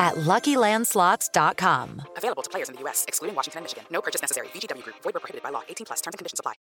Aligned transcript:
at 0.00 0.14
LuckyLandSlots.com. 0.16 2.02
Available 2.16 2.42
to 2.42 2.50
players 2.50 2.68
in 2.68 2.74
the 2.74 2.80
U.S., 2.80 3.04
excluding 3.06 3.36
Washington 3.36 3.58
and 3.58 3.64
Michigan. 3.64 3.84
No 3.92 4.02
purchase 4.02 4.22
necessary. 4.22 4.48
VGW 4.48 4.82
Group. 4.82 4.96
Void 5.04 5.14
where 5.14 5.20
prohibited 5.20 5.44
by 5.44 5.50
law. 5.50 5.62
18 5.68 5.84
plus. 5.84 6.00
Terms 6.00 6.14
and 6.14 6.18
conditions 6.18 6.40
apply. 6.40 6.54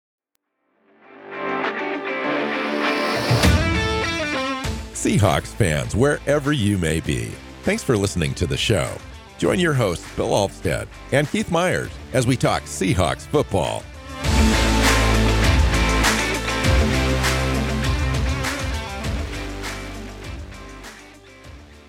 Seahawks 4.93 5.55
fans, 5.55 5.95
wherever 5.95 6.53
you 6.53 6.79
may 6.79 6.99
be, 6.99 7.31
thanks 7.63 7.85
for 7.85 7.97
listening 7.97 8.35
to 8.35 8.47
the 8.47 8.57
show. 8.57 8.91
Join 9.39 9.61
your 9.61 9.75
hosts, 9.75 10.11
Bill 10.17 10.31
Alvstad 10.31 10.89
and 11.13 11.31
Keith 11.31 11.51
Myers, 11.51 11.91
as 12.13 12.27
we 12.27 12.37
talk 12.37 12.63
Seahawks 12.63 13.27
football. 13.27 13.85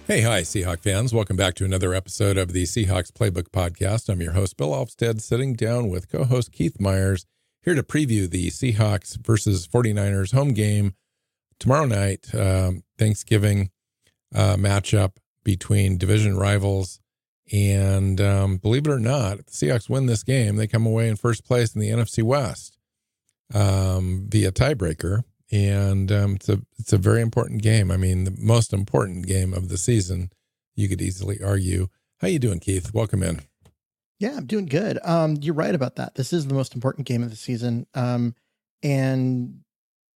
Hey, 0.08 0.22
hi, 0.22 0.39
Seahawk 0.44 0.80
fans. 0.80 1.13
Welcome 1.13 1.36
back 1.36 1.55
to 1.55 1.66
another 1.66 1.94
episode 1.94 2.38
of 2.38 2.53
the 2.53 2.63
Seahawks 2.63 3.11
Playbook 3.11 3.50
Podcast. 3.50 4.08
I'm 4.08 4.22
your 4.22 4.31
host, 4.31 4.55
Bill 4.55 4.69
Alvstad, 4.69 5.19
sitting 5.19 5.53
down 5.53 5.89
with 5.89 6.09
co 6.09 6.23
host 6.23 6.53
Keith 6.53 6.80
Myers, 6.80 7.25
here 7.61 7.75
to 7.75 7.83
preview 7.83 8.30
the 8.30 8.47
Seahawks 8.47 9.17
versus 9.17 9.67
49ers 9.67 10.33
home 10.33 10.53
game 10.53 10.94
tomorrow 11.59 11.88
night, 11.88 12.33
um, 12.33 12.83
Thanksgiving 12.97 13.69
uh, 14.33 14.55
matchup 14.55 15.17
between 15.44 15.97
division 15.97 16.38
rivals. 16.38 17.02
And 17.52 18.22
um, 18.22 18.59
believe 18.59 18.88
it 18.88 18.91
or 18.91 19.00
not, 19.00 19.39
if 19.39 19.47
the 19.47 19.52
Seahawks 19.52 19.89
win 19.89 20.05
this 20.05 20.23
game, 20.23 20.55
they 20.55 20.67
come 20.67 20.85
away 20.85 21.09
in 21.09 21.17
first 21.17 21.44
place 21.44 21.75
in 21.75 21.81
the 21.81 21.89
NFC 21.89 22.23
West 22.23 22.78
um, 23.53 24.28
via 24.30 24.53
tiebreaker 24.53 25.25
and 25.52 26.12
um, 26.12 26.36
it's 26.36 26.50
a 26.50 26.62
it's 26.78 26.94
a 26.94 26.98
very 26.98 27.22
important 27.22 27.62
game. 27.62 27.92
I 27.92 27.98
mean, 27.98 28.23
the 28.26 28.36
most 28.38 28.73
important 28.73 29.28
game 29.28 29.53
of 29.53 29.70
the 29.70 29.78
season. 29.78 30.31
You 30.76 30.88
could 30.88 31.02
easily 31.02 31.42
argue. 31.44 31.88
How 32.20 32.28
you 32.28 32.38
doing, 32.38 32.59
Keith? 32.59 32.94
Welcome 32.94 33.23
in. 33.23 33.42
Yeah, 34.20 34.36
I'm 34.38 34.45
doing 34.45 34.66
good. 34.68 35.00
Um, 35.03 35.38
you're 35.42 35.56
right 35.56 35.73
about 35.73 35.95
that. 35.95 36.16
This 36.16 36.34
is 36.34 36.48
the 36.48 36.53
most 36.53 36.75
important 36.75 37.08
game 37.08 37.23
of 37.23 37.30
the 37.30 37.36
season, 37.36 37.88
um, 37.94 38.36
and 38.84 39.62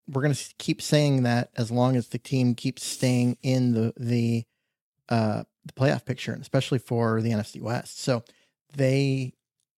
we're 0.08 0.22
going 0.22 0.34
to 0.34 0.54
keep 0.58 0.82
saying 0.82 1.24
that 1.24 1.50
as 1.56 1.72
long 1.72 1.96
as 1.96 2.09
the 2.09 2.18
team 2.18 2.54
keeps 2.56 2.84
staying 2.84 3.38
in 3.42 3.74
the 3.74 3.94
the 3.98 4.44
uh, 5.09 5.44
the 5.66 5.74
playoff 5.74 6.06
picture, 6.06 6.34
and 6.34 6.42
especially 6.42 6.80
for 6.80 7.22
the 7.22 7.31
NFC 7.31 7.62
West. 7.62 8.02
So 8.02 8.24
they, 8.75 9.34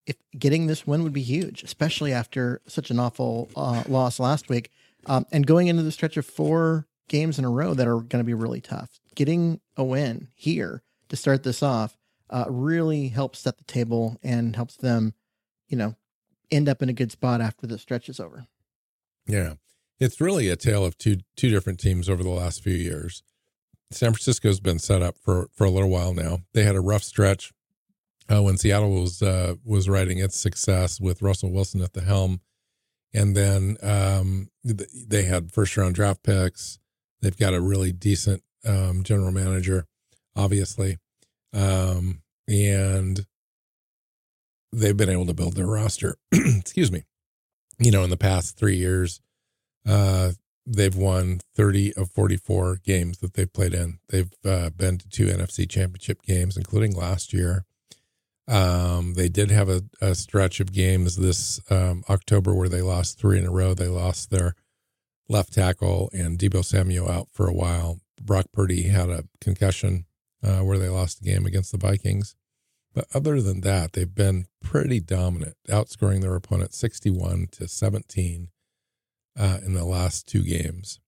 if 0.05 0.15
getting 0.37 0.67
this 0.67 0.87
win 0.87 1.03
would 1.03 1.13
be 1.13 1.21
huge, 1.21 1.63
especially 1.63 2.13
after 2.13 2.61
such 2.67 2.91
an 2.91 2.99
awful 2.99 3.49
uh, 3.55 3.83
loss 3.87 4.19
last 4.19 4.49
week 4.49 4.69
um, 5.05 5.25
and 5.31 5.45
going 5.45 5.67
into 5.67 5.83
the 5.83 5.91
stretch 5.91 6.17
of 6.17 6.25
four 6.25 6.87
games 7.07 7.37
in 7.37 7.45
a 7.45 7.49
row 7.49 7.73
that 7.73 7.87
are 7.87 7.99
going 7.99 8.23
to 8.23 8.23
be 8.23 8.33
really 8.33 8.61
tough, 8.61 8.99
getting 9.15 9.59
a 9.77 9.83
win 9.83 10.29
here 10.35 10.83
to 11.09 11.15
start 11.15 11.43
this 11.43 11.61
off 11.61 11.97
uh, 12.29 12.45
really 12.47 13.09
helps 13.09 13.39
set 13.39 13.57
the 13.57 13.63
table 13.65 14.17
and 14.23 14.55
helps 14.55 14.75
them, 14.75 15.13
you 15.67 15.77
know, 15.77 15.95
end 16.51 16.69
up 16.69 16.81
in 16.81 16.89
a 16.89 16.93
good 16.93 17.11
spot 17.11 17.41
after 17.41 17.67
the 17.67 17.77
stretch 17.77 18.09
is 18.09 18.19
over. 18.19 18.47
Yeah, 19.27 19.53
it's 19.99 20.19
really 20.19 20.49
a 20.49 20.55
tale 20.55 20.85
of 20.85 20.97
two 20.97 21.17
two 21.35 21.49
different 21.49 21.79
teams 21.79 22.09
over 22.09 22.23
the 22.23 22.29
last 22.29 22.63
few 22.63 22.73
years. 22.73 23.23
San 23.91 24.11
Francisco's 24.11 24.59
been 24.59 24.79
set 24.79 25.01
up 25.01 25.15
for 25.17 25.49
for 25.53 25.65
a 25.65 25.69
little 25.69 25.89
while 25.89 26.13
now. 26.13 26.39
They 26.53 26.63
had 26.63 26.75
a 26.75 26.81
rough 26.81 27.03
stretch 27.03 27.53
uh, 28.29 28.41
when 28.41 28.57
Seattle 28.57 29.01
was 29.01 29.21
uh, 29.21 29.55
was 29.63 29.87
riding 29.87 30.17
its 30.17 30.37
success 30.37 30.99
with 30.99 31.21
Russell 31.21 31.51
Wilson 31.51 31.81
at 31.81 31.93
the 31.93 32.01
helm 32.01 32.41
and 33.13 33.35
then 33.35 33.77
um, 33.81 34.49
they 34.63 35.23
had 35.23 35.51
first 35.51 35.75
round 35.77 35.95
draft 35.95 36.23
picks. 36.23 36.79
They've 37.21 37.37
got 37.37 37.53
a 37.53 37.61
really 37.61 37.91
decent 37.91 38.43
um, 38.65 39.03
general 39.03 39.31
manager, 39.31 39.85
obviously, 40.35 40.97
um, 41.53 42.21
and 42.47 43.25
they've 44.71 44.97
been 44.97 45.09
able 45.09 45.27
to 45.27 45.33
build 45.33 45.55
their 45.55 45.67
roster. 45.67 46.17
Excuse 46.31 46.91
me. 46.91 47.03
You 47.79 47.91
know, 47.91 48.03
in 48.03 48.09
the 48.09 48.17
past 48.17 48.57
three 48.57 48.75
years, 48.75 49.21
uh, 49.87 50.31
they've 50.65 50.95
won 50.95 51.41
30 51.55 51.93
of 51.93 52.11
44 52.11 52.79
games 52.83 53.19
that 53.19 53.33
they've 53.33 53.51
played 53.51 53.73
in. 53.73 53.99
They've 54.09 54.31
uh, 54.45 54.69
been 54.71 54.97
to 54.97 55.09
two 55.09 55.27
NFC 55.27 55.69
championship 55.69 56.21
games, 56.23 56.57
including 56.57 56.95
last 56.95 57.33
year. 57.33 57.65
Um, 58.47 59.13
they 59.13 59.29
did 59.29 59.51
have 59.51 59.69
a, 59.69 59.83
a, 60.01 60.15
stretch 60.15 60.59
of 60.59 60.73
games 60.73 61.15
this 61.15 61.61
um, 61.71 62.03
October 62.09 62.53
where 62.53 62.67
they 62.67 62.81
lost 62.81 63.17
three 63.17 63.39
in 63.39 63.45
a 63.45 63.51
row. 63.51 63.73
They 63.73 63.87
lost 63.87 64.31
their 64.31 64.55
left 65.29 65.53
tackle 65.53 66.09
and 66.11 66.37
Deebo 66.37 66.65
Samuel 66.65 67.09
out 67.09 67.29
for 67.31 67.47
a 67.47 67.53
while. 67.53 68.01
Brock 68.21 68.47
Purdy 68.51 68.83
had 68.83 69.09
a 69.09 69.23
concussion 69.39 70.05
uh, 70.43 70.59
where 70.59 70.77
they 70.77 70.89
lost 70.89 71.21
the 71.21 71.31
game 71.31 71.45
against 71.45 71.71
the 71.71 71.77
Vikings. 71.77 72.35
But 72.93 73.07
other 73.13 73.41
than 73.41 73.61
that, 73.61 73.93
they've 73.93 74.13
been 74.13 74.45
pretty 74.61 74.99
dominant, 74.99 75.55
outscoring 75.69 76.21
their 76.21 76.35
opponent 76.35 76.73
61 76.73 77.47
to 77.53 77.67
17 77.67 78.49
uh, 79.39 79.57
in 79.65 79.73
the 79.73 79.85
last 79.85 80.27
two 80.27 80.43
games. 80.43 80.99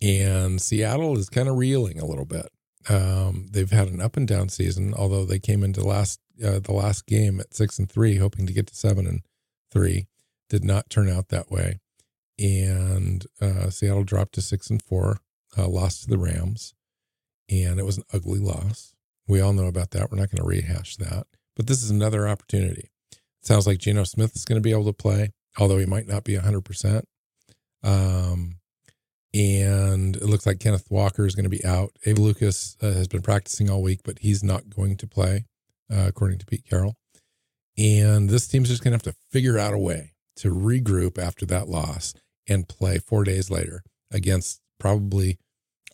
And 0.00 0.60
Seattle 0.60 1.18
is 1.18 1.28
kind 1.28 1.48
of 1.48 1.56
reeling 1.56 1.98
a 1.98 2.06
little 2.06 2.24
bit. 2.24 2.48
Um, 2.88 3.48
they've 3.50 3.70
had 3.70 3.88
an 3.88 4.00
up 4.00 4.16
and 4.16 4.28
down 4.28 4.48
season, 4.48 4.94
although 4.94 5.24
they 5.24 5.40
came 5.40 5.64
into 5.64 5.82
last 5.82 6.20
uh, 6.44 6.58
the 6.60 6.72
last 6.72 7.06
game 7.06 7.40
at 7.40 7.54
six 7.54 7.78
and 7.78 7.90
three, 7.90 8.16
hoping 8.16 8.46
to 8.46 8.52
get 8.52 8.66
to 8.68 8.74
seven 8.74 9.06
and 9.06 9.20
three. 9.70 10.06
Did 10.48 10.64
not 10.64 10.88
turn 10.88 11.10
out 11.10 11.28
that 11.28 11.50
way, 11.50 11.78
and 12.38 13.26
uh, 13.40 13.68
Seattle 13.68 14.04
dropped 14.04 14.34
to 14.34 14.40
six 14.40 14.70
and 14.70 14.82
four, 14.82 15.18
uh, 15.58 15.68
lost 15.68 16.02
to 16.02 16.08
the 16.08 16.18
Rams, 16.18 16.74
and 17.50 17.78
it 17.78 17.84
was 17.84 17.98
an 17.98 18.04
ugly 18.14 18.38
loss. 18.38 18.94
We 19.26 19.42
all 19.42 19.52
know 19.52 19.66
about 19.66 19.90
that. 19.90 20.10
We're 20.10 20.18
not 20.18 20.30
going 20.30 20.42
to 20.42 20.48
rehash 20.48 20.96
that, 20.96 21.26
but 21.54 21.66
this 21.66 21.82
is 21.82 21.90
another 21.90 22.26
opportunity. 22.26 22.90
It 23.12 23.46
sounds 23.46 23.66
like 23.66 23.78
Geno 23.78 24.04
Smith 24.04 24.34
is 24.34 24.46
going 24.46 24.56
to 24.56 24.62
be 24.62 24.72
able 24.72 24.86
to 24.86 24.92
play, 24.94 25.32
although 25.58 25.76
he 25.78 25.84
might 25.86 26.08
not 26.08 26.24
be 26.24 26.36
hundred 26.36 26.64
percent. 26.64 27.04
Um, 27.82 28.54
and 29.34 30.16
it 30.16 30.24
looks 30.24 30.46
like 30.46 30.60
Kenneth 30.60 30.90
Walker 30.90 31.26
is 31.26 31.34
going 31.34 31.44
to 31.44 31.50
be 31.50 31.64
out. 31.64 31.90
Abe 32.06 32.18
Lucas 32.18 32.76
uh, 32.80 32.92
has 32.92 33.06
been 33.08 33.20
practicing 33.20 33.68
all 33.68 33.82
week, 33.82 34.00
but 34.02 34.20
he's 34.20 34.42
not 34.42 34.70
going 34.70 34.96
to 34.96 35.06
play, 35.06 35.44
uh, 35.92 36.06
according 36.06 36.38
to 36.38 36.46
Pete 36.46 36.64
Carroll. 36.68 36.96
And 37.76 38.28
this 38.28 38.48
team's 38.48 38.68
just 38.68 38.82
going 38.82 38.92
to 38.92 38.96
have 38.96 39.14
to 39.14 39.18
figure 39.30 39.58
out 39.58 39.72
a 39.72 39.78
way 39.78 40.12
to 40.36 40.52
regroup 40.52 41.18
after 41.18 41.46
that 41.46 41.68
loss 41.68 42.14
and 42.48 42.68
play 42.68 42.98
four 42.98 43.24
days 43.24 43.50
later 43.50 43.82
against 44.10 44.60
probably, 44.80 45.38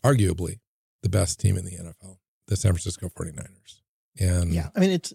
arguably, 0.02 0.60
the 1.02 1.08
best 1.08 1.40
team 1.40 1.56
in 1.56 1.64
the 1.64 1.72
NFL, 1.72 2.16
the 2.46 2.56
San 2.56 2.72
Francisco 2.72 3.08
49ers. 3.08 3.80
And 4.18 4.54
yeah, 4.54 4.68
I 4.74 4.80
mean, 4.80 4.90
it's, 4.90 5.12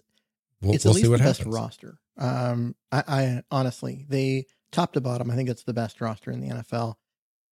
we'll, 0.60 0.74
it's 0.74 0.84
we'll 0.84 0.92
at 0.92 0.96
least 0.96 1.10
the 1.10 1.18
happens. 1.18 1.38
best 1.38 1.48
roster. 1.48 1.98
Um, 2.18 2.76
I, 2.92 3.02
I 3.08 3.42
honestly, 3.50 4.04
they 4.08 4.46
top 4.70 4.92
to 4.92 5.00
bottom, 5.00 5.30
I 5.30 5.34
think 5.36 5.48
it's 5.48 5.64
the 5.64 5.72
best 5.72 6.00
roster 6.00 6.30
in 6.30 6.40
the 6.40 6.48
NFL. 6.48 6.94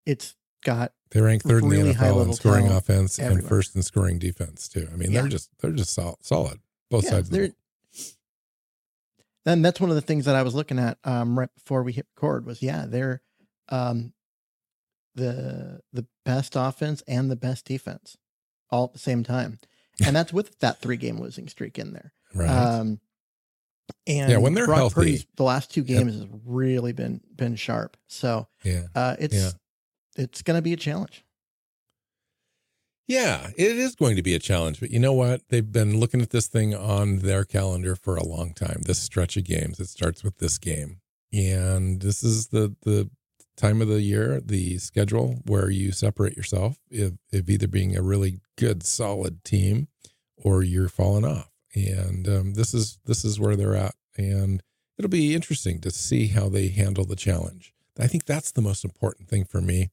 It's 0.07 0.37
got 0.65 0.93
they 1.11 1.21
rank 1.21 1.43
third 1.43 1.65
really 1.65 1.81
in 1.81 1.87
the 1.89 1.95
NFL 1.95 2.27
in 2.27 2.33
scoring 2.35 2.69
offense 2.69 3.19
everywhere. 3.19 3.41
and 3.41 3.49
first 3.49 3.75
in 3.75 3.83
scoring 3.83 4.19
defense 4.19 4.69
too. 4.69 4.89
I 4.93 4.97
mean, 4.97 5.11
yeah. 5.11 5.23
they're 5.23 5.31
just 5.31 5.51
they're 5.61 5.73
just 5.73 5.95
sol- 5.95 6.19
solid 6.23 6.61
both 6.91 7.05
yeah, 7.05 7.11
sides. 7.11 7.31
Then 9.45 9.63
that's 9.63 9.81
one 9.81 9.89
of 9.89 9.97
the 9.97 10.03
things 10.03 10.27
that 10.27 10.37
I 10.37 10.43
was 10.43 10.55
looking 10.55 10.79
at 10.79 10.99
um, 11.05 11.39
right 11.39 11.49
before 11.55 11.83
we 11.83 11.93
hit 11.93 12.07
record 12.17 12.45
was 12.45 12.61
yeah 12.61 12.85
they're 12.87 13.23
um, 13.71 14.13
the 15.15 15.81
the 15.93 16.07
best 16.25 16.55
offense 16.57 17.03
and 17.09 17.31
the 17.31 17.37
best 17.37 17.65
defense 17.65 18.19
all 18.71 18.85
at 18.85 18.93
the 18.93 18.99
same 18.99 19.23
time, 19.23 19.59
and 20.05 20.15
that's 20.15 20.33
with 20.33 20.59
that 20.59 20.81
three 20.81 20.97
game 20.99 21.19
losing 21.19 21.49
streak 21.49 21.79
in 21.79 21.93
there. 21.95 22.13
Right. 22.35 22.49
Um, 22.49 23.01
And 24.07 24.31
Yeah, 24.31 24.39
when 24.39 24.55
they're 24.55 24.67
Brock 24.67 24.79
healthy. 24.79 24.95
Purdy's 24.95 25.27
the 25.37 25.45
last 25.45 25.71
two 25.71 25.83
games 25.83 26.15
has 26.15 26.27
really 26.45 26.93
been 26.93 27.21
been 27.35 27.57
sharp. 27.57 27.97
So 28.07 28.49
Yeah. 28.65 28.85
uh, 28.95 29.17
it's 29.19 29.35
Yeah. 29.35 29.51
it's 30.17 30.43
going 30.43 30.59
to 30.59 30.63
be 30.63 30.73
a 30.73 30.77
challenge. 30.77 31.25
Yeah, 33.09 33.49
it 33.57 33.79
is 33.79 33.97
going 33.97 34.17
to 34.17 34.23
be 34.23 34.35
a 34.35 34.39
challenge, 34.39 34.81
but 34.81 34.91
you 34.91 34.99
know 34.99 35.15
what? 35.15 35.41
They've 35.49 35.73
been 35.73 35.99
looking 35.99 36.21
at 36.21 36.29
this 36.29 36.47
thing 36.47 36.75
on 36.75 37.21
their 37.21 37.43
calendar 37.43 37.97
for 37.97 38.17
a 38.17 38.23
long 38.23 38.53
time. 38.53 38.83
This 38.85 38.99
stretch 38.99 39.39
of 39.39 39.45
games, 39.45 39.81
it 39.81 39.89
starts 39.89 40.23
with 40.23 40.37
this 40.37 40.59
game, 40.59 41.01
and 41.33 42.03
this 42.03 42.23
is 42.23 42.49
the 42.49 42.77
the 42.83 43.09
time 43.57 43.81
of 43.81 43.89
the 43.89 44.03
year, 44.03 44.43
the 44.45 44.77
schedule 44.77 45.41
where 45.47 45.71
you 45.71 45.91
separate 45.91 46.37
yourself 46.37 46.77
if, 46.91 47.15
if 47.33 47.49
either 47.49 47.67
being 47.67 47.97
a 47.97 48.03
really 48.03 48.41
good, 48.57 48.85
solid 48.85 49.43
team, 49.43 49.89
or 50.37 50.63
you're 50.63 50.89
falling 50.89 51.25
off. 51.25 51.51
And 51.75 52.29
um, 52.29 52.55
this 52.55 52.75
is 52.75 52.99
this 53.07 53.25
is 53.25 53.41
where 53.41 53.57
they're 53.57 53.75
at, 53.75 53.95
and 54.19 54.63
it'll 54.99 55.09
be 55.09 55.35
interesting 55.35 55.81
to 55.81 55.91
see 55.91 56.27
how 56.27 56.51
they 56.51 56.69
handle 56.69 57.07
the 57.07 57.17
challenge. 57.17 57.73
I 57.99 58.07
think 58.07 58.27
that's 58.27 58.53
the 58.53 58.63
most 58.63 58.85
important 58.85 59.29
thing 59.31 59.47
for 59.47 59.63
me 59.63 59.89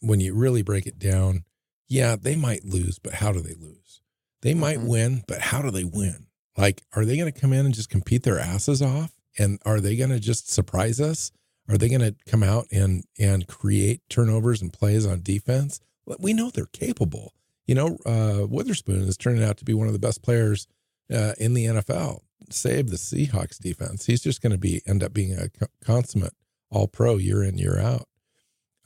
when 0.00 0.20
you 0.20 0.34
really 0.34 0.62
break 0.62 0.86
it 0.86 0.98
down 0.98 1.44
yeah, 1.90 2.16
they 2.16 2.36
might 2.36 2.64
lose, 2.64 2.98
but 2.98 3.14
how 3.14 3.32
do 3.32 3.40
they 3.40 3.54
lose? 3.54 4.00
They 4.40 4.54
might 4.54 4.78
Mhm. 4.78 4.86
win, 4.86 5.24
but 5.26 5.40
how 5.40 5.60
do 5.60 5.70
they 5.70 5.84
win? 5.84 6.28
Like, 6.56 6.82
are 6.94 7.04
they 7.04 7.16
going 7.18 7.30
to 7.30 7.38
come 7.38 7.52
in 7.52 7.66
and 7.66 7.74
just 7.74 7.90
compete 7.90 8.22
their 8.22 8.38
asses 8.38 8.80
off? 8.80 9.12
And 9.38 9.58
are 9.66 9.80
they 9.80 9.96
going 9.96 10.10
to 10.10 10.18
just 10.20 10.50
surprise 10.50 11.00
us? 11.00 11.30
Are 11.68 11.76
they 11.76 11.88
going 11.88 12.00
to 12.00 12.14
come 12.26 12.42
out 12.42 12.66
and 12.72 13.04
and 13.18 13.46
create 13.46 14.00
turnovers 14.08 14.62
and 14.62 14.72
plays 14.72 15.04
on 15.06 15.20
defense? 15.22 15.80
We 16.18 16.32
know 16.32 16.50
they're 16.50 16.66
capable. 16.66 17.34
You 17.66 17.74
know, 17.76 17.98
uh, 18.04 18.46
Witherspoon 18.48 19.02
is 19.02 19.16
turning 19.16 19.44
out 19.44 19.58
to 19.58 19.64
be 19.64 19.74
one 19.74 19.86
of 19.86 19.92
the 19.92 20.00
best 20.00 20.22
players 20.22 20.66
uh, 21.12 21.34
in 21.38 21.54
the 21.54 21.66
NFL. 21.66 22.22
Save 22.50 22.90
the 22.90 22.96
Seahawks 22.96 23.58
defense. 23.58 24.06
He's 24.06 24.22
just 24.22 24.42
going 24.42 24.52
to 24.52 24.58
be 24.58 24.82
end 24.86 25.04
up 25.04 25.12
being 25.12 25.32
a 25.34 25.48
consummate 25.84 26.34
All 26.70 26.88
Pro 26.88 27.16
year 27.16 27.44
in 27.44 27.58
year 27.58 27.78
out. 27.78 28.08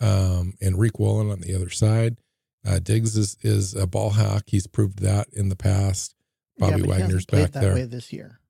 Um, 0.01 0.55
and 0.61 0.77
Riq 0.77 0.99
Woolen 0.99 1.31
on 1.31 1.41
the 1.41 1.55
other 1.55 1.71
side. 1.71 2.19
Uh, 2.67 2.79
Diggs 2.79 3.17
is 3.17 3.37
is 3.43 3.75
a 3.75 3.87
ball 3.87 4.11
hawk. 4.11 4.45
He's 4.47 4.67
proved 4.67 5.01
that 5.01 5.29
in 5.33 5.49
the 5.49 5.57
past. 5.57 6.15
Bobby 6.59 6.81
yeah, 6.81 6.83
he 6.83 6.89
Wagner's 6.89 7.27
back 7.27 7.53
that 7.53 7.61
there. 7.61 7.75
way 7.75 7.85
this 7.85 8.13
year. 8.13 8.41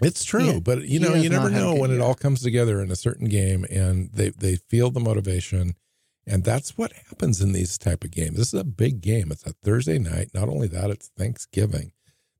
It's 0.00 0.24
true, 0.24 0.44
Yeah, 0.44 0.58
but 0.58 0.82
you 0.88 0.98
know, 0.98 1.14
you 1.14 1.30
never 1.30 1.44
not 1.48 1.52
had 1.52 1.62
a 1.62 1.64
know 1.64 1.74
when 1.76 1.92
it 1.92 2.00
all 2.00 2.14
comes 2.14 2.42
together 2.42 2.80
in 2.80 2.90
a 2.90 2.96
certain 2.96 3.28
game, 3.28 3.64
and 3.70 4.10
they 4.12 4.30
they 4.30 4.56
feel 4.56 4.90
the 4.90 5.00
motivation, 5.00 5.76
and 6.26 6.42
that's 6.42 6.76
what 6.76 6.92
happens 7.08 7.40
in 7.40 7.52
these 7.52 7.78
type 7.78 8.02
of 8.02 8.10
games. 8.10 8.36
This 8.36 8.52
is 8.52 8.60
a 8.60 8.64
big 8.64 9.00
game. 9.00 9.30
It's 9.30 9.46
a 9.46 9.52
Thursday 9.52 9.98
night. 9.98 10.30
Not 10.34 10.48
only 10.48 10.66
that, 10.68 10.90
it's 10.90 11.10
Thanksgiving. 11.16 11.92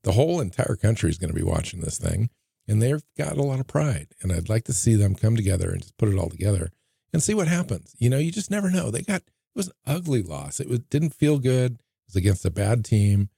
The 0.02 0.12
whole 0.12 0.40
entire 0.40 0.76
country 0.76 1.10
is 1.10 1.16
going 1.18 1.30
to 1.30 1.38
be 1.38 1.44
watching 1.44 1.80
this 1.80 1.96
thing, 1.96 2.28
and 2.66 2.82
they've 2.82 3.04
got 3.16 3.36
a 3.36 3.42
lot 3.42 3.60
of 3.60 3.68
pride. 3.68 4.08
And 4.20 4.32
I'd 4.32 4.48
like 4.48 4.64
to 4.64 4.72
see 4.74 4.96
them 4.96 5.14
come 5.14 5.36
together 5.36 5.70
and 5.70 5.80
just 5.80 5.96
put 5.96 6.08
it 6.08 6.18
all 6.18 6.28
together 6.28 6.70
and 7.12 7.22
see 7.22 7.34
what 7.34 7.46
happens. 7.48 7.94
You 7.98 8.10
know, 8.10 8.18
you 8.18 8.32
just 8.32 8.50
never 8.50 8.68
know. 8.68 8.90
They 8.90 9.02
got 9.02 9.22
it 9.54 9.58
was 9.58 9.68
an 9.68 9.74
ugly 9.86 10.22
loss. 10.22 10.60
It 10.60 10.68
was, 10.68 10.80
didn't 10.80 11.14
feel 11.14 11.38
good. 11.38 11.72
It 11.72 11.80
was 12.08 12.16
against 12.16 12.44
a 12.44 12.50
bad 12.50 12.84
team. 12.84 13.28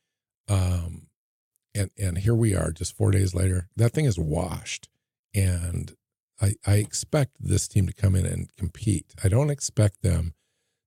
Um, 0.49 1.07
and 1.77 1.91
and 1.99 2.19
here 2.19 2.35
we 2.35 2.55
are 2.55 2.73
just 2.73 2.97
four 2.97 3.11
days 3.11 3.35
later 3.35 3.69
that 3.77 3.93
thing 3.93 4.07
is 4.07 4.19
washed 4.19 4.89
and 5.35 5.95
I, 6.41 6.55
I 6.67 6.75
expect 6.77 7.37
this 7.41 7.69
team 7.69 7.87
to 7.87 7.93
come 7.93 8.15
in 8.17 8.27
and 8.27 8.55
compete 8.57 9.15
i 9.23 9.29
don't 9.29 9.51
expect 9.51 10.03
them 10.03 10.35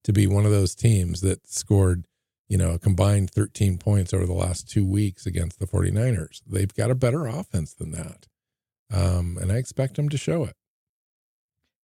to 0.03 0.13
be 0.13 0.27
one 0.27 0.45
of 0.45 0.51
those 0.51 0.75
teams 0.75 1.21
that 1.21 1.47
scored 1.47 2.05
you 2.47 2.57
know 2.57 2.71
a 2.71 2.79
combined 2.79 3.29
13 3.31 3.77
points 3.77 4.13
over 4.13 4.25
the 4.25 4.33
last 4.33 4.69
two 4.69 4.85
weeks 4.85 5.25
against 5.25 5.59
the 5.59 5.67
49ers 5.67 6.41
they've 6.47 6.73
got 6.73 6.91
a 6.91 6.95
better 6.95 7.27
offense 7.27 7.73
than 7.73 7.91
that 7.91 8.27
um, 8.91 9.37
and 9.39 9.51
i 9.51 9.55
expect 9.55 9.95
them 9.95 10.09
to 10.09 10.17
show 10.17 10.43
it 10.43 10.55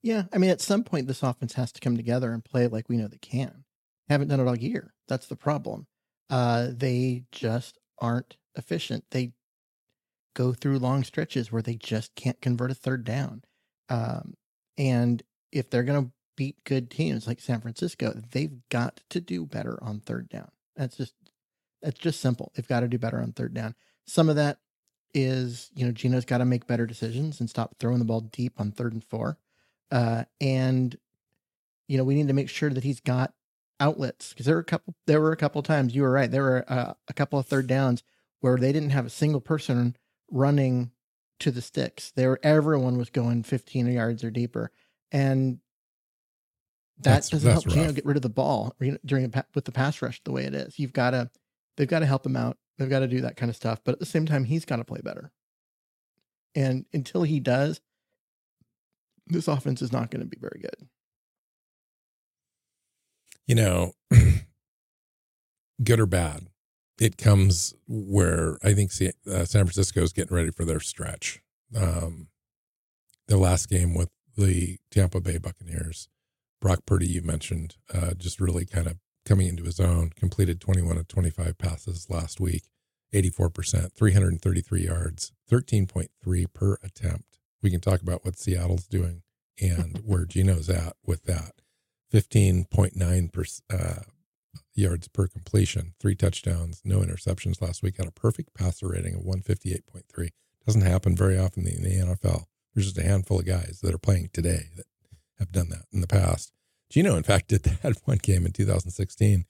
Yeah, 0.05 0.25
I 0.31 0.37
mean, 0.37 0.51
at 0.51 0.61
some 0.61 0.83
point, 0.83 1.07
this 1.07 1.23
offense 1.23 1.53
has 1.53 1.71
to 1.71 1.79
come 1.79 1.97
together 1.97 2.31
and 2.31 2.45
play 2.45 2.67
like 2.67 2.87
we 2.87 2.95
know 2.95 3.07
they 3.07 3.17
can. 3.17 3.63
Haven't 4.07 4.27
done 4.27 4.39
it 4.39 4.47
all 4.47 4.55
year. 4.55 4.93
That's 5.07 5.25
the 5.25 5.35
problem. 5.35 5.87
Uh, 6.29 6.67
they 6.71 7.23
just 7.31 7.79
aren't 7.97 8.37
efficient. 8.55 9.05
They 9.09 9.31
go 10.35 10.53
through 10.53 10.77
long 10.77 11.03
stretches 11.03 11.51
where 11.51 11.63
they 11.63 11.73
just 11.73 12.13
can't 12.13 12.39
convert 12.39 12.69
a 12.69 12.75
third 12.75 13.03
down. 13.03 13.41
Um, 13.89 14.35
and 14.77 15.23
if 15.51 15.71
they're 15.71 15.81
going 15.81 16.05
to 16.05 16.11
beat 16.37 16.63
good 16.65 16.91
teams 16.91 17.25
like 17.25 17.41
San 17.41 17.61
Francisco, 17.61 18.13
they've 18.31 18.59
got 18.69 19.01
to 19.09 19.19
do 19.19 19.43
better 19.47 19.79
on 19.81 20.01
third 20.01 20.29
down. 20.29 20.51
That's 20.75 20.97
just 20.97 21.15
that's 21.81 21.99
just 21.99 22.21
simple. 22.21 22.51
They've 22.53 22.67
got 22.67 22.81
to 22.81 22.87
do 22.87 22.99
better 22.99 23.19
on 23.19 23.31
third 23.31 23.55
down. 23.55 23.73
Some 24.05 24.29
of 24.29 24.35
that 24.35 24.59
is, 25.15 25.71
you 25.73 25.83
know, 25.83 25.91
Geno's 25.91 26.25
got 26.25 26.39
to 26.39 26.45
make 26.45 26.67
better 26.67 26.85
decisions 26.85 27.39
and 27.39 27.49
stop 27.49 27.77
throwing 27.79 27.97
the 27.97 28.05
ball 28.05 28.21
deep 28.21 28.59
on 28.59 28.71
third 28.71 28.93
and 28.93 29.03
four. 29.03 29.39
Uh, 29.95 30.25
and 30.41 30.97
you 31.87 31.97
know, 31.97 32.03
we 32.03 32.15
need 32.15 32.27
to 32.27 32.33
make 32.33 32.49
sure 32.49 32.69
that 32.69 32.83
he's 32.83 32.99
got 32.99 33.33
outlets 33.79 34.29
because 34.29 34.45
there 34.45 34.55
were 34.55 34.61
a 34.61 34.65
couple. 34.65 34.93
There 35.07 35.21
were 35.21 35.31
a 35.31 35.37
couple 35.37 35.61
times 35.63 35.95
you 35.95 36.01
were 36.01 36.11
right. 36.11 36.29
There 36.29 36.43
were 36.43 36.65
uh, 36.67 36.93
a 37.07 37.13
couple 37.13 37.39
of 37.39 37.45
third 37.45 37.67
downs 37.67 38.03
where 38.41 38.57
they 38.57 38.71
didn't 38.73 38.89
have 38.89 39.05
a 39.05 39.09
single 39.09 39.39
person 39.41 39.95
running 40.29 40.91
to 41.39 41.51
the 41.51 41.61
sticks. 41.61 42.11
There, 42.11 42.39
everyone 42.43 42.97
was 42.97 43.09
going 43.09 43.43
15 43.43 43.87
yards 43.87 44.23
or 44.23 44.31
deeper, 44.31 44.71
and 45.11 45.59
that 46.97 47.03
That's- 47.03 47.29
doesn't 47.29 47.49
that's 47.49 47.63
help 47.63 47.73
Geno 47.73 47.85
rough. 47.87 47.95
get 47.95 48.05
rid 48.05 48.17
of 48.17 48.23
the 48.23 48.29
ball 48.29 48.75
during 49.05 49.25
a, 49.33 49.45
with 49.53 49.65
the 49.65 49.71
pass 49.71 50.01
rush 50.01 50.21
the 50.23 50.31
way 50.31 50.43
it 50.45 50.53
is. 50.55 50.77
You've 50.79 50.93
got 50.93 51.11
to, 51.11 51.29
they've 51.77 51.87
got 51.87 51.99
to 51.99 52.05
help 52.05 52.25
him 52.25 52.35
out. 52.35 52.57
They've 52.77 52.89
got 52.89 52.99
to 52.99 53.07
do 53.07 53.21
that 53.21 53.37
kind 53.37 53.49
of 53.49 53.55
stuff. 53.55 53.79
But 53.83 53.93
at 53.93 53.99
the 53.99 54.05
same 54.05 54.25
time, 54.25 54.43
he's 54.45 54.65
got 54.65 54.77
to 54.77 54.83
play 54.85 55.01
better. 55.03 55.31
And 56.55 56.85
until 56.93 57.23
he 57.23 57.39
does, 57.39 57.81
this 59.27 59.47
offense 59.47 59.81
is 59.81 59.91
not 59.91 60.11
going 60.11 60.21
to 60.21 60.27
be 60.27 60.37
very 60.39 60.59
good. 60.61 60.87
you 63.47 63.55
know, 63.55 63.93
good 65.83 65.99
or 65.99 66.05
bad, 66.05 66.47
it 66.99 67.17
comes 67.17 67.75
where 67.87 68.57
I 68.63 68.73
think 68.73 68.91
uh, 68.91 69.45
San 69.45 69.65
Francisco 69.65 70.01
is 70.01 70.13
getting 70.13 70.35
ready 70.35 70.51
for 70.51 70.65
their 70.65 70.79
stretch. 70.79 71.41
Um, 71.75 72.27
the 73.27 73.37
last 73.37 73.69
game 73.69 73.93
with 73.93 74.09
the 74.37 74.77
Tampa 74.91 75.19
Bay 75.19 75.37
Buccaneers, 75.37 76.09
Brock 76.61 76.85
Purdy, 76.85 77.07
you 77.07 77.21
mentioned, 77.21 77.75
uh, 77.93 78.13
just 78.13 78.39
really 78.39 78.65
kind 78.65 78.87
of 78.87 78.97
coming 79.25 79.47
into 79.47 79.63
his 79.63 79.79
own, 79.79 80.11
completed 80.15 80.61
21 80.61 80.97
of 80.97 81.07
25 81.07 81.57
passes 81.57 82.07
last 82.09 82.39
week, 82.39 82.63
84%, 83.13 83.91
333 83.93 84.85
yards, 84.85 85.31
13.3 85.51 86.45
per 86.53 86.77
attempt. 86.83 87.34
We 87.61 87.71
can 87.71 87.81
talk 87.81 88.01
about 88.01 88.25
what 88.25 88.37
Seattle's 88.37 88.87
doing 88.87 89.23
and 89.61 90.01
where 90.05 90.25
Geno's 90.25 90.69
at 90.69 90.93
with 91.05 91.23
that. 91.23 91.53
15.9 92.13 93.33
per, 93.33 93.43
uh, 93.73 94.01
yards 94.73 95.07
per 95.07 95.27
completion, 95.27 95.93
three 95.99 96.15
touchdowns, 96.15 96.81
no 96.85 96.99
interceptions 96.99 97.61
last 97.61 97.81
week. 97.81 97.97
Had 97.97 98.07
a 98.07 98.11
perfect 98.11 98.53
passer 98.53 98.89
rating 98.89 99.15
of 99.15 99.21
158.3. 99.21 100.29
Doesn't 100.65 100.81
happen 100.81 101.15
very 101.15 101.37
often 101.37 101.67
in 101.67 101.83
the 101.83 101.89
NFL. 101.89 102.45
There's 102.73 102.87
just 102.87 102.97
a 102.97 103.03
handful 103.03 103.39
of 103.39 103.45
guys 103.45 103.79
that 103.81 103.93
are 103.93 103.99
playing 103.99 104.29
today 104.33 104.69
that 104.75 104.85
have 105.39 105.51
done 105.51 105.69
that 105.69 105.85
in 105.91 106.01
the 106.01 106.07
past. 106.07 106.51
Geno, 106.89 107.15
in 107.15 107.23
fact, 107.23 107.47
did 107.49 107.63
that 107.63 107.97
one 108.05 108.17
game 108.17 108.45
in 108.45 108.51
2016. 108.51 109.45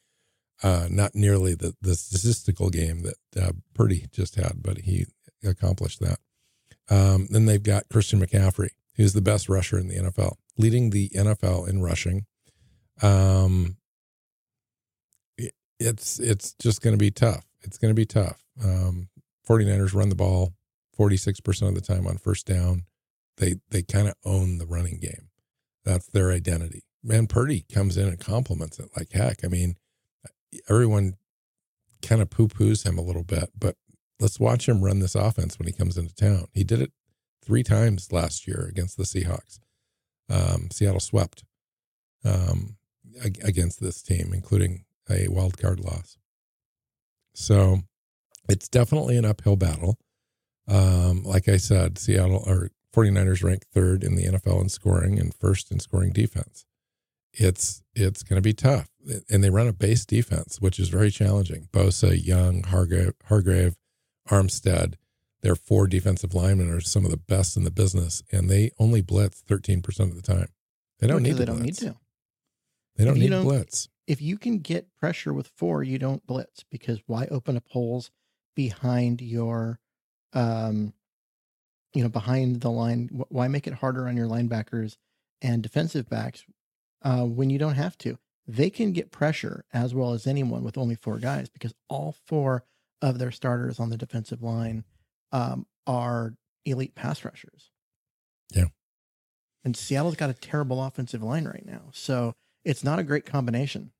Uh, 0.63 0.87
not 0.89 1.13
nearly 1.15 1.53
the, 1.53 1.75
the 1.81 1.95
statistical 1.95 2.69
game 2.69 3.01
that 3.01 3.43
uh, 3.43 3.51
Purdy 3.73 4.05
just 4.11 4.35
had, 4.35 4.63
but 4.63 4.79
he 4.79 5.05
accomplished 5.43 5.99
that. 5.99 6.19
Um, 6.89 7.27
then 7.29 7.45
they've 7.45 7.61
got 7.61 7.89
Christian 7.89 8.19
McCaffrey, 8.19 8.69
who's 8.95 9.13
the 9.13 9.21
best 9.21 9.49
rusher 9.49 9.77
in 9.77 9.87
the 9.87 9.95
NFL, 9.95 10.35
leading 10.57 10.91
the 10.91 11.09
NFL 11.09 11.67
in 11.67 11.81
rushing. 11.81 12.25
Um, 13.01 13.77
it, 15.37 15.53
it's 15.79 16.19
it's 16.19 16.53
just 16.61 16.81
going 16.81 16.93
to 16.93 17.03
be 17.03 17.11
tough. 17.11 17.45
It's 17.61 17.77
going 17.77 17.91
to 17.91 17.95
be 17.95 18.05
tough. 18.05 18.43
Um, 18.63 19.09
49ers 19.47 19.93
run 19.93 20.09
the 20.09 20.15
ball 20.15 20.53
46% 20.97 21.67
of 21.67 21.75
the 21.75 21.81
time 21.81 22.07
on 22.07 22.17
first 22.17 22.45
down. 22.45 22.83
They 23.37 23.55
they 23.69 23.81
kind 23.81 24.07
of 24.07 24.15
own 24.23 24.59
the 24.59 24.65
running 24.65 24.99
game. 24.99 25.29
That's 25.83 26.07
their 26.07 26.31
identity. 26.31 26.83
Man, 27.03 27.27
Purdy 27.27 27.65
comes 27.71 27.97
in 27.97 28.07
and 28.07 28.19
compliments 28.19 28.79
it 28.79 28.89
like 28.95 29.11
heck. 29.11 29.43
I 29.43 29.47
mean, 29.47 29.75
everyone 30.69 31.15
kind 32.01 32.21
of 32.21 32.29
poo 32.29 32.47
poos 32.47 32.85
him 32.85 32.97
a 32.97 33.01
little 33.01 33.23
bit, 33.23 33.51
but 33.57 33.75
let's 34.19 34.39
watch 34.39 34.67
him 34.67 34.83
run 34.83 34.99
this 34.99 35.15
offense 35.15 35.59
when 35.59 35.67
he 35.67 35.73
comes 35.73 35.97
into 35.97 36.15
town. 36.15 36.47
He 36.53 36.63
did 36.63 36.81
it 36.81 36.91
three 37.43 37.63
times 37.63 38.11
last 38.11 38.47
year 38.47 38.67
against 38.69 38.97
the 38.97 39.03
Seahawks. 39.03 39.59
Um, 40.29 40.69
Seattle 40.71 40.99
swept 40.99 41.43
um, 42.23 42.77
against 43.23 43.79
this 43.79 44.01
team, 44.01 44.31
including 44.33 44.85
a 45.09 45.27
wild 45.27 45.57
card 45.57 45.79
loss. 45.79 46.17
So 47.33 47.79
it's 48.49 48.67
definitely 48.67 49.17
an 49.17 49.25
uphill 49.25 49.55
battle. 49.55 49.97
Um, 50.67 51.23
like 51.23 51.47
I 51.47 51.57
said, 51.57 51.97
Seattle 51.97 52.43
or 52.47 52.71
49ers 52.95 53.43
ranked 53.43 53.67
third 53.73 54.03
in 54.03 54.15
the 54.15 54.25
NFL 54.25 54.61
in 54.61 54.69
scoring 54.69 55.19
and 55.19 55.33
first 55.33 55.71
in 55.71 55.79
scoring 55.79 56.11
defense. 56.11 56.65
It's 57.33 57.83
it's 57.93 58.23
going 58.23 58.37
to 58.37 58.41
be 58.41 58.53
tough, 58.53 58.87
and 59.29 59.43
they 59.43 59.49
run 59.49 59.67
a 59.67 59.73
base 59.73 60.05
defense, 60.05 60.61
which 60.61 60.79
is 60.79 60.87
very 60.87 61.11
challenging. 61.11 61.67
Bosa, 61.73 62.17
Young, 62.17 62.63
Hargrave, 62.63 63.11
Hargrave, 63.25 63.75
Armstead. 64.29 64.95
Their 65.41 65.55
four 65.55 65.85
defensive 65.87 66.33
linemen 66.33 66.69
are 66.71 66.81
some 66.81 67.05
of 67.05 67.11
the 67.11 67.17
best 67.17 67.55
in 67.55 67.63
the 67.63 67.71
business, 67.71 68.23
and 68.31 68.49
they 68.49 68.71
only 68.79 69.01
blitz 69.01 69.43
13% 69.47 69.83
of 69.99 70.15
the 70.15 70.21
time. 70.23 70.47
They 70.99 71.07
don't 71.07 71.21
Because 71.21 71.37
need 71.39 71.39
they 71.39 71.45
to 71.45 71.51
don't 71.51 71.61
need 71.61 71.75
to. 71.77 71.95
They 72.95 73.05
don't 73.05 73.17
If 73.17 73.21
need 73.21 73.29
don't- 73.29 73.43
blitz. 73.45 73.89
If 74.07 74.21
you 74.21 74.37
can 74.37 74.59
get 74.59 74.93
pressure 74.95 75.33
with 75.33 75.47
four, 75.47 75.83
you 75.83 75.97
don't 75.97 76.25
blitz 76.27 76.63
because 76.69 76.99
why 77.07 77.25
open 77.31 77.57
up 77.57 77.65
holes 77.69 78.11
behind 78.55 79.19
your, 79.21 79.79
um, 80.33 80.93
you 81.93 82.03
know, 82.03 82.09
behind 82.09 82.61
the 82.61 82.69
line? 82.71 83.09
Why 83.29 83.47
make 83.47 83.65
it 83.67 83.73
harder 83.73 84.07
on 84.07 84.15
your 84.15 84.27
linebackers 84.27 84.97
and 85.41 85.63
defensive 85.63 86.07
backs 86.07 86.45
uh, 87.01 87.23
when 87.25 87.49
you 87.49 87.57
don't 87.57 87.73
have 87.75 87.97
to? 87.99 88.19
They 88.47 88.69
can 88.69 88.91
get 88.91 89.11
pressure 89.11 89.65
as 89.73 89.95
well 89.95 90.11
as 90.13 90.27
anyone 90.27 90.63
with 90.63 90.77
only 90.77 90.93
four 90.95 91.17
guys 91.17 91.49
because 91.49 91.73
all 91.89 92.15
four 92.25 92.63
of 93.05 93.19
their 93.19 93.31
starters 93.31 93.79
on 93.79 93.89
the 93.91 93.97
defensive 93.97 94.41
line 94.41 94.83
um, 95.31 95.67
are 95.85 96.33
elite 96.65 96.95
pass 96.95 97.23
rushers. 97.23 97.69
Yeah. 98.51 98.65
And 99.63 99.77
Seattle's 99.77 100.15
got 100.15 100.31
a 100.31 100.33
terrible 100.33 100.83
offensive 100.83 101.21
line 101.21 101.45
right 101.45 101.65
now. 101.65 101.83
So 101.93 102.33
it's 102.63 102.83
not 102.83 102.97
a 102.97 103.03
great 103.03 103.25
combination. 103.25 103.91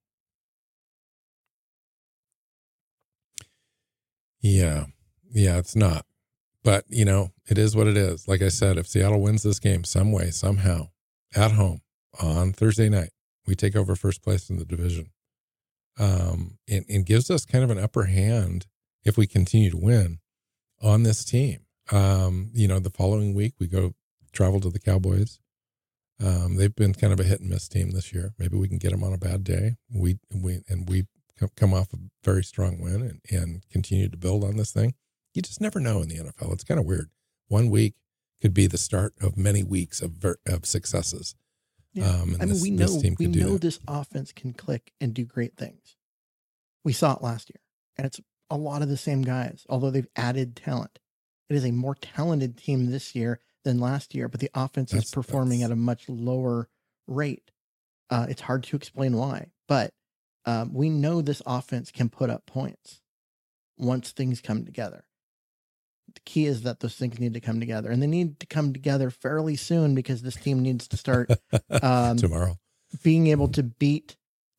Yeah. 4.42 4.86
Yeah, 5.32 5.58
it's 5.58 5.76
not. 5.76 6.06
But, 6.64 6.86
you 6.90 7.06
know, 7.06 7.32
it 7.48 7.60
is 7.60 7.76
what 7.76 7.88
it 7.88 7.98
is. 7.98 8.28
Like 8.28 8.42
I 8.42 8.50
said, 8.50 8.78
if 8.78 8.88
Seattle 8.88 9.22
wins 9.22 9.44
this 9.44 9.60
game 9.60 9.84
some 9.84 10.12
way, 10.12 10.32
somehow, 10.32 10.90
at 11.36 11.52
home 11.52 11.82
on 12.20 12.54
Thursday 12.54 12.90
night, 12.90 13.12
we 13.46 13.54
take 13.54 13.76
over 13.76 13.96
first 13.96 14.24
place 14.24 14.50
in 14.50 14.58
the 14.58 14.66
division. 14.66 15.12
Um, 16.00 16.58
and, 16.68 16.86
and 16.90 17.06
gives 17.06 17.30
us 17.30 17.46
kind 17.46 17.64
of 17.64 17.70
an 17.70 17.78
upper 17.78 18.06
hand 18.06 18.66
if 19.06 19.18
we 19.18 19.28
continue 19.28 19.70
to 19.72 19.78
win 19.78 20.20
on 20.82 21.04
this 21.04 21.24
team. 21.24 21.60
Um, 21.92 22.50
you 22.54 22.68
know, 22.68 22.80
the 22.80 22.90
following 22.90 23.34
week 23.34 23.54
we 23.60 23.68
go 23.68 23.94
travel 24.34 24.60
to 24.62 24.70
the 24.70 24.80
Cowboys. 24.80 25.40
Um, 26.24 26.56
they've 26.56 26.76
been 26.76 26.94
kind 26.94 27.14
of 27.14 27.20
a 27.20 27.24
hit 27.24 27.42
and 27.42 27.50
miss 27.50 27.68
team 27.68 27.92
this 27.92 28.14
year. 28.14 28.34
Maybe 28.40 28.58
we 28.58 28.68
can 28.68 28.78
get 28.78 28.92
them 28.92 29.04
on 29.04 29.14
a 29.14 29.18
bad 29.18 29.44
day. 29.44 29.76
We 29.94 30.18
we 30.34 30.62
and 30.68 30.90
we 30.90 31.06
come 31.58 31.74
off 31.74 31.94
a 31.94 31.98
very 32.24 32.44
strong 32.44 32.80
win 32.80 33.02
and, 33.02 33.22
and 33.30 33.64
continue 33.70 34.10
to 34.10 34.18
build 34.18 34.44
on 34.44 34.56
this 34.58 34.72
thing. 34.72 34.96
You 35.34 35.42
just 35.42 35.60
never 35.62 35.80
know 35.80 36.02
in 36.02 36.08
the 36.08 36.16
NFL. 36.16 36.54
It's 36.54 36.64
kind 36.64 36.80
of 36.80 36.86
weird. 36.86 37.10
One 37.50 37.70
week 37.70 37.96
could 38.42 38.54
be 38.54 38.68
the 38.68 38.78
start 38.78 39.14
of 39.22 39.38
many 39.38 39.62
weeks 39.64 40.02
of 40.02 40.12
ver- 40.12 40.40
of 40.48 40.66
successes. 40.66 41.36
Yeah. 41.94 42.08
Um, 42.10 42.34
and 42.34 42.42
I 42.42 42.46
mean, 42.46 42.54
this- 42.54 42.62
we 42.64 42.70
know 42.72 43.02
we 43.20 43.28
know 43.28 43.54
that. 43.54 43.62
this 43.62 43.80
offense 43.88 44.32
can 44.32 44.54
click 44.54 44.94
and 45.02 45.14
do 45.14 45.26
great 45.26 45.56
things. 45.58 45.98
We 46.84 46.94
saw 46.94 47.16
it 47.16 47.22
last 47.22 47.50
year, 47.50 47.60
and 47.98 48.08
it's 48.08 48.20
a 48.50 48.58
lot 48.58 48.82
of 48.82 48.90
the 48.90 48.98
same 48.98 49.22
guys. 49.22 49.66
Although 49.70 49.92
they've 49.92 50.08
added 50.16 50.56
talent, 50.56 51.00
it 51.50 51.56
is 51.56 51.66
a 51.66 51.72
more 51.72 51.96
talented 51.96 52.58
team 52.58 52.88
this 52.92 53.16
year 53.16 53.40
than 53.64 53.80
last 53.80 54.14
year. 54.16 54.28
But 54.28 54.40
the 54.40 54.50
offense 54.54 54.92
That's- 54.92 55.08
is 55.08 55.12
performing 55.14 55.60
that's- 55.60 55.72
at 55.72 55.78
a 55.78 55.80
much 55.82 56.08
lower 56.10 56.70
rate. 57.08 57.52
Uh, 58.10 58.28
it's 58.30 58.42
hard 58.42 58.64
to 58.64 58.76
explain 58.76 59.16
why, 59.18 59.48
but 59.68 59.92
um, 60.46 60.74
we 60.76 60.90
know 60.90 61.22
this 61.22 61.42
offense 61.48 61.90
can 61.92 62.08
put 62.08 62.30
up 62.30 62.46
points 62.46 63.02
once 63.80 64.12
things 64.12 64.42
come 64.42 64.64
together. 64.64 65.06
The 66.14 66.20
key 66.22 66.46
is 66.46 66.62
that 66.62 66.82
those 66.82 66.96
things 66.96 67.20
need 67.20 67.34
to 67.34 67.40
come 67.40 67.60
together, 67.60 67.90
and 67.90 68.02
they 68.04 68.08
need 68.08 68.40
to 68.42 68.46
come 68.46 68.74
together 68.74 69.10
fairly 69.10 69.56
soon 69.56 69.96
because 69.96 70.22
this 70.22 70.36
team 70.36 70.62
needs 70.62 70.88
to 70.90 70.98
start 70.98 71.32
um, 71.82 72.18
tomorrow. 72.18 72.58
being 73.02 73.26
able 73.28 73.48
to 73.50 73.64
beat 73.64 74.18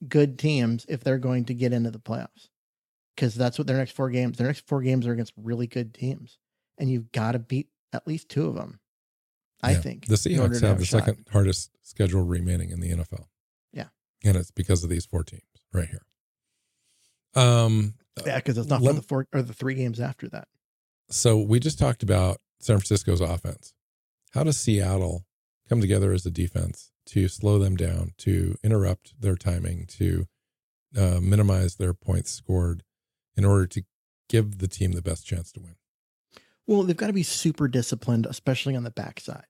good 0.09 0.40
teams 0.40 0.85
if 0.88 1.05
they're 1.05 1.16
going 1.19 1.45
to 1.45 1.55
get 1.55 1.73
into 1.73 1.93
the 1.93 2.00
playoffs. 2.00 2.49
Because 3.17 3.35
that's 3.35 3.57
what 3.59 3.67
their 3.67 3.79
next 3.79 3.93
four 3.93 4.11
games, 4.11 4.37
their 4.37 4.47
next 4.47 4.67
four 4.67 4.83
games 4.83 5.07
are 5.07 5.13
against 5.15 5.33
really 5.37 5.67
good 5.67 5.95
teams. 5.95 6.39
And 6.79 6.91
you've 6.91 7.11
got 7.13 7.33
to 7.33 7.39
beat 7.39 7.69
at 7.95 8.07
least 8.07 8.29
two 8.29 8.47
of 8.47 8.55
them, 8.55 8.79
I 9.63 9.73
Yeah. 9.73 9.81
think. 9.81 10.07
the 10.07 10.17
Seahawks 10.17 10.61
have 10.61 10.79
the 10.79 10.85
second 10.85 11.27
hardest 11.33 11.71
schedule 11.83 12.23
remaining 12.23 12.71
in 12.71 12.81
the 12.81 12.91
NFL. 12.91 13.29
Yeah. 13.73 13.89
and 14.25 14.37
it's 14.37 14.51
because 14.51 14.85
of 14.85 14.91
these 14.91 15.07
four 15.07 15.25
teams 15.25 15.43
right 15.73 15.89
here. 15.89 16.05
Um, 17.35 17.95
Yeah, 18.25 18.37
because 18.37 18.57
it's 18.59 18.69
not 18.69 18.83
for 18.83 18.93
the 18.93 19.03
four 19.03 19.27
or 19.33 19.43
the 19.43 19.53
three 19.53 19.75
games 19.75 20.01
after 20.01 20.29
that. 20.31 20.49
so 21.11 21.39
we 21.41 21.61
just 21.61 21.79
talked 21.79 22.03
about 22.03 22.41
San 22.61 22.77
Francisco's 22.79 23.21
offense. 23.21 23.75
How 24.33 24.43
does 24.45 24.59
Seattle 24.59 25.25
come 25.69 25.81
together 25.81 26.13
as 26.13 26.25
a 26.27 26.31
defense 26.31 26.91
to 27.07 27.29
slow 27.29 27.59
them 27.59 27.77
down, 27.77 28.13
to 28.19 28.57
interrupt 28.65 29.21
their 29.21 29.37
timing, 29.37 29.87
to 29.87 30.27
uh, 30.97 31.21
minimize 31.21 31.77
their 31.77 31.93
points 31.95 32.31
scored, 32.31 32.83
in 33.37 33.45
order 33.45 33.66
to 33.66 33.83
give 34.28 34.59
the 34.59 34.69
team 34.69 34.93
the 34.93 35.02
best 35.02 35.26
chance 35.26 35.52
to 35.52 35.61
win? 35.61 35.76
Well, 36.66 36.83
they've 36.83 36.97
got 36.97 37.09
to 37.09 37.12
be 37.12 37.23
super 37.23 37.69
disciplined, 37.69 38.26
especially 38.26 38.75
on 38.75 38.83
the 38.83 38.90
backside, 38.90 39.45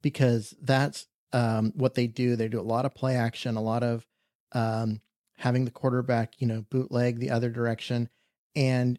because 0.00 0.54
that's 0.62 1.06
um, 1.32 1.72
what 1.74 1.94
they 1.94 2.06
do. 2.06 2.36
They 2.36 2.48
do 2.48 2.60
a 2.60 2.62
lot 2.62 2.86
of 2.86 2.94
play 2.94 3.16
action, 3.16 3.56
a 3.56 3.62
lot 3.62 3.82
of 3.82 4.06
um, 4.52 5.00
having 5.36 5.64
the 5.64 5.70
quarterback, 5.70 6.40
you 6.40 6.46
know, 6.46 6.64
bootleg 6.70 7.18
the 7.18 7.30
other 7.30 7.50
direction. 7.50 8.08
And 8.54 8.98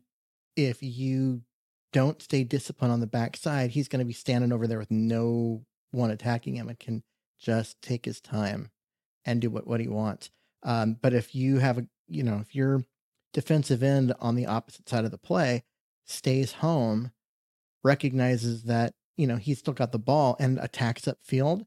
if 0.56 0.84
you 0.84 1.42
don't 1.94 2.22
stay 2.22 2.44
disciplined 2.44 2.92
on 2.92 3.00
the 3.00 3.08
backside, 3.08 3.72
he's 3.72 3.88
going 3.88 4.00
to 4.00 4.06
be 4.06 4.14
standing 4.14 4.52
over 4.52 4.68
there 4.68 4.80
with 4.80 4.92
no 4.92 5.64
one 5.92 6.12
attacking 6.12 6.56
him 6.56 6.70
and 6.70 6.80
can 6.80 7.04
just 7.40 7.82
take 7.82 8.06
his 8.06 8.20
time 8.20 8.70
and 9.26 9.42
do 9.42 9.50
what, 9.50 9.68
what 9.68 9.80
he 9.80 9.88
wants. 9.88 10.30
Um, 10.64 10.98
but 11.02 11.14
if 11.14 11.36
you 11.36 11.58
have 11.58 11.78
a, 11.78 11.88
you 12.08 12.24
know, 12.24 12.40
if 12.42 12.56
your 12.56 12.84
defensive 13.34 13.84
end 13.84 14.14
on 14.20 14.36
the 14.36 14.46
opposite 14.46 14.88
side 14.88 15.06
of 15.06 15.12
the 15.12 15.18
play 15.18 15.64
stays 16.06 16.54
home, 16.54 17.12
recognizes 17.84 18.64
that, 18.64 18.94
you 19.18 19.28
know, 19.28 19.38
he's 19.38 19.60
still 19.60 19.74
got 19.74 19.92
the 19.92 20.00
ball 20.00 20.36
and 20.40 20.60
attacks 20.60 21.04
upfield, 21.04 21.66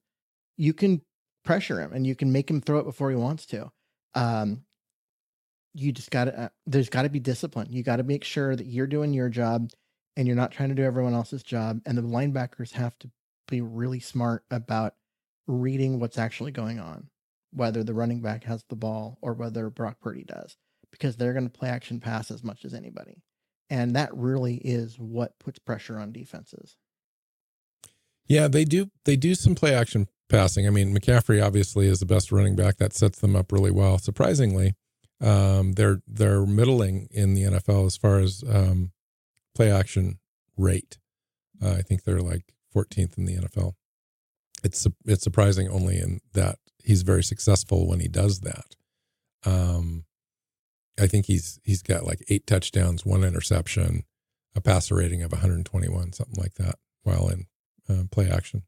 you 0.56 0.72
can 0.72 1.02
pressure 1.44 1.80
him 1.80 1.92
and 1.92 2.06
you 2.06 2.14
can 2.14 2.32
make 2.32 2.50
him 2.50 2.60
throw 2.60 2.78
it 2.78 2.84
before 2.84 3.10
he 3.10 3.16
wants 3.16 3.46
to. 3.46 3.70
Um, 4.14 4.64
you 5.74 5.92
just 5.92 6.10
got 6.10 6.24
to, 6.24 6.40
uh, 6.40 6.48
there's 6.66 6.88
got 6.88 7.02
to 7.02 7.10
be 7.10 7.20
discipline. 7.20 7.68
You 7.70 7.82
got 7.82 7.96
to 7.96 8.02
make 8.02 8.24
sure 8.24 8.56
that 8.56 8.66
you're 8.66 8.86
doing 8.86 9.12
your 9.12 9.28
job 9.28 9.70
and 10.16 10.26
you're 10.26 10.36
not 10.36 10.52
trying 10.52 10.70
to 10.70 10.74
do 10.74 10.84
everyone 10.84 11.14
else's 11.14 11.42
job. 11.42 11.80
And 11.84 11.98
the 11.98 12.02
linebackers 12.02 12.72
have 12.72 12.98
to 13.00 13.10
be 13.46 13.60
really 13.60 14.00
smart 14.00 14.44
about 14.50 14.94
reading 15.46 16.00
what's 16.00 16.18
actually 16.18 16.52
going 16.52 16.80
on, 16.80 17.08
whether 17.52 17.84
the 17.84 17.94
running 17.94 18.20
back 18.20 18.44
has 18.44 18.64
the 18.68 18.76
ball 18.76 19.18
or 19.20 19.34
whether 19.34 19.68
Brock 19.70 20.00
Purdy 20.00 20.24
does, 20.24 20.56
because 20.90 21.16
they're 21.16 21.32
going 21.32 21.48
to 21.48 21.58
play 21.58 21.68
action 21.68 22.00
pass 22.00 22.30
as 22.30 22.42
much 22.42 22.64
as 22.64 22.74
anybody. 22.74 23.22
And 23.68 23.96
that 23.96 24.14
really 24.14 24.56
is 24.56 24.98
what 24.98 25.38
puts 25.38 25.58
pressure 25.58 25.98
on 25.98 26.12
defenses. 26.12 26.76
Yeah, 28.28 28.48
they 28.48 28.64
do. 28.64 28.90
They 29.04 29.16
do 29.16 29.34
some 29.34 29.54
play 29.54 29.74
action 29.74 30.08
passing. 30.28 30.66
I 30.66 30.70
mean, 30.70 30.96
McCaffrey 30.96 31.44
obviously 31.44 31.86
is 31.86 32.00
the 32.00 32.06
best 32.06 32.32
running 32.32 32.56
back. 32.56 32.78
That 32.78 32.92
sets 32.92 33.20
them 33.20 33.36
up 33.36 33.52
really 33.52 33.70
well. 33.70 33.98
Surprisingly, 33.98 34.74
um, 35.20 35.72
they're 35.72 36.02
they're 36.06 36.44
middling 36.44 37.08
in 37.10 37.34
the 37.34 37.42
NFL 37.42 37.86
as 37.86 37.96
far 37.96 38.18
as 38.18 38.42
um, 38.48 38.92
play 39.54 39.70
action 39.70 40.18
rate. 40.56 40.98
Uh, 41.62 41.72
I 41.72 41.82
think 41.82 42.02
they're 42.02 42.20
like 42.20 42.52
14th 42.74 43.16
in 43.16 43.24
the 43.24 43.36
NFL. 43.36 43.74
It's 44.64 44.86
it's 45.04 45.22
surprising 45.22 45.68
only 45.68 45.98
in 45.98 46.20
that 46.32 46.58
he's 46.82 47.02
very 47.02 47.22
successful 47.22 47.88
when 47.88 48.00
he 48.00 48.08
does 48.08 48.40
that. 48.40 48.76
Um, 49.44 50.04
I 50.98 51.06
think 51.06 51.26
he's 51.26 51.60
he's 51.64 51.82
got 51.82 52.04
like 52.04 52.24
eight 52.28 52.46
touchdowns, 52.46 53.04
one 53.04 53.22
interception, 53.24 54.04
a 54.54 54.60
passer 54.60 54.94
rating 54.96 55.22
of 55.22 55.32
121, 55.32 56.12
something 56.12 56.40
like 56.40 56.54
that, 56.54 56.76
while 57.02 57.28
in 57.28 57.46
uh, 57.88 58.04
play 58.10 58.30
action. 58.30 58.62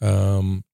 Um, 0.00 0.64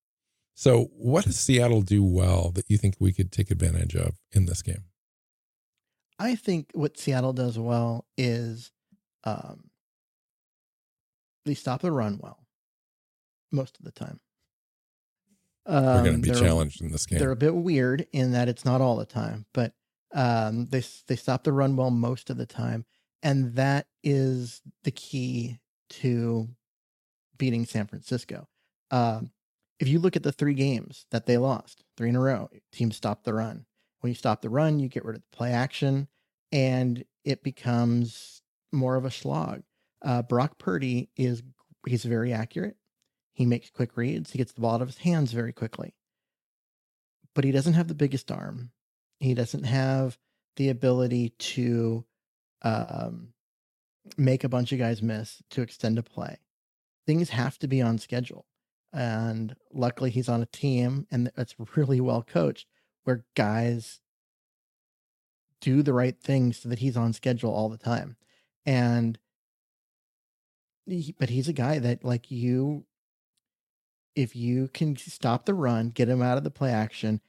so 0.54 0.90
what 0.96 1.24
does 1.24 1.38
Seattle 1.38 1.82
do 1.82 2.02
well 2.02 2.50
that 2.52 2.64
you 2.68 2.78
think 2.78 2.96
we 2.98 3.12
could 3.12 3.30
take 3.30 3.50
advantage 3.50 3.94
of 3.94 4.16
in 4.32 4.46
this 4.46 4.62
game? 4.62 4.84
I 6.18 6.34
think 6.34 6.70
what 6.72 6.98
Seattle 6.98 7.32
does 7.32 7.56
well 7.58 8.06
is 8.16 8.72
um, 9.22 9.70
they 11.44 11.54
stop 11.54 11.80
the 11.82 11.92
run 11.92 12.18
well 12.20 12.40
most 13.52 13.78
of 13.78 13.84
the 13.84 13.92
time. 13.92 14.18
We're 15.66 16.02
going 16.02 16.04
to 16.04 16.14
Um, 16.14 16.20
be 16.22 16.30
challenged 16.30 16.80
in 16.80 16.90
this 16.90 17.06
game. 17.06 17.18
They're 17.18 17.30
a 17.30 17.36
bit 17.36 17.54
weird 17.54 18.06
in 18.12 18.32
that 18.32 18.48
it's 18.48 18.64
not 18.64 18.80
all 18.80 18.96
the 18.96 19.04
time, 19.06 19.46
but 19.54 19.74
um, 20.14 20.66
they 20.66 20.82
they 21.06 21.16
stop 21.16 21.44
the 21.44 21.52
run 21.52 21.76
well 21.76 21.90
most 21.90 22.30
of 22.30 22.36
the 22.36 22.46
time, 22.46 22.84
and 23.22 23.54
that 23.54 23.86
is 24.02 24.62
the 24.84 24.90
key 24.90 25.58
to 25.90 26.48
beating 27.36 27.64
San 27.64 27.86
Francisco. 27.86 28.48
Um, 28.90 29.30
if 29.78 29.88
you 29.88 29.98
look 29.98 30.16
at 30.16 30.22
the 30.22 30.32
three 30.32 30.54
games 30.54 31.06
that 31.10 31.26
they 31.26 31.36
lost, 31.36 31.84
three 31.96 32.08
in 32.08 32.16
a 32.16 32.20
row, 32.20 32.48
teams 32.72 32.96
stop 32.96 33.22
the 33.24 33.34
run. 33.34 33.64
When 34.00 34.10
you 34.10 34.14
stop 34.14 34.42
the 34.42 34.50
run, 34.50 34.80
you 34.80 34.88
get 34.88 35.04
rid 35.04 35.16
of 35.16 35.22
the 35.22 35.36
play 35.36 35.52
action, 35.52 36.08
and 36.52 37.04
it 37.24 37.42
becomes 37.42 38.42
more 38.72 38.96
of 38.96 39.04
a 39.04 39.10
slog. 39.10 39.62
Uh, 40.02 40.22
Brock 40.22 40.58
Purdy 40.58 41.10
is 41.16 41.42
he's 41.86 42.04
very 42.04 42.32
accurate. 42.32 42.76
He 43.34 43.46
makes 43.46 43.70
quick 43.70 43.96
reads. 43.96 44.32
He 44.32 44.38
gets 44.38 44.52
the 44.52 44.60
ball 44.60 44.74
out 44.74 44.82
of 44.82 44.88
his 44.88 44.98
hands 44.98 45.32
very 45.32 45.52
quickly 45.52 45.94
but 47.38 47.44
he 47.44 47.52
doesn't 47.52 47.74
have 47.74 47.86
the 47.86 47.94
biggest 47.94 48.32
arm. 48.32 48.72
He 49.20 49.34
doesn't 49.34 49.64
have 49.64 50.18
the 50.56 50.68
ability 50.68 51.30
to 51.38 52.04
um, 52.62 53.28
make 54.16 54.44
a 54.44 54.48
bunch 54.48 54.72
of 54.72 54.78
guys 54.78 55.02
miss 55.02 55.42
to 55.50 55.62
extend 55.62 55.98
a 55.98 56.02
play. 56.02 56.38
Things 57.06 57.30
have 57.30 57.58
to 57.58 57.68
be 57.68 57.80
on 57.82 57.98
schedule. 57.98 58.46
And 58.92 59.54
luckily, 59.72 60.10
he's 60.10 60.28
on 60.28 60.42
a 60.42 60.46
team 60.46 61.06
and 61.10 61.30
it's 61.36 61.54
really 61.76 62.00
well 62.00 62.22
coached 62.22 62.66
where 63.04 63.24
guys 63.36 64.00
do 65.60 65.82
the 65.82 65.92
right 65.92 66.18
things 66.20 66.58
so 66.58 66.68
that 66.68 66.78
he's 66.78 66.96
on 66.96 67.12
schedule 67.12 67.52
all 67.52 67.68
the 67.68 67.76
time. 67.76 68.16
And, 68.64 69.18
but 71.18 71.28
he's 71.28 71.48
a 71.48 71.52
guy 71.52 71.78
that, 71.78 72.04
like 72.04 72.30
you, 72.30 72.84
if 74.14 74.34
you 74.34 74.68
can 74.68 74.96
stop 74.96 75.44
the 75.44 75.54
run, 75.54 75.90
get 75.90 76.08
him 76.08 76.22
out 76.22 76.38
of 76.38 76.44
the 76.44 76.50
play 76.50 76.70
action, 76.70 77.20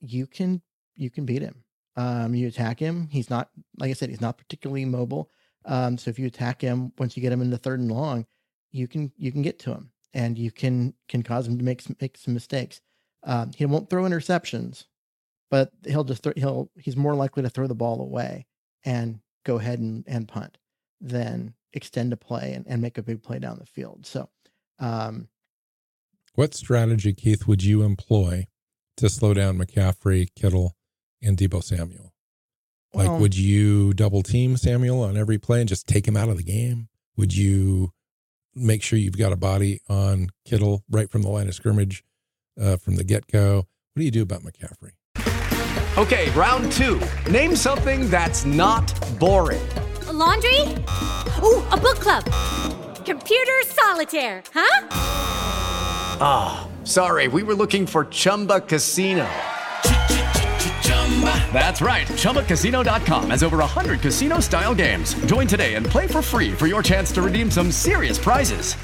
you 0.00 0.26
can 0.26 0.62
you 0.96 1.10
can 1.10 1.24
beat 1.24 1.42
him. 1.42 1.62
Um, 1.96 2.34
you 2.34 2.48
attack 2.48 2.78
him. 2.78 3.08
He's 3.10 3.30
not, 3.30 3.50
like 3.78 3.90
I 3.90 3.94
said, 3.94 4.10
he's 4.10 4.20
not 4.20 4.36
particularly 4.36 4.84
mobile. 4.84 5.30
Um, 5.64 5.96
so 5.98 6.10
if 6.10 6.18
you 6.18 6.26
attack 6.26 6.60
him, 6.60 6.92
once 6.98 7.16
you 7.16 7.22
get 7.22 7.32
him 7.32 7.42
in 7.42 7.50
the 7.50 7.58
third 7.58 7.80
and 7.80 7.90
long, 7.90 8.26
you 8.70 8.86
can 8.86 9.10
you 9.16 9.32
can 9.32 9.42
get 9.42 9.58
to 9.60 9.70
him 9.70 9.90
and 10.12 10.38
you 10.38 10.50
can 10.50 10.94
can 11.08 11.22
cause 11.22 11.46
him 11.46 11.58
to 11.58 11.64
make 11.64 11.80
some, 11.80 11.96
make 12.00 12.16
some 12.16 12.34
mistakes. 12.34 12.80
Um, 13.24 13.50
he 13.56 13.66
won't 13.66 13.90
throw 13.90 14.04
interceptions, 14.04 14.84
but 15.50 15.70
he'll 15.86 16.04
just 16.04 16.26
he'll 16.36 16.70
he's 16.76 16.96
more 16.96 17.14
likely 17.14 17.42
to 17.42 17.50
throw 17.50 17.66
the 17.66 17.74
ball 17.74 18.00
away 18.00 18.46
and 18.84 19.20
go 19.44 19.58
ahead 19.58 19.78
and, 19.78 20.04
and 20.06 20.28
punt 20.28 20.58
than 21.00 21.54
extend 21.72 22.12
a 22.12 22.16
play 22.16 22.52
and, 22.54 22.66
and 22.68 22.80
make 22.80 22.98
a 22.98 23.02
big 23.02 23.22
play 23.22 23.38
down 23.38 23.58
the 23.58 23.66
field. 23.66 24.06
So, 24.06 24.28
um, 24.78 25.28
what 26.34 26.54
strategy, 26.54 27.14
Keith, 27.14 27.46
would 27.46 27.64
you 27.64 27.82
employ 27.82 28.46
to 28.98 29.08
slow 29.08 29.34
down 29.34 29.58
McCaffrey, 29.58 30.28
Kittle, 30.34 30.76
and 31.26 31.36
Deebo 31.36 31.62
Samuel? 31.62 32.12
Like, 32.94 33.08
well, 33.08 33.18
would 33.18 33.36
you 33.36 33.92
double 33.92 34.22
team 34.22 34.56
Samuel 34.56 35.02
on 35.02 35.16
every 35.16 35.38
play 35.38 35.60
and 35.60 35.68
just 35.68 35.86
take 35.86 36.06
him 36.06 36.16
out 36.16 36.28
of 36.28 36.36
the 36.38 36.42
game? 36.42 36.88
Would 37.16 37.36
you 37.36 37.92
make 38.54 38.82
sure 38.82 38.98
you've 38.98 39.18
got 39.18 39.32
a 39.32 39.36
body 39.36 39.80
on 39.88 40.30
Kittle 40.44 40.82
right 40.88 41.10
from 41.10 41.22
the 41.22 41.28
line 41.28 41.48
of 41.48 41.54
scrimmage, 41.54 42.04
uh, 42.60 42.76
from 42.76 42.96
the 42.96 43.04
get 43.04 43.26
go? 43.26 43.56
What 43.56 44.00
do 44.00 44.04
you 44.04 44.10
do 44.10 44.22
about 44.22 44.42
McCaffrey? 44.42 44.92
Okay, 45.98 46.30
round 46.30 46.70
two. 46.72 47.00
Name 47.30 47.56
something 47.56 48.08
that's 48.10 48.44
not 48.44 48.86
boring. 49.18 49.66
A 50.08 50.12
laundry? 50.12 50.60
Ooh, 51.42 51.62
a 51.72 51.76
book 51.76 51.98
club. 52.00 52.24
Computer 53.04 53.62
solitaire, 53.64 54.42
huh? 54.52 54.88
Ah, 56.20 56.68
sorry, 56.84 57.28
we 57.28 57.42
were 57.42 57.54
looking 57.54 57.86
for 57.86 58.04
Chumba 58.06 58.60
Casino. 58.60 59.28
That's 61.52 61.80
right. 61.80 62.06
ChumbaCasino.com 62.06 63.30
has 63.30 63.42
over 63.42 63.58
100 63.58 64.00
casino 64.00 64.40
style 64.40 64.74
games. 64.74 65.14
Join 65.24 65.46
today 65.46 65.74
and 65.76 65.86
play 65.86 66.06
for 66.06 66.20
free 66.20 66.52
for 66.52 66.66
your 66.66 66.82
chance 66.82 67.10
to 67.12 67.22
redeem 67.22 67.50
some 67.50 67.72
serious 67.72 68.18
prizes. 68.18 68.74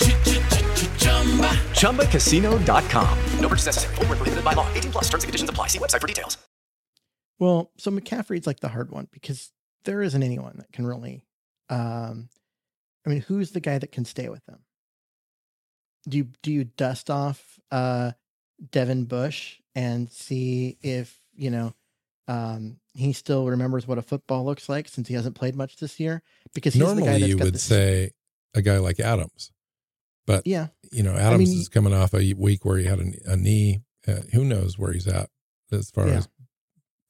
ChumbaCasino.com. 1.81 3.19
No 3.38 3.49
purchase 3.49 3.67
necessary. 3.67 3.95
Full 3.97 4.07
prohibited 4.07 4.43
by 4.43 4.55
law. 4.55 4.67
18 4.73 4.93
plus 4.93 5.05
terms 5.11 5.25
and 5.25 5.29
conditions 5.29 5.50
apply. 5.50 5.67
See 5.67 5.79
website 5.79 6.00
for 6.00 6.07
details. 6.07 6.38
Well, 7.38 7.73
so 7.76 7.91
McCaffrey's 7.91 8.47
like 8.47 8.61
the 8.61 8.69
hard 8.69 8.93
one 8.93 9.09
because 9.11 9.50
there 9.85 10.00
isn't 10.00 10.23
anyone 10.23 10.55
that 10.59 10.73
can 10.73 10.87
really. 10.87 11.25
Um, 11.69 12.29
I 13.05 13.11
mean, 13.11 13.23
who's 13.23 13.50
the 13.50 13.61
guy 13.61 13.79
that 13.79 13.91
can 13.91 14.05
stay 14.05 14.29
with 14.29 14.45
them? 14.47 14.61
Do 16.09 16.19
you 16.19 16.29
do 16.43 16.52
you 16.52 16.64
dust 16.64 17.11
off 17.11 17.59
uh, 17.73 18.12
Devin 18.71 19.05
Bush 19.05 19.59
and 19.75 20.11
see 20.11 20.79
if 20.83 21.19
you 21.35 21.50
know 21.50 21.75
um, 22.29 22.79
he 22.95 23.12
still 23.12 23.47
remembers 23.49 23.87
what 23.87 23.99
a 23.99 24.02
football 24.02 24.45
looks 24.45 24.69
like 24.69 24.88
since 24.88 25.09
he 25.09 25.14
hasn't 25.14 25.35
played 25.35 25.55
much 25.57 25.76
this 25.76 25.99
year? 26.00 26.23
Because 26.55 26.75
he's 26.75 26.81
the 26.83 26.87
guy 26.87 26.95
Normally, 26.95 27.19
that's 27.21 27.29
you 27.29 27.38
would 27.38 27.55
this- 27.55 27.62
say 27.62 28.11
a 28.55 28.62
guy 28.62 28.79
like 28.79 29.00
Adams, 29.00 29.50
but 30.26 30.47
yeah, 30.47 30.69
you 30.93 31.02
know, 31.02 31.14
Adams 31.14 31.49
mean- 31.50 31.59
is 31.61 31.69
coming 31.69 31.93
off 31.95 32.14
a 32.14 32.35
week 32.35 32.64
where 32.64 32.76
he 32.79 32.85
had 32.85 33.00
a, 33.00 33.33
a 33.33 33.37
knee. 33.37 33.81
Uh, 34.07 34.21
who 34.33 34.45
knows 34.45 34.79
where 34.79 34.93
he's 34.93 35.07
at 35.07 35.31
as 35.71 35.91
far 35.91 36.09
Yeah. 36.09 36.14
as 36.14 36.29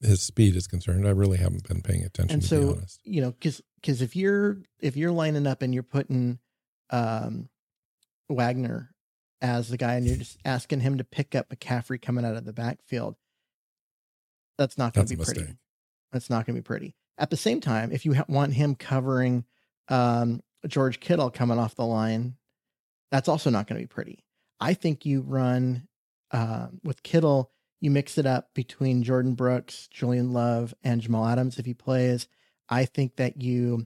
his 0.01 0.21
speed 0.21 0.55
is 0.55 0.67
concerned? 0.67 1.07
I 1.07 1.11
really 1.11 1.37
haven't 1.37 1.67
been 1.67 1.81
paying 1.81 2.03
attention 2.03 2.33
and 2.35 2.41
to 2.43 2.47
so 2.47 2.61
be 2.61 2.77
honest. 2.77 2.99
you 3.03 3.21
know 3.21 3.31
because 3.31 3.61
because 3.81 4.01
if 4.01 4.15
you're 4.15 4.57
if 4.79 4.95
you're 4.95 5.11
lining 5.11 5.47
up 5.47 5.61
and 5.63 5.73
you're 5.73 5.81
putting 5.83 6.37
um 6.91 7.49
wagner 8.29 8.91
as 9.41 9.69
the 9.69 9.77
guy 9.77 9.95
and 9.95 10.05
you're 10.05 10.15
just 10.17 10.37
asking 10.45 10.79
him 10.81 10.97
to 10.97 11.03
pick 11.03 11.35
up 11.35 11.49
mccaffrey 11.49 12.01
coming 12.01 12.23
out 12.25 12.35
of 12.35 12.45
the 12.45 12.53
backfield 12.53 13.15
that's 14.57 14.77
not 14.77 14.93
going 14.93 15.05
to 15.07 15.15
be 15.15 15.23
pretty 15.23 15.39
mistake. 15.41 15.55
that's 16.11 16.29
not 16.29 16.45
going 16.45 16.55
to 16.55 16.61
be 16.61 16.65
pretty 16.65 16.95
at 17.17 17.29
the 17.29 17.37
same 17.37 17.59
time 17.61 17.91
if 17.91 18.05
you 18.05 18.13
ha- 18.13 18.25
want 18.27 18.53
him 18.53 18.75
covering 18.75 19.45
um 19.89 20.41
george 20.67 20.99
kittle 20.99 21.29
coming 21.29 21.59
off 21.59 21.75
the 21.75 21.85
line 21.85 22.35
that's 23.11 23.27
also 23.27 23.49
not 23.49 23.67
going 23.67 23.79
to 23.79 23.83
be 23.83 23.87
pretty 23.87 24.23
i 24.59 24.73
think 24.73 25.05
you 25.05 25.21
run 25.21 25.87
uh, 26.31 26.67
with 26.83 27.03
kittle 27.03 27.51
you 27.79 27.91
mix 27.91 28.17
it 28.17 28.25
up 28.25 28.53
between 28.53 29.03
Jordyn 29.03 29.35
Brooks, 29.35 29.89
Julian 29.91 30.31
Love, 30.31 30.73
and 30.85 31.01
Jamal 31.01 31.27
Adams 31.27 31.59
if 31.59 31.65
he 31.65 31.73
plays. 31.73 32.29
I 32.69 32.85
think 32.85 33.17
that 33.17 33.41
you 33.41 33.85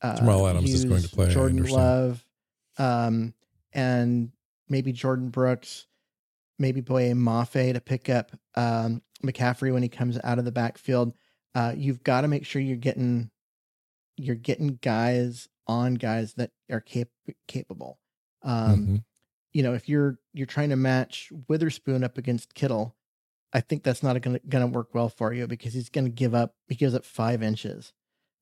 uh, 0.00 0.16
Jamal 0.16 0.46
Adams 0.46 0.72
is 0.72 0.84
going 0.84 1.02
to 1.02 1.08
play, 1.08 1.28
Jordan. 1.28 1.64
Love, 1.64 2.24
um, 2.78 3.34
and 3.72 4.30
maybe 4.68 4.92
Jordyn 4.92 5.32
Brooks, 5.32 5.86
maybe 6.62 6.80
Boye 6.80 7.12
Mafe 7.12 7.74
to 7.74 7.80
pick 7.80 8.08
up 8.08 8.32
um, 8.54 9.02
McCaffrey 9.22 9.72
when 9.72 9.82
he 9.82 9.88
comes 9.90 10.18
out 10.24 10.38
of 10.38 10.46
the 10.46 10.52
backfield. 10.52 11.12
Uh, 11.54 11.74
you've 11.76 12.02
got 12.02 12.22
to 12.22 12.28
make 12.28 12.46
sure 12.46 12.62
you're 12.62 12.76
getting 12.76 13.30
you're 14.16 14.36
getting 14.36 14.78
guys 14.80 15.48
on 15.66 15.94
guys 15.94 16.34
that 16.34 16.50
are 16.70 16.80
cap- 16.80 17.08
capable. 17.48 17.98
Um, 18.42 18.86
Mhm. 18.86 19.04
you 19.52 19.62
know, 19.62 19.74
if 19.74 19.88
you're 19.88 20.18
you're 20.32 20.46
trying 20.46 20.70
to 20.70 20.76
match 20.76 21.30
Witherspoon 21.48 22.02
up 22.04 22.16
against 22.16 22.54
Kittle, 22.54 22.96
I 23.52 23.60
think 23.60 23.82
that's 23.82 24.02
not 24.02 24.20
going 24.22 24.38
to 24.38 24.46
going 24.46 24.64
to 24.70 24.74
work 24.78 24.94
well 24.94 25.08
for 25.10 25.32
you 25.34 25.46
because 25.46 25.74
he's 25.74 25.90
going 25.90 26.04
to 26.06 26.10
give 26.10 26.34
up. 26.34 26.54
He 26.68 26.74
gives 26.74 26.94
up 26.94 27.04
five 27.04 27.42
inches 27.42 27.92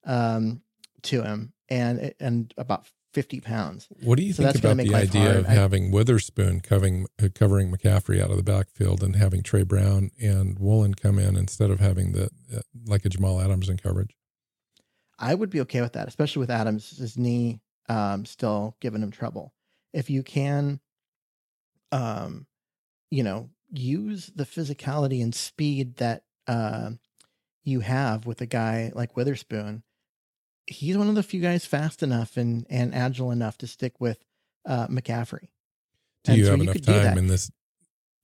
um, 0.04 0.62
to 1.02 1.22
him 1.22 1.52
and 1.68 2.14
and 2.20 2.54
about 2.56 2.86
fifty 3.12 3.40
pounds. 3.40 3.88
What 4.02 4.18
do 4.18 4.24
you 4.24 4.32
So 4.32 4.44
think 4.44 4.64
about 4.64 4.76
the 4.76 4.94
idea 4.94 5.38
of 5.38 5.46
I- 5.46 5.52
having 5.52 5.90
Witherspoon 5.90 6.60
covering 6.60 7.06
uh, 7.22 7.28
covering 7.34 7.72
McCaffrey 7.72 8.22
out 8.22 8.30
of 8.30 8.36
the 8.36 8.42
backfield 8.42 9.02
and 9.02 9.16
having 9.16 9.42
Tre 9.42 9.62
Brown 9.62 10.10
and 10.20 10.58
Woolen 10.58 10.94
come 10.94 11.18
in 11.18 11.36
instead 11.36 11.70
of 11.70 11.80
having 11.80 12.12
the 12.12 12.30
uh, 12.54 12.60
like 12.86 13.04
a 13.04 13.08
Jamal 13.08 13.40
Adams 13.40 13.68
in 13.68 13.76
coverage? 13.76 14.16
I 15.18 15.34
would 15.34 15.50
be 15.50 15.60
okay 15.62 15.80
with 15.82 15.92
that, 15.94 16.08
especially 16.08 16.40
with 16.40 16.50
Adams' 16.50 16.96
his 16.98 17.18
knee 17.18 17.60
um, 17.88 18.24
still 18.24 18.76
giving 18.80 19.02
him 19.02 19.10
trouble. 19.10 19.52
If 19.92 20.08
you 20.08 20.22
can, 20.22 20.80
um, 21.92 22.46
you 23.10 23.22
know, 23.22 23.50
use 23.72 24.30
the 24.34 24.44
physicality 24.44 25.22
and 25.22 25.34
speed 25.34 25.96
that 25.96 26.22
uh, 26.46 26.92
you 27.64 27.80
have 27.80 28.26
with 28.26 28.40
a 28.40 28.46
guy 28.46 28.92
like 28.94 29.16
Witherspoon, 29.16 29.82
he's 30.66 30.96
one 30.96 31.08
of 31.08 31.14
the 31.14 31.22
few 31.22 31.40
guys 31.40 31.64
fast 31.64 32.02
enough 32.02 32.36
and 32.36 32.66
and 32.70 32.94
agile 32.94 33.30
enough 33.30 33.58
to 33.58 33.66
stick 33.66 34.00
with 34.00 34.24
uh, 34.66 34.86
McCaffrey. 34.88 35.48
Do 36.24 36.32
And 36.32 36.38
you 36.38 36.44
so 36.44 36.50
have 36.52 36.62
you 36.62 36.70
enough 36.70 36.82
time 36.82 37.18
in 37.18 37.26
this 37.26 37.50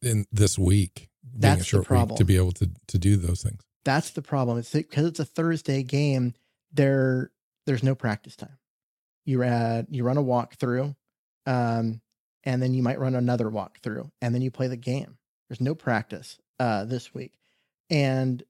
in 0.03 0.27
this 0.31 0.59
week, 0.59 1.09
That's 1.35 1.57
a 1.57 1.59
the 1.59 1.65
short 1.65 1.91
week, 1.91 2.17
to 2.17 2.25
be 2.25 2.37
able 2.37 2.53
to 2.53 2.71
to 2.89 2.99
do 2.99 3.17
those 3.17 3.43
things? 3.43 3.63
That's 3.85 4.11
the 4.11 4.23
problem. 4.23 4.59
It's 4.59 4.73
because 4.73 5.07
it's 5.07 5.21
a 5.21 5.25
Thursday 5.25 5.83
game. 5.83 6.35
There, 6.73 7.31
there's 7.67 7.85
no 7.85 7.95
practice 7.95 8.37
time. 8.37 8.59
You 9.25 9.43
add, 9.43 9.87
you 9.91 10.05
run 10.05 10.19
a 10.19 10.23
walkthrough, 10.23 10.95
um, 11.47 12.01
and 12.45 12.63
then 12.63 12.75
you 12.75 12.83
might 12.83 12.99
run 12.99 13.15
another 13.15 13.47
walkthrough, 13.47 14.11
and 14.21 14.35
then 14.35 14.43
you 14.43 14.51
play 14.51 14.67
the 14.67 14.77
game. 14.77 15.19
There's 15.49 15.61
no 15.61 15.75
practice 15.75 16.39
uh, 16.59 16.85
this 16.85 17.15
week, 17.15 17.33
and 17.89 18.43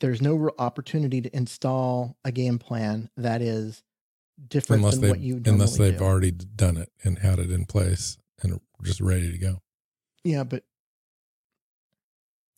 there's 0.00 0.22
no 0.22 0.34
real 0.34 0.54
opportunity 0.58 1.20
to 1.20 1.36
install 1.36 2.16
a 2.24 2.32
game 2.32 2.58
plan 2.58 3.10
that 3.16 3.42
is 3.42 3.82
different 4.48 4.80
Unless 4.82 4.98
than 4.98 5.10
what 5.10 5.20
you 5.20 5.40
unless 5.44 5.76
they've 5.76 5.98
do. 5.98 6.04
already 6.04 6.30
done 6.30 6.76
it 6.76 6.90
and 7.04 7.18
had 7.18 7.38
it 7.38 7.50
in 7.50 7.64
place 7.66 8.18
and 8.42 8.60
just 8.82 9.00
ready 9.00 9.30
to 9.30 9.38
go. 9.38 9.60
Yeah, 10.24 10.44
but 10.44 10.64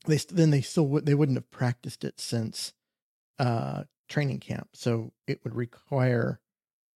they 0.06 0.16
then 0.30 0.50
they 0.50 0.60
still 0.62 0.86
would 0.88 1.06
they 1.06 1.14
wouldn't 1.14 1.36
have 1.36 1.50
practiced 1.50 2.04
it 2.04 2.20
since 2.20 2.72
uh 3.38 3.84
training 4.08 4.40
camp. 4.40 4.68
So 4.74 5.12
it 5.26 5.40
would 5.44 5.54
require 5.54 6.40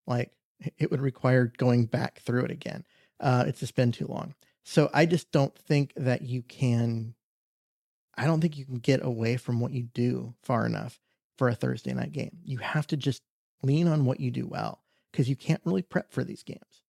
like 0.07 0.33
it 0.79 0.91
would 0.91 1.01
require 1.01 1.53
going 1.59 1.87
back 1.87 2.21
through 2.21 2.45
it 2.45 2.51
again. 2.51 2.85
Uh 3.19 3.45
it's 3.47 3.61
just 3.61 3.75
been 3.75 3.93
too 3.93 4.07
long. 4.07 4.35
So 4.65 4.91
I 4.95 5.07
just 5.07 5.33
don't 5.33 5.57
think 5.57 5.93
that 5.97 6.23
you 6.23 6.43
can 6.43 7.15
I 8.21 8.27
don't 8.27 8.43
think 8.43 8.59
you 8.59 8.67
can 8.67 8.77
get 8.77 9.03
away 9.03 9.39
from 9.39 9.61
what 9.61 9.73
you 9.73 9.85
do 9.85 10.35
far 10.43 10.67
enough 10.67 11.01
for 11.39 11.49
a 11.49 11.55
Thursday 11.55 11.95
night 11.95 12.13
game. 12.13 12.37
You 12.45 12.59
have 12.59 12.87
to 12.89 12.97
just 12.99 13.23
lean 13.63 13.89
on 13.89 14.05
what 14.05 14.21
you 14.21 14.31
do 14.31 14.47
well 14.47 14.83
because 15.11 15.27
you 15.27 15.37
can't 15.37 15.63
really 15.65 15.81
prep 15.81 16.13
for 16.13 16.23
these 16.23 16.43
games. 16.43 16.83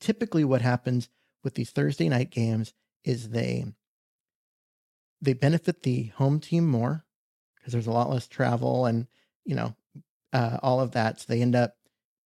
Typically 0.00 0.44
what 0.44 0.62
happens 0.62 1.10
with 1.44 1.54
these 1.56 1.70
Thursday 1.70 2.08
night 2.08 2.30
games 2.30 2.72
is 3.04 3.28
they 3.28 3.66
they 5.20 5.34
benefit 5.34 5.82
the 5.82 6.04
home 6.16 6.40
team 6.40 6.66
more 6.66 7.04
because 7.56 7.74
there's 7.74 7.86
a 7.86 7.92
lot 7.92 8.08
less 8.08 8.26
travel 8.26 8.86
and 8.86 9.08
you 9.44 9.56
know 9.56 9.74
uh, 10.32 10.56
all 10.62 10.80
of 10.80 10.92
that. 10.92 11.20
So 11.20 11.26
they 11.28 11.42
end 11.42 11.54
up 11.54 11.76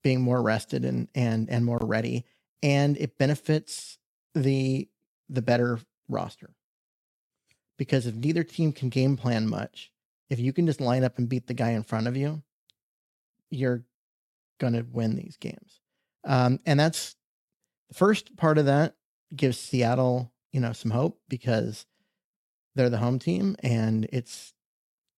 being 0.05 0.21
more 0.21 0.41
rested 0.41 0.85
and 0.85 1.09
and 1.17 1.51
and 1.51 1.65
more 1.65 1.81
ready, 1.83 2.27
and 2.63 2.97
it 2.97 3.19
benefits 3.19 3.99
the 4.37 4.89
the 5.29 5.43
better 5.43 5.81
roster 6.09 6.55
because 7.83 8.07
if 8.07 8.15
neither 8.15 8.45
team 8.45 8.71
can 8.73 8.91
game 8.91 9.17
plan 9.17 9.49
much, 9.49 9.91
if 10.31 10.39
you 10.39 10.53
can 10.53 10.67
just 10.67 10.81
line 10.81 11.03
up 11.03 11.19
and 11.19 11.29
beat 11.29 11.49
the 11.49 11.53
guy 11.53 11.71
in 11.71 11.83
front 11.83 12.07
of 12.07 12.17
you, 12.17 12.41
you're 13.51 13.83
going 14.61 14.75
to 14.75 14.87
win 14.93 15.17
these 15.17 15.37
games. 15.37 15.81
Um, 16.23 16.61
and 16.65 16.79
that's 16.79 17.17
the 17.89 17.97
first 17.97 18.37
part 18.37 18.57
of 18.57 18.67
that 18.67 18.95
gives 19.35 19.59
Seattle, 19.59 20.33
you 20.53 20.61
know, 20.61 20.73
some 20.73 20.93
hope 20.93 21.19
because 21.29 21.85
they're 22.77 22.89
the 22.89 22.99
home 22.99 23.19
team 23.19 23.57
and 23.65 24.09
it's 24.13 24.55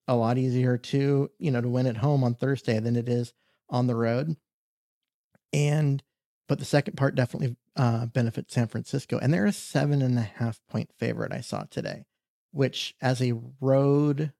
a 0.08 0.16
lot 0.16 0.38
easier 0.38 0.78
to, 0.78 1.30
you 1.38 1.50
know, 1.50 1.60
to 1.60 1.68
win 1.68 1.86
at 1.86 1.98
home 1.98 2.24
on 2.24 2.34
Thursday 2.34 2.78
than 2.78 2.96
it 2.96 3.10
is 3.10 3.34
on 3.68 3.88
the 3.88 3.94
road. 3.94 4.36
And, 5.52 6.02
but 6.48 6.58
the 6.60 6.64
second 6.64 6.96
part 6.96 7.14
definitely 7.14 7.56
uh, 7.76 8.06
benefits 8.06 8.54
San 8.54 8.68
Francisco. 8.68 9.18
And 9.18 9.34
they're 9.34 9.44
a 9.44 9.52
seven 9.52 10.00
and 10.00 10.18
a 10.18 10.22
half 10.22 10.62
point 10.70 10.88
favorite 10.98 11.30
I 11.30 11.42
saw 11.42 11.64
today, 11.64 12.06
which 12.54 12.94
as 13.00 13.20
a 13.20 13.34
road 13.60 14.32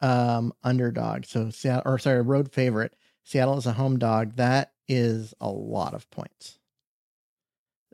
um, 0.00 0.52
underdog, 0.62 1.24
so 1.24 1.50
Seattle, 1.50 1.92
or 1.92 1.98
sorry, 1.98 2.22
road 2.22 2.52
favorite, 2.52 2.94
Seattle 3.24 3.58
is 3.58 3.66
a 3.66 3.72
home 3.72 3.98
dog. 3.98 4.36
That 4.36 4.72
is 4.86 5.34
a 5.40 5.48
lot 5.48 5.92
of 5.92 6.08
points. 6.10 6.58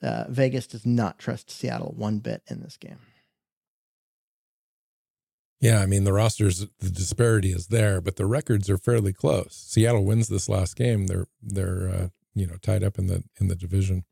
Uh, 0.03 0.25
Vegas 0.29 0.67
does 0.67 0.85
not 0.85 1.19
trust 1.19 1.51
Seattle 1.51 1.95
one 1.97 2.19
bit 2.19 2.43
in 2.47 2.61
this 2.61 2.77
game. 2.77 2.99
Yeah, 5.61 5.81
I 5.81 5.87
mean 5.87 6.05
the 6.05 6.13
rosters, 6.13 6.67
the 6.79 6.91
disparity 6.91 7.51
is 7.51 7.69
there, 7.69 8.03
but 8.03 8.17
the 8.17 8.27
records 8.27 8.69
are 8.69 8.77
fairly 8.77 9.15
close. 9.15 9.55
Seattle 9.67 10.05
wins 10.05 10.29
this 10.29 10.47
last 10.47 10.77
game; 10.77 11.07
they're 11.07 11.27
they're 11.43 11.89
uh, 11.89 12.09
you 12.35 12.47
know 12.47 12.57
tied 12.61 12.85
up 12.85 12.99
in 12.99 13.07
the 13.07 13.25
in 13.41 13.49
the 13.49 13.57
division. 13.57 14.05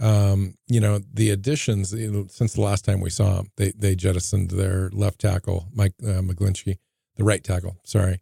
Um, 0.00 0.54
you 0.66 0.80
know 0.80 1.00
the 1.12 1.30
additions 1.30 1.92
you 1.92 2.10
know, 2.10 2.26
since 2.28 2.54
the 2.54 2.60
last 2.60 2.84
time 2.84 3.00
we 3.00 3.10
saw 3.10 3.36
them, 3.36 3.50
they 3.56 3.72
they 3.72 3.94
jettisoned 3.94 4.50
their 4.50 4.90
left 4.92 5.20
tackle 5.20 5.68
Mike 5.72 5.94
uh, 6.02 6.22
McGlinchey, 6.22 6.78
the 7.16 7.24
right 7.24 7.44
tackle, 7.44 7.76
sorry, 7.84 8.20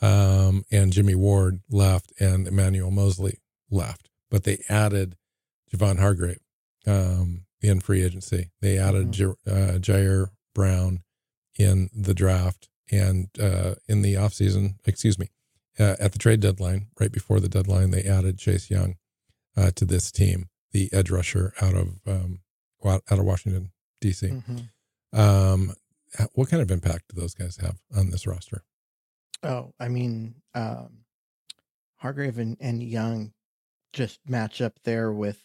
um, 0.00 0.64
and 0.70 0.92
Jimmy 0.92 1.14
Ward 1.14 1.60
left, 1.70 2.12
and 2.20 2.46
Emmanuel 2.46 2.90
Moseley 2.90 3.38
left, 3.70 4.10
but 4.30 4.44
they 4.44 4.58
added 4.68 5.16
Javon 5.72 5.98
Hargrave 5.98 6.40
um, 6.86 7.46
in 7.62 7.80
free 7.80 8.02
agency. 8.02 8.50
They 8.60 8.78
added 8.78 9.12
mm-hmm. 9.12 9.32
J- 9.46 9.50
uh, 9.50 9.78
Ji'Ayir 9.78 10.28
Brown 10.54 11.02
in 11.58 11.88
the 11.94 12.14
draft 12.14 12.68
and 12.90 13.28
uh, 13.40 13.74
in 13.88 14.02
the 14.02 14.14
offseason, 14.14 14.74
excuse 14.84 15.18
me, 15.18 15.28
uh, 15.78 15.96
at 15.98 16.12
the 16.12 16.18
trade 16.18 16.40
deadline, 16.40 16.88
right 17.00 17.10
before 17.10 17.40
the 17.40 17.48
deadline, 17.48 17.90
they 17.90 18.02
added 18.02 18.38
Chase 18.38 18.70
Young 18.70 18.96
uh, 19.56 19.70
to 19.76 19.84
this 19.84 20.12
team, 20.12 20.48
the 20.72 20.90
edge 20.92 21.10
rusher 21.10 21.52
out 21.60 21.74
of 21.74 22.00
um, 22.06 22.40
out 22.84 23.02
of 23.08 23.24
Washington 23.24 23.72
D.C. 24.00 24.28
Mm-hmm. 24.28 25.18
Um, 25.18 25.74
what 26.34 26.48
kind 26.48 26.62
of 26.62 26.70
impact 26.70 27.04
do 27.08 27.20
those 27.20 27.34
guys 27.34 27.58
have 27.58 27.78
on 27.96 28.10
this 28.10 28.26
roster? 28.26 28.64
Oh, 29.42 29.72
I 29.80 29.88
mean, 29.88 30.34
um, 30.54 31.04
Hargrave 31.96 32.38
and, 32.38 32.56
and 32.60 32.82
Young 32.82 33.32
just 33.92 34.20
match 34.26 34.60
up 34.60 34.78
there 34.84 35.12
with 35.12 35.42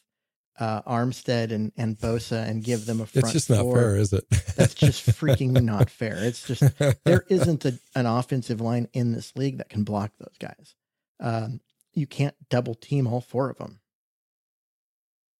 uh, 0.60 0.82
Armstead 0.84 1.52
and, 1.52 1.72
and 1.78 1.98
Bosa 1.98 2.48
and 2.48 2.64
give 2.64 2.86
them 2.86 3.02
a 3.02 3.06
front 3.06 3.26
It's 3.26 3.34
just 3.34 3.50
not 3.50 3.62
four. 3.62 3.76
fair, 3.76 3.96
is 3.96 4.14
it? 4.14 4.26
That's 4.56 4.74
just 4.74 5.06
freaking 5.06 5.62
not 5.62 5.90
fair. 5.90 6.16
It's 6.18 6.46
just 6.46 6.64
there 7.04 7.26
isn't 7.30 7.66
a, 7.66 7.80
an 7.96 8.06
offensive 8.06 8.62
line 8.62 8.88
in 8.94 9.12
this 9.12 9.36
league 9.36 9.58
that 9.60 9.70
can 9.70 9.84
block 9.84 10.12
those 10.20 10.38
guys. 10.40 10.76
Um, 11.20 11.62
you 11.94 12.08
can't 12.08 12.36
double 12.50 12.76
team 12.76 13.08
all 13.08 13.22
four 13.22 13.50
of 13.50 13.58
them. 13.58 13.80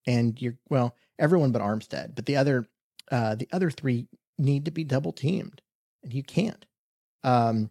And 0.08 0.40
you're 0.40 0.56
well, 0.70 0.96
everyone 1.18 1.52
but 1.52 1.60
Armstead, 1.60 2.14
but 2.14 2.24
the 2.24 2.36
other 2.36 2.66
uh, 3.12 3.34
the 3.34 3.48
other 3.52 3.70
three 3.70 4.08
need 4.38 4.64
to 4.64 4.70
be 4.70 4.82
double 4.82 5.12
teamed, 5.12 5.60
and 6.02 6.14
you 6.14 6.22
can't. 6.22 6.64
Um, 7.22 7.70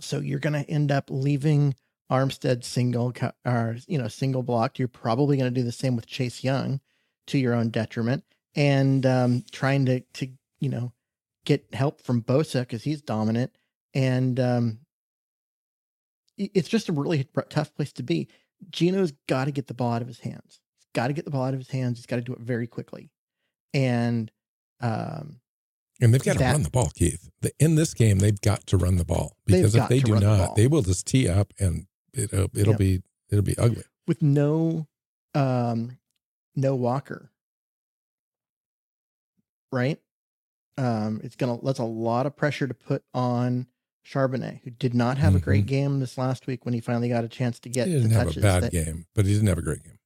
so 0.00 0.20
you're 0.20 0.38
going 0.38 0.64
to 0.64 0.70
end 0.70 0.90
up 0.90 1.10
leaving 1.10 1.74
Armstead 2.10 2.64
single 2.64 3.12
or 3.44 3.76
you 3.86 3.98
know 3.98 4.08
single 4.08 4.42
blocked. 4.42 4.78
You're 4.78 4.88
probably 4.88 5.36
going 5.36 5.52
to 5.52 5.60
do 5.60 5.64
the 5.64 5.72
same 5.72 5.96
with 5.96 6.06
Chase 6.06 6.42
Young 6.42 6.80
to 7.26 7.38
your 7.38 7.52
own 7.52 7.68
detriment, 7.68 8.24
and 8.54 9.04
um, 9.04 9.44
trying 9.52 9.84
to 9.86 10.00
to 10.00 10.28
you 10.60 10.70
know 10.70 10.92
get 11.44 11.66
help 11.74 12.00
from 12.00 12.22
Bosa 12.22 12.60
because 12.60 12.84
he's 12.84 13.02
dominant, 13.02 13.52
and 13.92 14.40
um, 14.40 14.78
it's 16.38 16.68
just 16.70 16.88
a 16.88 16.92
really 16.92 17.28
tough 17.50 17.74
place 17.74 17.92
to 17.92 18.02
be. 18.02 18.28
Geno's 18.70 19.12
got 19.28 19.44
to 19.44 19.52
get 19.52 19.66
the 19.66 19.74
ball 19.74 19.92
out 19.92 20.02
of 20.02 20.08
his 20.08 20.20
hands. 20.20 20.60
Got 20.94 21.08
to 21.08 21.12
get 21.12 21.24
the 21.24 21.30
ball 21.30 21.44
out 21.44 21.54
of 21.54 21.60
his 21.60 21.70
hands. 21.70 21.98
He's 21.98 22.06
got 22.06 22.16
to 22.16 22.22
do 22.22 22.32
it 22.32 22.40
very 22.40 22.66
quickly, 22.66 23.10
and 23.74 24.30
um, 24.80 25.40
and 26.00 26.12
they've 26.12 26.22
got 26.22 26.38
that, 26.38 26.48
to 26.48 26.52
run 26.52 26.62
the 26.62 26.70
ball, 26.70 26.90
Keith. 26.94 27.30
In 27.58 27.76
this 27.76 27.94
game, 27.94 28.18
they've 28.18 28.40
got 28.40 28.66
to 28.68 28.76
run 28.76 28.96
the 28.96 29.04
ball 29.04 29.36
because 29.46 29.74
if 29.74 29.88
they 29.88 30.00
do 30.00 30.18
not, 30.18 30.54
the 30.54 30.62
they 30.62 30.66
will 30.66 30.82
just 30.82 31.06
tee 31.06 31.28
up 31.28 31.52
and 31.58 31.86
it'll 32.12 32.48
it'll 32.54 32.72
yep. 32.72 32.78
be 32.78 33.02
it'll 33.30 33.44
be 33.44 33.56
ugly 33.58 33.84
with 34.06 34.22
no 34.22 34.86
um 35.34 35.98
no 36.56 36.74
Walker. 36.74 37.30
Right? 39.72 40.00
Um 40.76 41.20
it's 41.22 41.36
gonna 41.36 41.58
that's 41.62 41.78
a 41.78 41.84
lot 41.84 42.26
of 42.26 42.36
pressure 42.36 42.66
to 42.66 42.74
put 42.74 43.04
on 43.12 43.66
Charbonnet, 44.04 44.60
who 44.64 44.70
did 44.70 44.94
not 44.94 45.16
have 45.18 45.30
mm-hmm. 45.30 45.36
a 45.38 45.40
great 45.40 45.60
mm-hmm. 45.60 45.68
game 45.68 46.00
this 46.00 46.18
last 46.18 46.46
week 46.46 46.64
when 46.64 46.74
he 46.74 46.80
finally 46.80 47.08
got 47.08 47.24
a 47.24 47.28
chance 47.28 47.58
to 47.60 47.68
get 47.68 47.86
he 47.88 47.94
didn't 47.94 48.10
have 48.10 48.36
a 48.36 48.40
bad 48.40 48.64
that, 48.64 48.72
game, 48.72 49.06
but 49.14 49.24
he 49.24 49.32
didn't 49.32 49.48
have 49.48 49.58
a 49.58 49.62
great 49.62 49.82
game. 49.82 49.98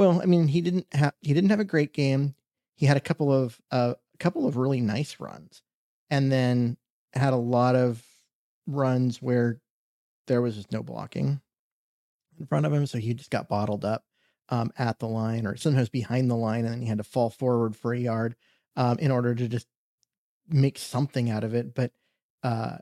Well, 0.00 0.22
I 0.22 0.24
mean, 0.24 0.48
he 0.48 0.62
didn't 0.62 0.86
have 0.92 1.12
he 1.20 1.34
didn't 1.34 1.50
have 1.50 1.60
a 1.60 1.64
great 1.64 1.92
game. 1.92 2.34
He 2.74 2.86
had 2.86 2.96
a 2.96 3.00
couple 3.00 3.30
of 3.30 3.60
uh, 3.70 3.92
a 4.14 4.16
couple 4.16 4.46
of 4.46 4.56
really 4.56 4.80
nice 4.80 5.20
runs, 5.20 5.60
and 6.08 6.32
then 6.32 6.78
had 7.12 7.34
a 7.34 7.36
lot 7.36 7.76
of 7.76 8.02
runs 8.66 9.20
where 9.20 9.60
there 10.26 10.40
was 10.40 10.56
just 10.56 10.72
no 10.72 10.82
blocking 10.82 11.42
in 12.38 12.46
front 12.46 12.64
of 12.64 12.72
him. 12.72 12.86
So 12.86 12.96
he 12.96 13.12
just 13.12 13.30
got 13.30 13.46
bottled 13.46 13.84
up 13.84 14.04
um, 14.48 14.72
at 14.78 14.98
the 15.00 15.06
line 15.06 15.46
or 15.46 15.56
sometimes 15.56 15.90
behind 15.90 16.30
the 16.30 16.36
line. 16.36 16.64
And 16.64 16.72
then 16.72 16.80
he 16.80 16.86
had 16.86 16.96
to 16.96 17.04
fall 17.04 17.28
forward 17.28 17.76
for 17.76 17.92
a 17.92 17.98
yard 17.98 18.36
um, 18.76 18.98
in 19.00 19.10
order 19.10 19.34
to 19.34 19.48
just 19.48 19.66
make 20.48 20.78
something 20.78 21.28
out 21.28 21.44
of 21.44 21.54
it. 21.54 21.74
But 21.74 21.92
uh, 22.42 22.78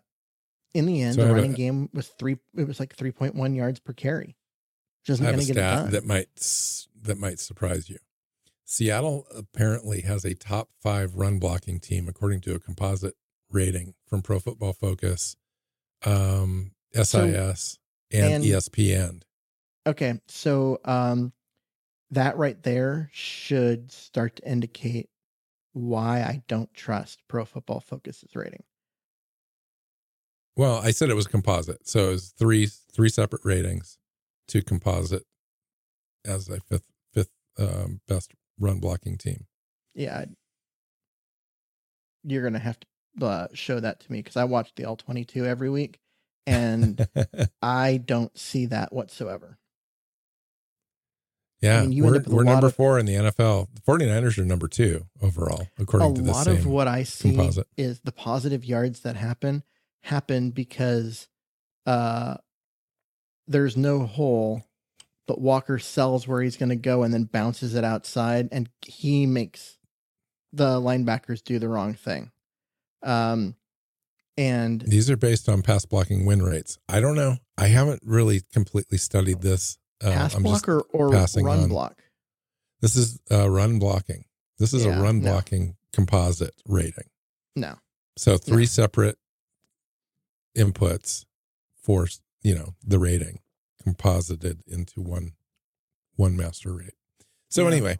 in 0.72 0.87
the 0.87 1.02
end, 1.02 1.16
so 1.16 1.26
the 1.26 1.35
running 1.35 1.54
a, 1.54 1.57
game 1.57 1.88
was 1.92 2.07
three, 2.07 2.37
it 2.57 2.68
was 2.68 2.78
like 2.78 2.96
3.1 2.96 3.57
yards 3.57 3.81
per 3.81 3.92
carry. 3.92 4.37
Just 5.04 5.20
going 5.20 5.38
to 5.38 5.44
get 5.44 5.57
it 5.57 5.61
done. 5.61 5.90
That 5.90 6.04
might, 6.04 6.28
that 7.09 7.18
might 7.18 7.40
surprise 7.40 7.90
you. 7.90 7.99
Seattle 8.64 9.27
apparently 9.35 10.03
has 10.03 10.25
a 10.25 10.35
top 10.35 10.68
five 10.81 11.14
run 11.14 11.38
blocking 11.38 11.81
team, 11.81 12.07
according 12.07 12.42
to 12.42 12.55
a 12.55 12.61
composite 12.61 13.14
rating 13.51 13.94
from 14.07 14.23
Pro 14.23 14.38
Football 14.38 14.75
Focus. 14.75 15.37
Um, 16.05 16.73
SIS 16.94 17.09
so, 17.09 17.23
and, 17.25 18.35
and, 18.35 18.44
ESPN. 18.44 19.23
Okay, 19.87 20.21
so 20.29 20.81
um, 20.85 21.33
that 22.11 22.37
right 22.37 22.62
there 22.62 23.09
should 23.12 23.90
start 23.90 24.37
to 24.37 24.49
indicate 24.49 25.09
why 25.73 26.21
I 26.21 26.42
don't 26.47 26.73
trust 26.75 27.23
Pro 27.27 27.47
Football 27.47 27.81
Focus's 27.81 28.37
rating. 28.37 28.64
Well, 30.57 30.79
I 30.79 30.90
said 30.90 31.09
it 31.09 31.14
was 31.14 31.27
composite, 31.27 31.88
so 31.88 32.09
it 32.09 32.12
was 32.12 32.35
three 32.38 32.66
three 32.92 33.09
separate 33.09 33.44
ratings 33.44 33.97
to 34.49 34.61
composite 34.61 35.25
as 36.27 36.49
a 36.49 36.61
fifth 36.61 36.85
fifth 36.85 36.97
um, 37.59 38.01
best 38.09 38.33
run 38.59 38.81
blocking 38.81 39.16
team. 39.16 39.47
Yeah, 39.94 40.27
you're 42.25 42.42
gonna 42.42 42.59
have 42.59 42.79
to 42.81 43.27
uh, 43.27 43.49
show 43.55 43.81
that 43.81 44.01
to 44.01 44.12
me 44.12 44.18
because 44.21 44.37
I 44.37 44.44
watch 44.44 44.73
the 44.77 44.85
All 44.85 44.97
twenty 44.97 45.25
two 45.25 45.44
every 45.44 45.71
week, 45.71 45.99
and 46.47 47.07
I 47.62 47.99
don't 47.99 48.37
see 48.38 48.66
that 48.66 48.92
whatsoever. 48.92 49.59
Yeah, 51.61 51.81
I 51.81 51.87
mean, 51.87 52.05
we're, 52.05 52.23
we're 52.29 52.44
number 52.44 52.68
of, 52.68 52.77
four 52.77 53.01
in 53.01 53.07
the 53.07 53.14
NFL. 53.14 53.66
The 53.75 53.81
49ers 53.81 54.38
are 54.38 54.44
number 54.44 54.68
two 54.68 55.07
overall, 55.21 55.66
according 55.77 56.14
to 56.14 56.23
this. 56.23 56.31
A 56.31 56.35
lot 56.35 56.47
of 56.47 56.66
what 56.66 56.87
I 56.87 57.03
see 57.03 57.35
composite. 57.35 57.66
is 57.77 58.01
the 58.01 58.12
positive 58.12 58.64
yards 58.64 59.01
that 59.01 59.16
happen 59.16 59.64
happen 60.03 60.51
because 60.51 61.27
uh, 61.85 62.37
there's 63.49 63.77
no 63.77 64.07
hole, 64.07 64.62
but 65.28 65.40
Walker 65.40 65.78
sells 65.78 66.26
where 66.26 66.42
he's 66.42 66.56
going 66.56 66.70
to 66.70 66.76
go 66.76 67.04
and 67.04 67.14
then 67.14 67.24
bounces 67.24 67.74
it 67.74 67.84
outside, 67.84 68.48
and 68.50 68.68
he 68.84 69.26
makes 69.26 69.78
the 70.52 70.80
linebackers 70.80 71.44
do 71.44 71.58
the 71.60 71.68
wrong 71.68 71.94
thing. 71.94 72.32
Um, 73.04 73.54
and 74.36 74.80
these 74.80 75.10
are 75.10 75.16
based 75.16 75.48
on 75.48 75.62
pass 75.62 75.84
blocking 75.84 76.24
win 76.24 76.42
rates. 76.42 76.78
I 76.88 77.00
don't 77.00 77.14
know. 77.14 77.36
I 77.58 77.66
haven't 77.66 78.02
really 78.04 78.40
completely 78.52 78.98
studied 78.98 79.42
this. 79.42 79.78
Uh, 80.02 80.12
pass 80.12 80.34
I'm 80.34 80.42
block 80.42 80.68
or, 80.68 80.80
or 80.92 81.10
run 81.10 81.60
on. 81.60 81.68
block? 81.68 82.02
This 82.80 82.96
is 82.96 83.20
uh, 83.30 83.50
run 83.50 83.78
blocking. 83.78 84.24
This 84.58 84.72
is 84.72 84.86
yeah, 84.86 84.98
a 84.98 85.02
run 85.02 85.20
no. 85.20 85.32
blocking 85.32 85.76
composite 85.92 86.54
rating. 86.66 87.10
No. 87.54 87.74
So 88.16 88.38
three 88.38 88.62
no. 88.62 88.66
separate 88.66 89.18
inputs 90.56 91.24
for 91.82 92.08
you 92.42 92.54
know 92.54 92.74
the 92.86 92.98
rating. 92.98 93.40
Composited 93.82 94.62
into 94.66 95.00
one 95.00 95.32
one 96.16 96.36
master 96.36 96.74
rate. 96.74 96.94
So 97.48 97.62
Yeah. 97.68 97.72
anyway, 97.74 97.98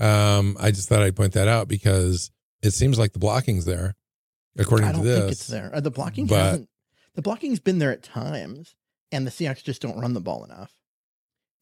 um, 0.00 0.56
I 0.58 0.70
just 0.72 0.88
thought 0.88 1.02
I'd 1.02 1.14
point 1.16 1.32
that 1.34 1.48
out 1.48 1.68
because 1.68 2.30
it 2.62 2.72
seems 2.72 2.98
like 2.98 3.12
the 3.12 3.18
blocking's 3.20 3.64
there, 3.64 3.94
according 4.58 4.88
I 4.88 4.92
don't 4.92 5.02
to 5.02 5.08
this. 5.08 5.18
think 5.20 5.32
it's 5.32 5.46
there. 5.46 5.74
Uh, 5.74 5.80
the 5.80 5.90
blocking 5.90 6.26
but- 6.26 6.36
hasn't. 6.42 6.68
The 7.14 7.22
blocking's 7.22 7.60
been 7.60 7.78
there 7.78 7.92
at 7.92 8.02
times, 8.02 8.74
and 9.12 9.26
the 9.26 9.30
Seahawks 9.30 9.62
just 9.62 9.82
don't 9.82 9.98
run 10.00 10.14
the 10.14 10.20
ball 10.20 10.44
enough. 10.44 10.72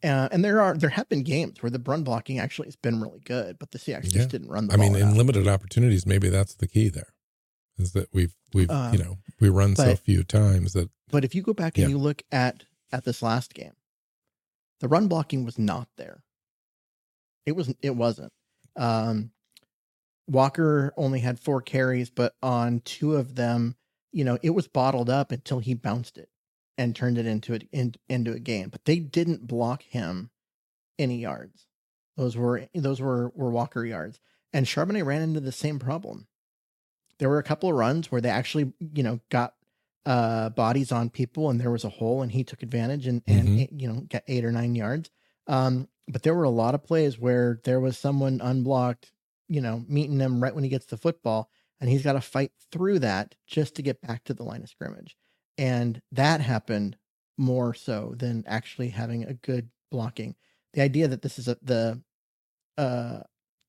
Uh, 0.02 0.28
and 0.32 0.42
there 0.44 0.60
are 0.62 0.76
there 0.76 0.90
have 0.90 1.08
been 1.08 1.22
games 1.24 1.60
where 1.62 1.70
the 1.70 1.78
run 1.80 2.04
blocking 2.04 2.38
actually 2.38 2.68
has 2.68 2.76
been 2.76 3.00
really 3.00 3.20
good, 3.20 3.58
but 3.58 3.72
the 3.72 3.78
Seahawks 3.78 4.04
Yeah. 4.04 4.10
just 4.20 4.30
didn't 4.30 4.48
run 4.48 4.68
the 4.68 4.76
ball 4.78 4.86
I 4.86 4.88
mean, 4.90 4.96
in 5.02 5.16
limited 5.16 5.46
opportunities, 5.48 6.06
maybe 6.06 6.28
that's 6.30 6.54
the 6.54 6.66
key 6.68 6.88
there. 6.88 7.12
Is 7.78 7.92
that 7.92 8.08
we've 8.12 8.34
we've 8.54 8.70
Um, 8.70 8.92
you 8.94 8.98
know 9.02 9.18
we 9.40 9.48
run 9.48 9.74
so 9.76 9.96
few 9.96 10.22
times 10.22 10.72
that 10.74 10.88
But 11.08 11.24
if 11.24 11.34
you 11.34 11.42
go 11.42 11.52
back 11.52 11.76
and 11.76 11.82
Yeah. 11.82 11.88
you 11.88 11.98
look 11.98 12.22
at 12.30 12.62
at 12.92 13.04
this 13.04 13.22
last 13.22 13.54
game, 13.54 13.74
the 14.80 14.88
run 14.88 15.08
blocking 15.08 15.44
was 15.44 15.58
not 15.58 15.88
there. 15.96 16.22
It 17.46 17.52
was 17.52 17.74
it 17.82 17.96
wasn't. 17.96 18.32
Um, 18.76 19.30
Walker 20.28 20.92
only 20.96 21.20
had 21.20 21.40
four 21.40 21.60
carries, 21.60 22.10
but 22.10 22.34
on 22.42 22.80
two 22.80 23.16
of 23.16 23.34
them, 23.34 23.76
you 24.12 24.24
know, 24.24 24.38
it 24.42 24.50
was 24.50 24.68
bottled 24.68 25.10
up 25.10 25.32
until 25.32 25.58
he 25.58 25.74
bounced 25.74 26.18
it 26.18 26.28
and 26.78 26.94
turned 26.94 27.18
it 27.18 27.26
into 27.26 27.52
it 27.52 27.68
in, 27.72 27.94
into 28.08 28.32
a 28.32 28.38
game. 28.38 28.68
But 28.68 28.84
they 28.84 28.98
didn't 28.98 29.46
block 29.46 29.82
him 29.82 30.30
any 30.98 31.18
yards. 31.18 31.66
Those 32.16 32.36
were 32.36 32.68
those 32.74 33.00
were 33.00 33.32
were 33.34 33.50
Walker 33.50 33.84
yards. 33.84 34.20
And 34.52 34.66
Charbonnet 34.66 35.04
ran 35.04 35.22
into 35.22 35.40
the 35.40 35.52
same 35.52 35.78
problem. 35.78 36.26
There 37.18 37.28
were 37.28 37.38
a 37.38 37.44
couple 37.44 37.68
of 37.68 37.76
runs 37.76 38.10
where 38.10 38.20
they 38.20 38.30
actually, 38.30 38.72
you 38.80 39.02
know, 39.02 39.20
got 39.30 39.54
uh 40.06 40.48
bodies 40.50 40.92
on 40.92 41.10
people 41.10 41.50
and 41.50 41.60
there 41.60 41.70
was 41.70 41.84
a 41.84 41.88
hole 41.90 42.22
and 42.22 42.32
he 42.32 42.42
took 42.44 42.62
advantage 42.62 43.06
and 43.06 43.22
and 43.26 43.48
Mhm. 43.48 43.80
you 43.80 43.88
know 43.88 44.00
got 44.02 44.22
eight 44.28 44.44
or 44.44 44.52
nine 44.52 44.74
yards 44.74 45.10
um 45.46 45.88
but 46.08 46.22
there 46.22 46.34
were 46.34 46.44
a 46.44 46.50
lot 46.50 46.74
of 46.74 46.82
plays 46.82 47.18
where 47.18 47.60
there 47.64 47.80
was 47.80 47.98
someone 47.98 48.40
unblocked 48.40 49.12
you 49.48 49.60
know 49.60 49.84
meeting 49.88 50.18
him 50.20 50.42
right 50.42 50.54
when 50.54 50.64
he 50.64 50.70
gets 50.70 50.86
the 50.86 50.96
football 50.96 51.50
and 51.80 51.90
he's 51.90 52.02
got 52.02 52.14
to 52.14 52.20
fight 52.20 52.52
through 52.72 52.98
that 53.00 53.34
just 53.46 53.74
to 53.76 53.82
get 53.82 54.00
back 54.00 54.24
to 54.24 54.34
the 54.34 54.42
line 54.42 54.62
of 54.62 54.68
scrimmage 54.70 55.16
and 55.58 56.00
that 56.12 56.40
happened 56.40 56.96
more 57.36 57.74
so 57.74 58.14
than 58.16 58.42
actually 58.46 58.88
having 58.88 59.24
a 59.24 59.34
good 59.34 59.70
blocking 59.90 60.34
the 60.72 60.80
idea 60.80 61.08
that 61.08 61.20
this 61.22 61.38
is 61.38 61.46
a 61.46 61.58
the 61.62 62.02
uh 62.78 63.20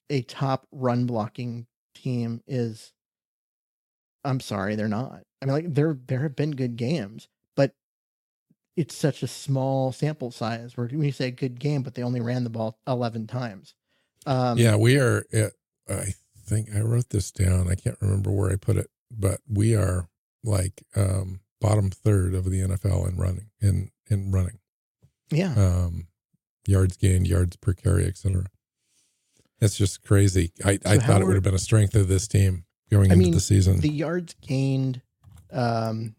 a 0.10 0.22
top 0.24 0.68
run 0.72 1.06
blocking 1.06 1.68
team 1.96 2.42
is 2.48 2.94
I'm 4.24 4.40
sorry, 4.40 4.76
they're 4.76 4.88
not. 4.88 5.24
I 5.42 5.46
mean, 5.46 5.54
like 5.54 5.74
there 5.74 5.98
there 6.08 6.22
have 6.22 6.36
been 6.36 6.52
good 6.52 6.76
games, 6.76 7.28
but 7.56 7.74
it's 8.76 8.96
such 8.96 9.24
a 9.24 9.28
small 9.28 9.92
sample 9.92 10.32
size. 10.32 10.78
Where 10.78 10.88
when 10.88 11.04
you 11.04 11.12
say 11.12 11.32
good 11.32 11.60
game, 11.60 11.84
but 11.84 11.96
they 11.96 12.04
only 12.04 12.22
ran 12.22 12.44
the 12.44 12.50
ball 12.50 12.78
eleven 12.88 13.28
times. 13.28 13.74
Um, 14.26 14.58
yeah 14.58 14.76
we 14.76 14.98
are. 15.00 15.26
At, 15.34 15.54
I 15.90 16.14
think 16.46 16.70
I 16.76 16.82
wrote 16.82 17.10
this 17.10 17.32
down. 17.32 17.70
I 17.70 17.76
can't 17.76 17.98
remember 18.02 18.32
where 18.32 18.52
I 18.52 18.56
put 18.56 18.78
it, 18.78 18.90
but 19.10 19.40
we 19.48 19.76
are 19.76 20.10
like 20.44 20.84
um, 20.96 21.40
bottom 21.60 21.90
third 21.90 22.34
of 22.34 22.46
the 22.46 22.62
NFL 22.62 23.10
in 23.10 23.18
running 23.18 23.50
in 23.62 23.92
in 24.10 24.32
running. 24.32 24.60
yeah. 25.32 25.54
um, 25.56 26.08
yards 26.68 26.98
gained, 26.98 27.28
yards 27.28 27.56
per 27.56 27.74
carry, 27.74 28.06
etc. 28.06 28.46
That's 29.60 29.78
just 29.78 30.04
crazy. 30.04 30.52
I, 30.66 30.80
I 30.86 30.96
So 30.96 31.00
how 31.02 31.08
thought 31.08 31.22
it 31.22 31.26
would 31.26 31.36
have 31.36 31.44
been 31.44 31.54
a 31.54 31.60
strength 31.60 31.96
of 31.96 32.08
this 32.08 32.28
team 32.28 32.66
going 32.90 33.12
I 33.12 33.14
into 33.14 33.26
mean, 33.26 33.34
the 33.34 33.40
season. 33.40 33.80
the 33.80 33.90
yards 33.90 34.36
gained, 34.42 35.02
um, 35.52 36.16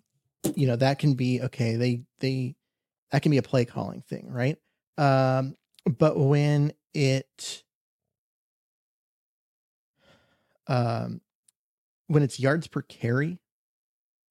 you 0.55 0.67
know, 0.67 0.77
that 0.77 0.99
can 0.99 1.15
be 1.15 1.41
okay. 1.43 1.77
They 1.77 2.03
they 2.21 2.55
that 3.11 3.23
can 3.23 3.31
be 3.31 3.39
a 3.39 3.43
play 3.43 3.65
calling 3.65 4.03
thing, 4.03 4.29
right? 4.31 4.57
Um, 4.99 5.57
but 5.99 6.19
when 6.19 6.73
it 6.95 7.63
um 10.67 11.21
when 12.07 12.23
it's 12.23 12.39
yards 12.39 12.67
per 12.67 12.83
carry 12.83 13.39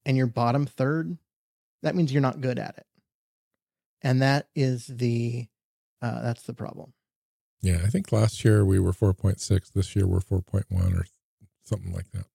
and 0.04 0.16
you're 0.16 0.26
bottom 0.26 0.66
third, 0.66 1.16
that 1.82 1.94
means 1.94 2.12
you're 2.12 2.22
not 2.22 2.40
good 2.40 2.58
at 2.58 2.78
it. 2.78 2.86
And 4.02 4.22
that 4.22 4.48
is 4.54 4.86
the 4.86 5.46
uh 6.00 6.22
that's 6.22 6.42
the 6.42 6.54
problem. 6.54 6.92
yeah, 7.60 7.80
I 7.84 7.88
think 7.88 8.12
last 8.12 8.44
year 8.44 8.64
we 8.64 8.78
were 8.80 8.92
4.6. 8.92 9.72
This 9.72 9.94
year 9.94 10.06
we're 10.06 10.20
4.1 10.20 10.64
or 10.98 11.06
something 11.64 11.92
like 11.92 12.10
that. 12.12 12.26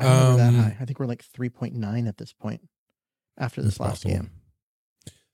I 0.00 0.30
we're 0.30 0.36
that 0.36 0.48
Um, 0.48 0.54
high. 0.56 0.76
I 0.80 0.84
think 0.84 0.98
we're 1.00 1.06
like 1.06 1.24
3.9 1.24 2.06
at 2.08 2.16
this 2.18 2.32
point 2.32 2.68
after 3.36 3.62
this 3.62 3.78
last 3.80 4.04
possible. 4.04 4.10
game. 4.10 4.30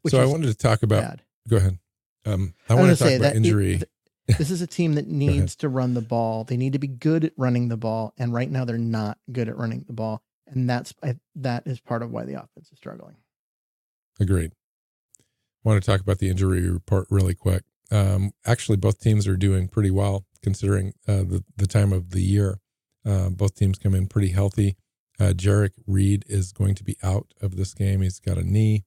So 0.07 0.21
I 0.21 0.27
wanted 0.27 0.47
to 0.49 0.55
talk 0.55 0.83
about. 0.83 1.03
bad. 1.03 1.23
Go 1.49 1.57
ahead. 1.57 1.79
Um, 2.27 2.55
I 2.69 2.75
I 2.75 2.77
want 2.77 2.91
to 2.91 2.97
talk 2.97 3.09
say 3.09 3.17
about 3.17 3.23
that 3.25 3.35
it- 3.35 3.39
injury. 3.39 3.79
th- 3.79 4.39
this 4.39 4.51
is 4.51 4.63
a 4.63 4.67
team 4.67 4.95
that 4.95 5.07
needs 5.09 5.57
to 5.57 5.69
run 5.69 5.95
the 5.95 6.01
ball. 6.03 6.45
They 6.45 6.57
need 6.57 6.73
to 6.75 6.79
be 6.79 6.87
good 6.89 7.25
at 7.25 7.33
running 7.37 7.69
the 7.69 7.77
ball, 7.77 8.15
and 8.19 8.33
right 8.33 8.51
now 8.51 8.65
they're 8.65 8.79
not 8.79 9.19
good 9.33 9.49
at 9.49 9.57
running 9.59 9.85
the 9.87 9.93
ball, 9.93 10.23
and 10.47 10.69
that's 10.69 10.95
I, 11.03 11.17
that 11.37 11.67
is 11.67 11.81
part 11.81 12.03
of 12.03 12.11
why 12.11 12.25
the 12.25 12.35
offense 12.35 12.71
is 12.73 12.79
struggling. 12.79 13.17
Agreed. 14.21 14.53
I 15.19 15.69
want 15.69 15.83
to 15.83 15.91
talk 15.91 16.01
about 16.01 16.19
the 16.19 16.29
injury 16.29 16.69
report 16.69 17.07
really 17.11 17.35
quick. 17.35 17.65
Um, 17.91 18.33
actually, 18.47 18.77
both 18.77 19.01
teams 19.01 19.27
are 19.27 19.37
doing 19.37 19.69
pretty 19.69 19.91
well 19.91 20.27
considering 20.43 20.95
uh, 21.09 21.19
the 21.25 21.45
the 21.57 21.67
time 21.67 21.93
of 21.93 22.11
the 22.11 22.23
year. 22.23 22.61
Uh, 23.07 23.29
both 23.31 23.55
teams 23.55 23.79
come 23.79 23.95
in 23.95 24.07
pretty 24.07 24.29
healthy. 24.31 24.77
Uh, 25.21 25.33
Jerrick 25.35 25.73
Reed 25.87 26.25
is 26.29 26.53
going 26.53 26.75
to 26.75 26.85
be 26.85 26.97
out 27.03 27.35
of 27.41 27.57
this 27.57 27.75
game. 27.75 28.01
He's 28.03 28.19
got 28.19 28.39
a 28.39 28.43
knee. 28.45 28.85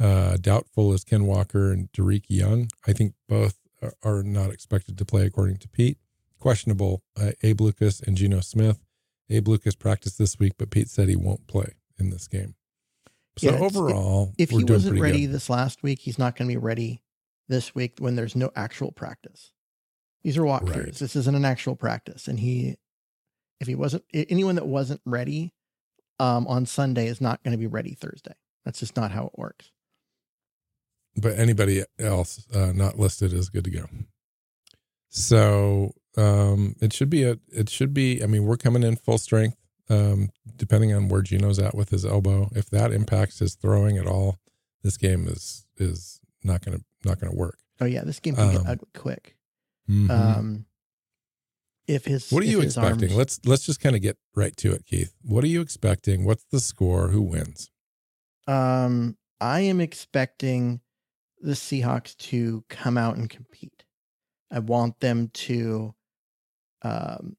Uh, 0.00 0.36
doubtful 0.40 0.92
is 0.92 1.04
Ken 1.04 1.26
Walker 1.26 1.70
and 1.70 1.90
Derek 1.92 2.24
Young. 2.28 2.68
I 2.86 2.92
think 2.92 3.14
both 3.28 3.58
are- 4.02 4.22
not 4.22 4.50
expected 4.50 4.96
to 4.98 5.04
play, 5.04 5.26
according 5.26 5.58
to 5.58 5.68
Pete. 5.68 5.98
Questionable 6.38 7.02
uh, 7.20 7.32
Abe 7.42 7.60
Lucas 7.60 8.00
and 8.00 8.16
Geno 8.16 8.40
Smith. 8.40 8.80
Abe 9.30 9.46
Lucas 9.48 9.74
practiced 9.76 10.18
this 10.18 10.38
week, 10.38 10.54
but 10.58 10.70
Pete 10.70 10.88
said 10.88 11.08
he 11.08 11.16
won't 11.16 11.46
play 11.46 11.74
in 11.98 12.10
this 12.10 12.26
game. 12.26 12.54
So 13.38 13.50
Yeah, 13.52 13.58
overall, 13.58 14.32
If 14.38 14.50
we're 14.52 14.60
he 14.60 14.64
wasn't 14.64 15.00
ready 15.00 15.26
good. 15.26 15.32
this 15.34 15.48
last 15.48 15.82
week, 15.82 16.00
he's 16.00 16.18
not 16.18 16.36
going 16.36 16.48
to 16.48 16.52
be 16.52 16.58
ready 16.58 17.02
this 17.48 17.74
week 17.74 17.94
when 17.98 18.16
there's 18.16 18.34
no 18.36 18.50
actual 18.56 18.90
practice. 18.92 19.52
These 20.22 20.36
are 20.36 20.42
walkthroughs. 20.42 20.84
Right. 20.84 20.94
This 20.94 21.14
isn't 21.16 21.34
an 21.34 21.44
actual 21.44 21.76
practice, 21.76 22.28
and 22.28 22.40
he, 22.40 22.76
if 23.62 23.68
he 23.68 23.74
wasn't 23.74 24.04
anyone 24.12 24.56
that 24.56 24.66
wasn't 24.66 25.00
ready 25.06 25.54
um, 26.20 26.46
on 26.46 26.66
Sunday 26.66 27.06
is 27.06 27.20
not 27.20 27.42
going 27.42 27.52
to 27.52 27.58
be 27.58 27.66
ready 27.66 27.94
Thursday. 27.94 28.34
That's 28.64 28.78
just 28.80 28.96
not 28.96 29.10
how 29.10 29.26
it 29.26 29.32
works. 29.38 29.70
but 31.16 31.38
anybody 31.38 31.82
else 31.98 32.46
uh, 32.54 32.72
not 32.74 32.98
listed 32.98 33.32
is 33.32 33.48
good 33.48 33.64
to 33.64 33.70
go. 33.70 33.86
So 35.08 35.92
um, 36.16 36.74
it 36.80 36.92
should 36.92 37.10
be 37.10 37.24
a. 37.24 37.38
It 37.48 37.68
should 37.68 37.92
be. 37.94 38.22
I 38.22 38.26
mean, 38.26 38.44
we're 38.44 38.56
coming 38.56 38.82
in 38.82 38.96
full 38.96 39.18
strength. 39.18 39.56
Um, 39.90 40.30
depending 40.56 40.92
on 40.94 41.08
where 41.08 41.22
Geno's 41.22 41.58
at 41.58 41.74
with 41.74 41.90
his 41.90 42.06
elbow, 42.06 42.48
if 42.54 42.70
that 42.70 42.92
impacts 42.92 43.40
his 43.40 43.54
throwing 43.56 43.98
at 43.98 44.06
all, 44.06 44.38
this 44.82 44.96
game 44.96 45.26
is 45.26 45.66
is 45.76 46.20
not 46.42 46.64
gonna 46.64 46.80
not 47.04 47.18
gonna 47.20 47.34
work. 47.34 47.58
Oh 47.80 47.84
yeah, 47.84 48.04
this 48.04 48.20
game 48.20 48.36
can 48.36 48.44
Um, 48.48 48.52
get 48.62 48.66
ugly 48.66 48.88
quick. 48.94 49.36
Mhm. 49.90 50.10
Um, 50.10 50.66
if 51.86 52.04
his 52.04 52.30
what 52.30 52.42
are 52.42 52.46
you 52.46 52.60
expecting? 52.60 53.10
arms- 53.10 53.16
Let's 53.16 53.40
let's 53.44 53.64
just 53.66 53.80
kind 53.80 53.96
of 53.96 54.02
get 54.02 54.16
right 54.34 54.56
to 54.58 54.72
it, 54.72 54.86
Keith. 54.86 55.14
What 55.22 55.44
are 55.44 55.48
you 55.48 55.60
expecting? 55.60 56.24
What's 56.24 56.44
the 56.50 56.60
score? 56.60 57.08
Who 57.08 57.22
wins? 57.22 57.70
Um, 58.46 59.16
I 59.40 59.60
am 59.60 59.80
expecting 59.80 60.80
the 61.40 61.52
Seahawks 61.52 62.16
to 62.16 62.64
come 62.68 62.96
out 62.96 63.16
and 63.16 63.28
compete. 63.28 63.84
I 64.50 64.58
want 64.60 65.00
them 65.00 65.28
to, 65.32 65.94
um, 66.82 67.36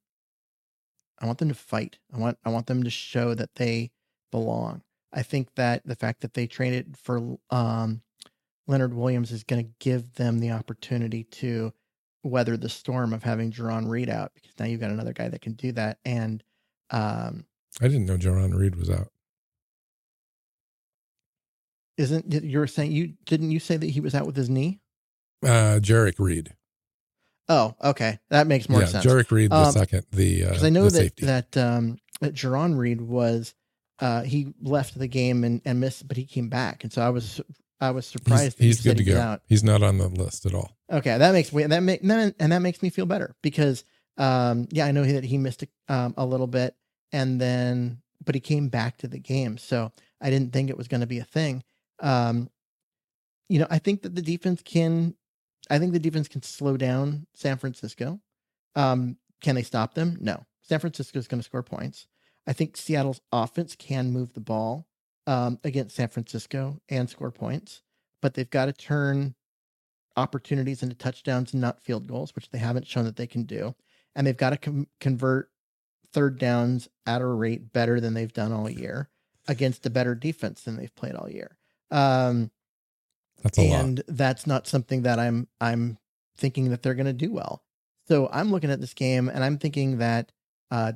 I 1.20 1.26
want 1.26 1.38
them 1.38 1.50
to 1.50 1.56
fight. 1.56 2.00
I 2.14 2.18
want 2.18 2.38
I 2.44 2.50
want 2.50 2.68
them 2.68 2.84
to 2.84 2.90
show 2.90 3.34
that 3.36 3.56
they 3.56 3.92
belong. 4.32 4.82
I 5.14 5.22
think 5.22 5.54
that 5.56 5.84
the 5.86 5.96
fact 5.96 6.22
that 6.22 6.34
they 6.34 6.48
traded 6.48 6.98
for 6.98 7.38
um, 7.52 8.02
Leonard 8.68 8.94
Williams 8.94 9.32
is 9.32 9.44
going 9.44 9.64
to 9.64 9.72
give 9.80 10.16
them 10.16 10.40
the 10.40 10.52
opportunity 10.52 11.24
to 11.26 11.72
weather 12.24 12.56
the 12.58 12.70
storm 12.70 13.14
of 13.14 13.22
having 13.24 13.52
Jarran 13.52 13.90
Reed 13.90 14.10
out 14.10 14.32
because 14.34 14.52
now 14.60 14.66
you've 14.66 14.80
got 14.82 14.92
another 14.92 15.14
guy 15.14 15.28
that 15.30 15.42
can 15.42 15.54
do 15.54 15.72
that. 15.74 15.98
And 16.06 16.44
um, 16.90 17.46
I 17.82 17.88
didn't 17.88 18.06
know 18.06 18.18
Jarran 18.18 18.56
Reed 18.56 18.76
was 18.76 18.90
out. 18.90 19.10
isn't 21.98 22.32
you're 22.44 22.68
saying 22.68 22.92
you 22.92 23.14
didn't 23.26 23.52
you 23.52 23.60
say 23.60 23.78
that 23.78 23.90
he 23.90 24.00
was 24.00 24.16
out 24.16 24.26
with 24.26 24.36
his 24.36 24.50
knee? 24.50 24.80
Uh, 25.44 25.80
Jerrick 25.82 26.20
Reed. 26.20 26.54
Oh, 27.50 27.76
okay, 27.84 28.20
that 28.30 28.48
makes 28.48 28.70
more 28.70 28.82
yeah, 28.82 28.88
sense. 28.88 29.06
Jerrick 29.06 29.30
Reed 29.30 29.52
the 29.52 29.56
Um, 29.58 29.72
second. 29.74 30.06
The 30.12 30.46
uh, 30.46 30.50
Because 30.50 30.64
I 30.64 30.70
know 30.70 30.86
that 30.86 30.92
safety. 30.92 31.26
that 31.26 31.56
um 31.58 31.98
that 32.22 32.34
Jarran 32.34 32.78
Reed 32.78 33.02
was 33.02 33.54
uh 34.00 34.24
he 34.24 34.54
left 34.62 34.98
the 34.98 35.08
game 35.08 35.44
and 35.44 35.62
and 35.66 35.80
missed, 35.80 36.08
but 36.08 36.18
he 36.18 36.26
came 36.26 36.50
back, 36.50 36.84
and 36.84 36.92
so 36.92 37.02
I 37.02 37.10
was 37.10 37.42
I 37.84 37.92
was 37.92 38.06
surprised. 38.06 38.58
that 38.58 38.64
he's 38.64 38.82
good 38.82 38.98
to 38.98 39.04
go. 39.04 39.20
Out. 39.20 39.42
He's 39.48 39.64
not 39.64 39.84
on 39.84 39.98
the 39.98 40.08
list 40.08 40.46
at 40.46 40.54
all. 40.54 40.72
Okay, 40.92 41.18
that 41.18 41.32
makes 41.34 41.52
me 41.52 41.64
that 41.64 41.82
make 41.82 42.02
and 42.04 42.52
that 42.52 42.62
makes 42.62 42.82
me 42.82 42.90
feel 42.90 43.06
better 43.06 43.36
because 43.42 43.84
um 44.18 44.68
yeah 44.72 44.86
I 44.86 44.92
know 44.92 45.04
that 45.04 45.24
he 45.24 45.38
missed 45.38 45.64
a, 45.64 45.94
um, 45.94 46.14
a 46.18 46.26
little 46.26 46.48
bit 46.48 46.76
and 47.12 47.42
then 47.42 48.02
but 48.26 48.36
he 48.36 48.42
came 48.42 48.70
back 48.70 48.98
to 48.98 49.08
the 49.08 49.20
game, 49.20 49.58
so 49.58 49.92
I 50.22 50.30
didn't 50.30 50.54
think 50.54 50.70
it 50.70 50.78
was 50.78 50.88
going 50.88 51.02
to 51.02 51.08
be 51.08 51.20
a 51.20 51.26
thing. 51.26 51.64
Um, 52.00 52.50
you 53.50 53.60
know, 53.60 53.68
I 53.70 53.80
think 53.80 54.04
that 54.04 54.16
the 54.16 54.22
defense 54.22 54.62
can, 54.64 55.16
I 55.70 55.80
think 55.80 55.94
the 55.94 56.00
defense 56.00 56.28
can 56.28 56.42
slow 56.42 56.78
down 56.78 57.28
San 57.34 57.58
Francisco. 57.58 58.20
Um, 58.76 59.18
can 59.42 59.56
they 59.56 59.64
stop 59.64 59.94
them? 59.94 60.18
No. 60.22 60.46
San 60.62 60.80
Francisco 60.80 61.20
is 61.20 61.28
going 61.28 61.42
to 61.42 61.46
score 61.46 61.64
points. 61.64 62.08
I 62.48 62.54
think 62.54 62.78
Seattle's 62.78 63.22
offense 63.32 63.76
can 63.76 64.12
move 64.12 64.34
the 64.34 64.40
ball 64.40 64.88
um, 65.28 65.60
against 65.64 65.96
San 65.96 66.10
Francisco 66.10 66.80
and 66.90 67.10
score 67.10 67.32
points, 67.32 67.82
but 68.22 68.34
they've 68.34 68.50
got 68.50 68.66
to 68.66 68.74
turn 68.74 69.36
opportunities 70.16 70.84
into 70.84 70.96
touchdowns 70.96 71.54
and 71.54 71.62
not 71.62 71.80
field 71.82 72.08
goals, 72.08 72.36
which 72.36 72.50
they 72.50 72.60
haven't 72.60 72.88
shown 72.88 73.06
that 73.06 73.16
they 73.16 73.28
can 73.28 73.44
do. 73.44 73.74
And 74.16 74.28
they've 74.28 74.38
got 74.38 74.52
to 74.52 74.58
com- 74.58 74.88
convert 75.00 75.50
third 76.12 76.38
downs 76.38 76.88
at 77.08 77.22
a 77.22 77.26
rate 77.26 77.74
better 77.74 78.00
than 78.00 78.14
they've 78.14 78.32
done 78.32 78.52
all 78.52 78.70
year 78.70 79.10
against 79.48 79.86
a 79.86 79.90
better 79.90 80.14
defense 80.14 80.62
than 80.62 80.76
they've 80.78 80.94
played 80.96 81.16
all 81.16 81.30
year. 81.30 81.58
Um, 81.90 82.52
That's 83.42 83.58
a 83.58 83.72
and 83.72 83.98
lot. 84.00 84.06
that's 84.08 84.48
not 84.48 84.68
something 84.68 85.02
that 85.04 85.20
I'm 85.20 85.48
I'm 85.60 85.98
thinking 86.38 86.70
that 86.70 86.84
they're 86.84 86.94
going 86.94 87.08
to 87.08 87.14
do 87.14 87.32
well. 87.32 87.64
So 88.08 88.30
I'm 88.32 88.52
looking 88.52 88.72
at 88.72 88.82
this 88.82 88.94
game 88.94 89.30
and 89.30 89.44
I'm 89.44 89.58
thinking 89.58 89.98
that 89.98 90.32
uh, 90.72 90.94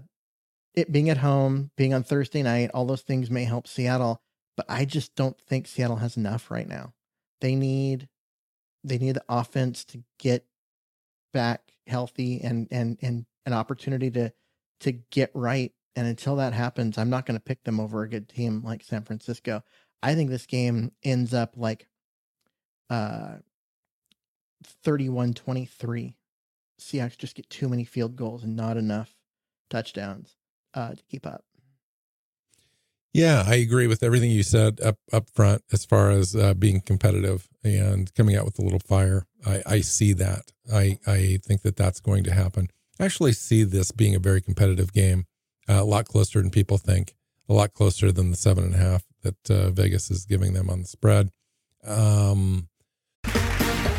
it 0.77 0.91
being 0.91 1.09
at 1.09 1.17
home, 1.17 1.71
being 1.75 1.95
on 1.95 2.03
Thursday 2.03 2.43
night, 2.43 2.69
all 2.71 2.85
those 2.85 3.01
things 3.01 3.31
may 3.31 3.45
help 3.45 3.67
Seattle, 3.67 4.21
but 4.55 4.67
I 4.69 4.85
just 4.85 5.15
don't 5.15 5.35
think 5.41 5.67
Seattle 5.67 5.95
has 5.95 6.17
enough 6.17 6.51
right 6.51 6.67
now. 6.67 6.93
They 7.41 7.55
need 7.55 8.07
they 8.83 8.99
need 8.99 9.15
the 9.15 9.23
offense 9.27 9.83
to 9.85 10.03
get 10.19 10.45
back 11.33 11.71
healthy 11.87 12.41
and 12.41 12.67
and 12.69 12.97
and 13.01 13.25
an 13.47 13.53
opportunity 13.53 14.11
to 14.11 14.31
to 14.81 14.91
get 14.91 15.31
right. 15.33 15.73
And 15.95 16.05
until 16.05 16.35
that 16.35 16.53
happens, 16.53 16.99
I'm 16.99 17.09
not 17.09 17.25
going 17.25 17.39
to 17.39 17.43
pick 17.43 17.63
them 17.63 17.79
over 17.79 18.03
a 18.03 18.09
good 18.09 18.29
team 18.29 18.61
like 18.63 18.83
San 18.83 19.01
Francisco. 19.01 19.63
I 20.03 20.13
think 20.13 20.29
this 20.29 20.45
game 20.45 20.91
ends 21.03 21.33
up 21.33 21.53
like 21.57 21.87
uh 22.91 23.37
31-23. 24.85 26.13
Seahawks 26.79 27.17
just 27.17 27.35
get 27.35 27.49
too 27.49 27.67
many 27.67 27.83
field 27.83 28.15
goals 28.15 28.43
and 28.43 28.55
not 28.55 28.77
enough 28.77 29.15
touchdowns 29.69 30.36
uh, 30.77 30.93
to 30.93 31.03
keep 31.09 31.25
up. 31.25 31.43
Yeah, 33.13 33.43
I 33.47 33.55
agree 33.55 33.87
with 33.87 34.03
everything 34.03 34.29
you 34.29 34.43
said 34.43 34.79
up 34.79 34.97
up 35.11 35.29
front 35.33 35.63
as 35.71 35.85
far 35.85 36.11
as 36.11 36.35
uh, 36.35 36.53
being 36.53 36.81
competitive 36.81 37.47
and 37.63 38.13
coming 38.13 38.35
out 38.35 38.45
with 38.45 38.59
a 38.59 38.61
little 38.61 38.79
fire. 38.79 39.25
I, 39.45 39.63
I 39.65 39.81
see 39.81 40.13
that. 40.13 40.51
I 40.71 40.99
I 41.07 41.39
think 41.43 41.63
that 41.63 41.75
that's 41.75 41.99
going 41.99 42.23
to 42.25 42.33
happen. 42.33 42.69
I 42.99 43.05
actually 43.05 43.33
see 43.33 43.63
this 43.63 43.91
being 43.91 44.13
a 44.13 44.19
very 44.19 44.41
competitive 44.41 44.93
game, 44.93 45.25
uh, 45.67 45.81
a 45.81 45.83
lot 45.83 46.05
closer 46.05 46.41
than 46.41 46.51
people 46.51 46.77
think, 46.77 47.15
a 47.49 47.53
lot 47.53 47.73
closer 47.73 48.11
than 48.11 48.29
the 48.29 48.37
seven 48.37 48.63
and 48.65 48.75
a 48.75 48.77
half 48.77 49.03
that 49.23 49.49
uh, 49.49 49.71
Vegas 49.71 50.11
is 50.11 50.25
giving 50.25 50.53
them 50.53 50.69
on 50.69 50.81
the 50.81 50.87
spread. 50.87 51.31
Um, 51.83 52.69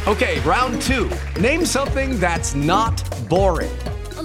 Okay, 0.06 0.40
round 0.40 0.80
two. 0.80 1.10
Name 1.38 1.66
something 1.66 2.18
that's 2.18 2.54
not 2.54 2.96
boring. 3.28 3.70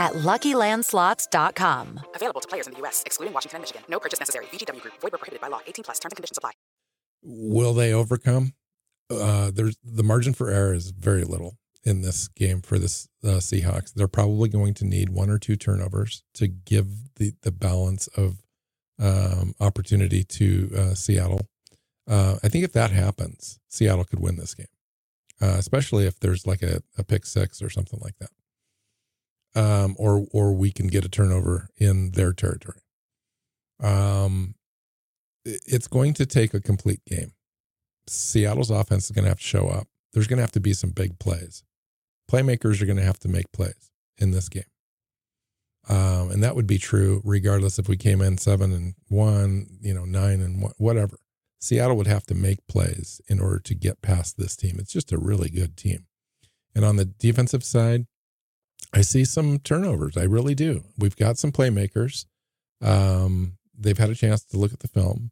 at 0.00 0.14
LuckyLandSlots.com. 0.14 2.00
Available 2.16 2.40
to 2.40 2.48
players 2.48 2.66
in 2.66 2.72
the 2.72 2.80
U.S., 2.80 3.04
excluding 3.06 3.32
Washington 3.32 3.58
and 3.58 3.62
Michigan. 3.62 3.82
No 3.88 4.00
purchase 4.00 4.18
necessary. 4.18 4.46
VGW 4.46 4.82
Group. 4.82 4.94
Void 5.00 5.12
where 5.12 5.18
prohibited 5.18 5.40
by 5.40 5.46
law. 5.46 5.60
18 5.64 5.84
plus. 5.84 6.00
Terms 6.00 6.12
and 6.12 6.16
conditions 6.16 6.38
apply. 6.38 6.52
will 7.22 7.74
they 7.74 7.92
overcome? 7.92 8.54
Uh, 9.10 9.50
there's 9.52 9.76
the 9.84 10.02
margin 10.02 10.32
for 10.32 10.50
error 10.50 10.72
is 10.72 10.90
very 10.92 11.24
little 11.24 11.56
in 11.84 12.02
this 12.02 12.28
game 12.28 12.60
for 12.62 12.78
this 12.78 13.08
uh, 13.24 13.38
Seahawks. 13.38 13.92
They're 13.92 14.08
probably 14.08 14.48
going 14.48 14.74
to 14.74 14.84
need 14.84 15.10
one 15.10 15.30
or 15.30 15.38
two 15.38 15.56
turnovers 15.56 16.22
to 16.34 16.46
give 16.46 17.14
the 17.16 17.32
the 17.42 17.50
balance 17.50 18.06
of 18.08 18.42
um, 19.00 19.54
opportunity 19.60 20.22
to 20.24 20.70
uh, 20.76 20.94
Seattle. 20.94 21.40
Uh, 22.06 22.36
I 22.42 22.48
think 22.48 22.64
if 22.64 22.72
that 22.72 22.90
happens, 22.90 23.58
Seattle 23.68 24.04
could 24.04 24.20
win 24.20 24.36
this 24.36 24.54
game, 24.54 24.66
uh, 25.40 25.56
especially 25.58 26.06
if 26.06 26.20
there's 26.20 26.46
like 26.46 26.62
a, 26.62 26.82
a 26.98 27.04
pick 27.04 27.24
six 27.26 27.62
or 27.62 27.70
something 27.70 28.00
like 28.02 28.18
that, 28.18 28.30
um, 29.54 29.96
or 29.98 30.26
or 30.32 30.52
we 30.52 30.70
can 30.70 30.86
get 30.86 31.04
a 31.04 31.08
turnover 31.08 31.68
in 31.76 32.12
their 32.12 32.32
territory. 32.32 32.80
Um, 33.82 34.54
it's 35.44 35.88
going 35.88 36.14
to 36.14 36.26
take 36.26 36.54
a 36.54 36.60
complete 36.60 37.04
game. 37.06 37.32
Seattle's 38.06 38.70
offense 38.70 39.06
is 39.06 39.10
going 39.12 39.24
to 39.24 39.30
have 39.30 39.38
to 39.40 39.44
show 39.46 39.68
up. 39.68 39.88
There's 40.12 40.26
going 40.26 40.38
to 40.38 40.42
have 40.42 40.52
to 40.52 40.60
be 40.60 40.72
some 40.72 40.90
big 40.90 41.18
plays. 41.18 41.62
Playmakers 42.30 42.82
are 42.82 42.86
going 42.86 42.98
to 42.98 43.04
have 43.04 43.18
to 43.20 43.28
make 43.28 43.50
plays 43.52 43.90
in 44.18 44.32
this 44.32 44.48
game. 44.48 44.64
Um, 45.88 46.30
and 46.30 46.42
that 46.42 46.54
would 46.54 46.66
be 46.66 46.78
true 46.78 47.22
regardless 47.24 47.78
if 47.78 47.88
we 47.88 47.96
came 47.96 48.20
in 48.20 48.38
seven 48.38 48.72
and 48.72 48.94
one, 49.08 49.66
you 49.80 49.94
know, 49.94 50.04
nine 50.04 50.40
and 50.40 50.62
one, 50.62 50.72
whatever. 50.76 51.18
Seattle 51.58 51.96
would 51.96 52.06
have 52.06 52.24
to 52.26 52.34
make 52.34 52.66
plays 52.68 53.20
in 53.28 53.40
order 53.40 53.58
to 53.60 53.74
get 53.74 54.02
past 54.02 54.36
this 54.36 54.56
team. 54.56 54.76
It's 54.78 54.92
just 54.92 55.12
a 55.12 55.18
really 55.18 55.50
good 55.50 55.76
team. 55.76 56.06
And 56.74 56.84
on 56.84 56.96
the 56.96 57.04
defensive 57.04 57.64
side, 57.64 58.06
I 58.92 59.02
see 59.02 59.24
some 59.24 59.58
turnovers. 59.58 60.16
I 60.16 60.24
really 60.24 60.54
do. 60.54 60.84
We've 60.98 61.16
got 61.16 61.38
some 61.38 61.52
playmakers. 61.52 62.26
Um, 62.82 63.56
they've 63.78 63.98
had 63.98 64.10
a 64.10 64.14
chance 64.14 64.42
to 64.44 64.58
look 64.58 64.72
at 64.72 64.80
the 64.80 64.88
film, 64.88 65.30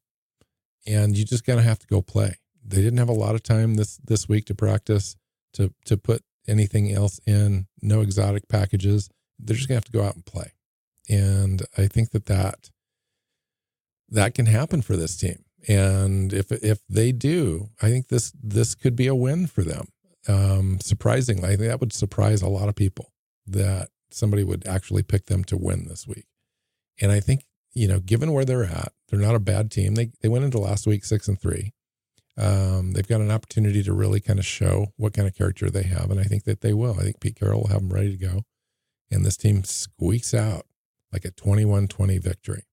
and 0.86 1.16
you 1.16 1.24
just 1.24 1.44
gotta 1.44 1.62
have 1.62 1.78
to 1.80 1.86
go 1.86 2.02
play. 2.02 2.36
They 2.64 2.82
didn't 2.82 2.98
have 2.98 3.08
a 3.08 3.12
lot 3.12 3.34
of 3.34 3.42
time 3.42 3.74
this 3.74 3.96
this 3.98 4.28
week 4.28 4.46
to 4.46 4.54
practice 4.54 5.16
to 5.54 5.72
to 5.86 5.96
put 5.96 6.22
anything 6.46 6.92
else 6.92 7.20
in. 7.26 7.66
No 7.82 8.00
exotic 8.00 8.48
packages. 8.48 9.08
They're 9.38 9.56
just 9.56 9.68
gonna 9.68 9.76
have 9.76 9.84
to 9.84 9.92
go 9.92 10.04
out 10.04 10.14
and 10.14 10.24
play, 10.24 10.52
and 11.08 11.62
I 11.76 11.86
think 11.86 12.10
that 12.10 12.26
that 12.26 12.70
that 14.08 14.34
can 14.34 14.46
happen 14.46 14.82
for 14.82 14.96
this 14.96 15.16
team. 15.16 15.44
And 15.66 16.32
if 16.32 16.52
if 16.52 16.80
they 16.88 17.10
do, 17.10 17.70
I 17.82 17.88
think 17.88 18.08
this 18.08 18.32
this 18.40 18.74
could 18.74 18.94
be 18.94 19.08
a 19.08 19.14
win 19.14 19.46
for 19.48 19.64
them. 19.64 19.88
Um, 20.28 20.78
surprisingly, 20.80 21.44
I 21.44 21.56
think 21.56 21.70
that 21.70 21.80
would 21.80 21.92
surprise 21.92 22.42
a 22.42 22.48
lot 22.48 22.68
of 22.68 22.74
people 22.74 23.10
that 23.52 23.88
somebody 24.10 24.44
would 24.44 24.66
actually 24.66 25.02
pick 25.02 25.26
them 25.26 25.44
to 25.44 25.56
win 25.56 25.86
this 25.88 26.06
week. 26.06 26.26
And 27.00 27.12
I 27.12 27.20
think 27.20 27.44
you 27.74 27.86
know, 27.86 28.00
given 28.00 28.32
where 28.32 28.44
they're 28.44 28.64
at, 28.64 28.92
they're 29.08 29.20
not 29.20 29.34
a 29.34 29.40
bad 29.40 29.70
team. 29.70 29.94
They 29.94 30.10
they 30.20 30.28
went 30.28 30.44
into 30.44 30.58
last 30.58 30.86
week 30.86 31.04
six 31.04 31.28
and 31.28 31.40
three. 31.40 31.72
Um, 32.36 32.92
they've 32.92 33.06
got 33.06 33.20
an 33.20 33.30
opportunity 33.30 33.82
to 33.82 33.92
really 33.92 34.20
kind 34.20 34.38
of 34.38 34.46
show 34.46 34.92
what 34.96 35.12
kind 35.12 35.26
of 35.26 35.34
character 35.34 35.70
they 35.70 35.82
have, 35.84 36.10
and 36.10 36.20
I 36.20 36.24
think 36.24 36.44
that 36.44 36.60
they 36.60 36.72
will. 36.72 36.94
I 36.98 37.02
think 37.02 37.20
Pete 37.20 37.38
Carroll 37.38 37.62
will 37.62 37.68
have 37.68 37.80
them 37.80 37.92
ready 37.92 38.16
to 38.16 38.24
go, 38.24 38.42
and 39.10 39.24
this 39.24 39.36
team 39.36 39.64
squeaks 39.64 40.34
out 40.34 40.64
like 41.12 41.24
a 41.24 41.30
21-20 41.30 42.22
victory 42.22 42.64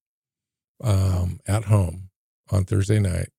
um, 0.83 1.39
at 1.47 1.65
home 1.65 2.09
on 2.51 2.65
Thursday 2.65 2.99
night, 2.99 3.29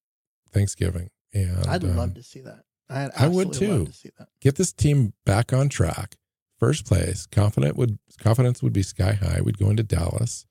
Thanksgiving. 0.50 1.11
And 1.32 1.66
I'd 1.66 1.84
um, 1.84 1.96
love 1.96 2.14
to 2.14 2.22
see 2.22 2.40
that. 2.40 2.64
I'd 2.88 3.11
I 3.16 3.28
would 3.28 3.52
too. 3.52 3.86
to 3.86 3.92
see 3.92 4.11
that. 4.18 4.28
get 4.40 4.56
this 4.56 4.72
team 4.72 5.12
back 5.24 5.52
on 5.52 5.68
track. 5.68 6.16
First 6.59 6.86
place, 6.86 7.26
confident 7.26 7.76
would 7.76 7.98
confidence 8.18 8.62
would 8.62 8.72
be 8.72 8.82
sky 8.82 9.12
high. 9.12 9.40
We'd 9.42 9.59
go 9.59 9.68
into 9.68 9.82
Dallas, 9.82 10.46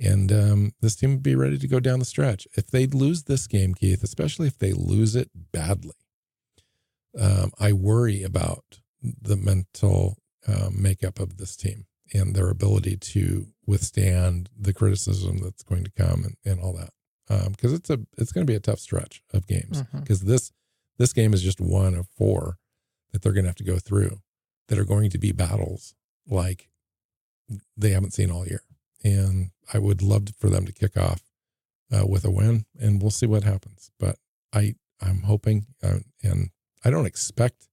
and 0.00 0.32
um, 0.32 0.72
this 0.80 0.96
team 0.96 1.10
would 1.10 1.22
be 1.22 1.34
ready 1.36 1.58
to 1.58 1.68
go 1.68 1.78
down 1.78 1.98
the 1.98 2.04
stretch. 2.06 2.48
If 2.56 2.68
they 2.68 2.86
lose 2.86 3.24
this 3.24 3.46
game, 3.46 3.74
Keith, 3.74 4.02
especially 4.02 4.46
if 4.46 4.58
they 4.58 4.72
lose 4.72 5.14
it 5.14 5.30
badly, 5.52 5.92
um, 7.20 7.50
I 7.60 7.72
worry 7.72 8.22
about 8.22 8.80
the 9.02 9.36
mental 9.36 10.16
um, 10.48 10.80
makeup 10.80 11.18
of 11.20 11.36
this 11.36 11.54
team 11.56 11.84
and 12.14 12.34
their 12.34 12.48
ability 12.48 12.96
to 12.96 13.48
withstand 13.66 14.48
the 14.58 14.72
criticism 14.72 15.38
that's 15.38 15.62
going 15.62 15.84
to 15.84 15.90
come 15.90 16.24
and, 16.24 16.36
and 16.44 16.60
all 16.60 16.72
that. 16.74 16.90
Because 17.50 17.72
it's 17.72 17.90
a 17.90 17.98
it's 18.16 18.32
going 18.32 18.46
to 18.46 18.50
be 18.50 18.56
a 18.56 18.60
tough 18.60 18.78
stretch 18.78 19.22
of 19.34 19.46
games. 19.46 19.82
Because 20.00 20.20
this 20.22 20.52
this 20.98 21.12
game 21.12 21.34
is 21.34 21.42
just 21.42 21.60
one 21.60 21.94
of 21.94 22.08
four 22.16 22.56
that 23.12 23.20
they're 23.22 23.32
going 23.32 23.44
to 23.44 23.48
have 23.48 23.56
to 23.56 23.64
go 23.64 23.78
through 23.78 24.20
that 24.68 24.78
are 24.78 24.84
going 24.84 25.10
to 25.10 25.18
be 25.18 25.32
battles 25.32 25.94
like 26.28 26.68
they 27.76 27.90
haven't 27.90 28.12
seen 28.12 28.30
all 28.30 28.46
year. 28.46 28.62
And 29.04 29.50
I 29.72 29.78
would 29.78 30.02
love 30.02 30.28
for 30.38 30.50
them 30.50 30.66
to 30.66 30.72
kick 30.72 30.96
off 30.96 31.22
uh, 31.92 32.06
with 32.06 32.24
a 32.24 32.30
win, 32.30 32.66
and 32.80 33.00
we'll 33.00 33.10
see 33.10 33.26
what 33.26 33.44
happens. 33.44 33.90
But 33.98 34.16
I 34.52 34.74
I'm 35.00 35.22
hoping, 35.22 35.66
uh, 35.82 35.98
and 36.22 36.50
I 36.84 36.90
don't 36.90 37.06
expect 37.06 37.68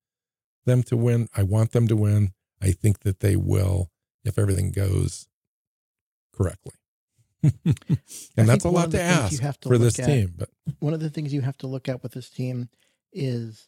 them 0.66 0.84
to 0.84 0.98
win. 0.98 1.28
I 1.36 1.44
want 1.44 1.72
them 1.72 1.88
to 1.88 1.96
win. 1.96 2.34
I 2.62 2.72
think 2.72 3.00
that 3.00 3.22
they 3.22 3.36
will 3.36 3.90
if 4.24 4.38
everything 4.38 4.72
goes 4.72 5.28
correctly. 6.34 6.74
and 7.44 8.48
that's 8.48 8.64
a 8.64 8.70
lot 8.70 8.92
to 8.92 9.02
ask 9.02 9.42
to 9.42 9.68
for 9.68 9.78
this 9.78 10.00
at, 10.00 10.06
team. 10.06 10.34
But 10.38 10.50
one 10.80 10.94
of 10.94 11.02
the 11.02 11.10
things 11.10 11.34
you 11.34 11.42
have 11.42 11.58
to 11.58 11.68
look 11.68 11.90
at 11.90 12.02
with 12.02 12.14
this 12.14 12.30
team 12.30 12.70
is 13.12 13.68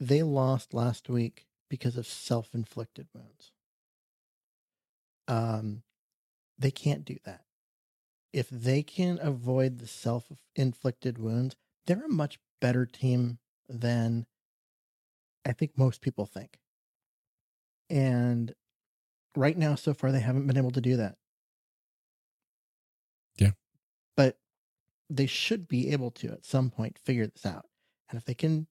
they 0.00 0.22
lost 0.22 0.74
last 0.74 1.08
week 1.08 1.46
because 1.72 1.96
of 1.96 2.06
self-inflicted 2.06 3.08
wounds. 3.14 3.50
Um, 5.26 5.84
they 6.58 6.70
can't 6.70 7.02
do 7.02 7.16
that. 7.24 7.44
If 8.30 8.50
they 8.50 8.82
can 8.82 9.18
avoid 9.22 9.78
the 9.78 9.86
self-inflicted 9.86 11.16
wounds, 11.16 11.56
they're 11.86 12.04
a 12.04 12.10
much 12.10 12.38
better 12.60 12.84
team 12.84 13.38
than 13.70 14.26
I 15.46 15.54
think 15.54 15.78
most 15.78 16.02
people 16.02 16.26
think. 16.26 16.58
And 17.88 18.54
right 19.34 19.56
now, 19.56 19.74
so 19.74 19.94
far, 19.94 20.12
they 20.12 20.20
haven't 20.20 20.46
been 20.46 20.58
able 20.58 20.72
to 20.72 20.82
do 20.82 20.98
that. 20.98 21.16
Yeah. 23.38 23.52
But 24.14 24.36
they 25.08 25.24
should 25.24 25.68
be 25.68 25.90
able 25.92 26.10
to 26.10 26.32
at 26.32 26.44
some 26.44 26.68
point 26.68 26.98
figure 26.98 27.26
this 27.26 27.46
out. 27.46 27.64
And 28.10 28.18
if 28.18 28.26
they 28.26 28.34
can 28.34 28.66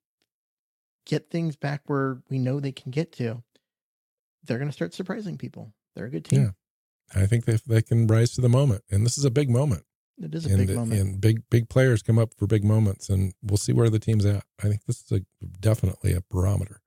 get 1.05 1.29
things 1.29 1.55
back 1.55 1.81
where 1.87 2.21
we 2.29 2.39
know 2.39 2.59
they 2.59 2.71
can 2.71 2.91
get 2.91 3.11
to, 3.13 3.43
they're 4.43 4.57
going 4.57 4.69
to 4.69 4.73
start 4.73 4.93
surprising 4.93 5.37
people. 5.37 5.73
They're 5.95 6.05
a 6.05 6.09
good 6.09 6.25
team. 6.25 6.41
Yeah. 6.41 6.51
I 7.13 7.25
think 7.25 7.45
they 7.45 7.57
they 7.67 7.81
can 7.81 8.07
rise 8.07 8.31
to 8.31 8.41
the 8.41 8.49
moment, 8.49 8.83
and 8.89 9.05
this 9.05 9.17
is 9.17 9.25
a 9.25 9.31
big 9.31 9.49
moment. 9.49 9.83
It 10.17 10.33
is 10.35 10.45
a 10.45 10.49
and, 10.49 10.67
big 10.67 10.75
moment, 10.75 11.01
and 11.01 11.21
big 11.21 11.43
big 11.49 11.67
players 11.67 12.01
come 12.01 12.17
up 12.17 12.33
for 12.37 12.47
big 12.47 12.63
moments, 12.63 13.09
and 13.09 13.33
we'll 13.41 13.57
see 13.57 13.73
where 13.73 13.89
the 13.89 13.99
team's 13.99 14.25
at. 14.25 14.43
I 14.63 14.67
think 14.67 14.85
this 14.85 15.03
is 15.03 15.11
a 15.11 15.21
definitely 15.59 16.13
a 16.13 16.21
barometer 16.29 16.81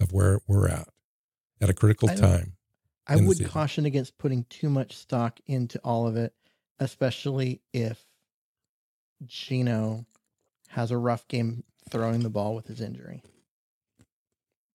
of 0.00 0.12
where 0.12 0.40
we're 0.46 0.68
at 0.68 0.88
at 1.60 1.70
a 1.70 1.74
critical 1.74 2.10
I 2.10 2.14
time. 2.14 2.52
I 3.08 3.16
would 3.16 3.48
caution 3.48 3.86
against 3.86 4.18
putting 4.18 4.44
too 4.50 4.68
much 4.68 4.96
stock 4.96 5.38
into 5.46 5.78
all 5.84 6.06
of 6.06 6.16
it, 6.16 6.34
especially 6.80 7.60
if 7.72 8.04
Geno 9.24 10.06
has 10.68 10.90
a 10.90 10.98
rough 10.98 11.26
game 11.28 11.64
throwing 11.88 12.20
the 12.20 12.30
ball 12.30 12.54
with 12.54 12.66
his 12.66 12.80
injury, 12.80 13.22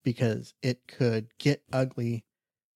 because 0.03 0.53
it 0.61 0.87
could 0.87 1.27
get 1.37 1.63
ugly 1.71 2.25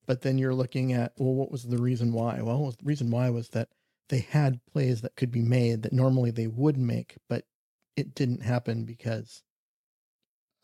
but 0.05 0.21
then 0.21 0.38
you're 0.38 0.53
looking 0.53 0.93
at, 0.93 1.13
well, 1.17 1.34
what 1.34 1.51
was 1.51 1.63
the 1.63 1.78
reason 1.78 2.13
why? 2.13 2.41
Well, 2.41 2.71
the 2.71 2.86
reason 2.86 3.09
why 3.09 3.30
was 3.30 3.49
that 3.49 3.69
they 4.09 4.19
had 4.19 4.59
plays 4.71 5.01
that 5.01 5.15
could 5.15 5.32
be 5.32 5.41
made 5.41 5.82
that 5.84 5.93
normally 5.93 6.32
they 6.32 6.47
would 6.47 6.78
make, 6.78 7.17
but 7.28 7.45
it 7.95 8.13
didn't 8.13 8.43
happen 8.43 8.86
because 8.86 9.41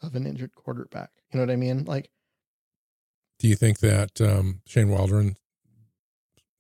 of 0.02 0.16
an 0.16 0.28
injured 0.28 0.54
quarterback. 0.56 1.10
You 1.32 1.40
know 1.40 1.46
what 1.46 1.54
I 1.54 1.56
mean? 1.56 1.86
Like, 1.86 2.12
do 3.40 3.48
you 3.48 3.56
think 3.56 3.80
that 3.80 4.22
um, 4.22 4.62
Shane 4.68 4.90
Waldron 4.90 5.36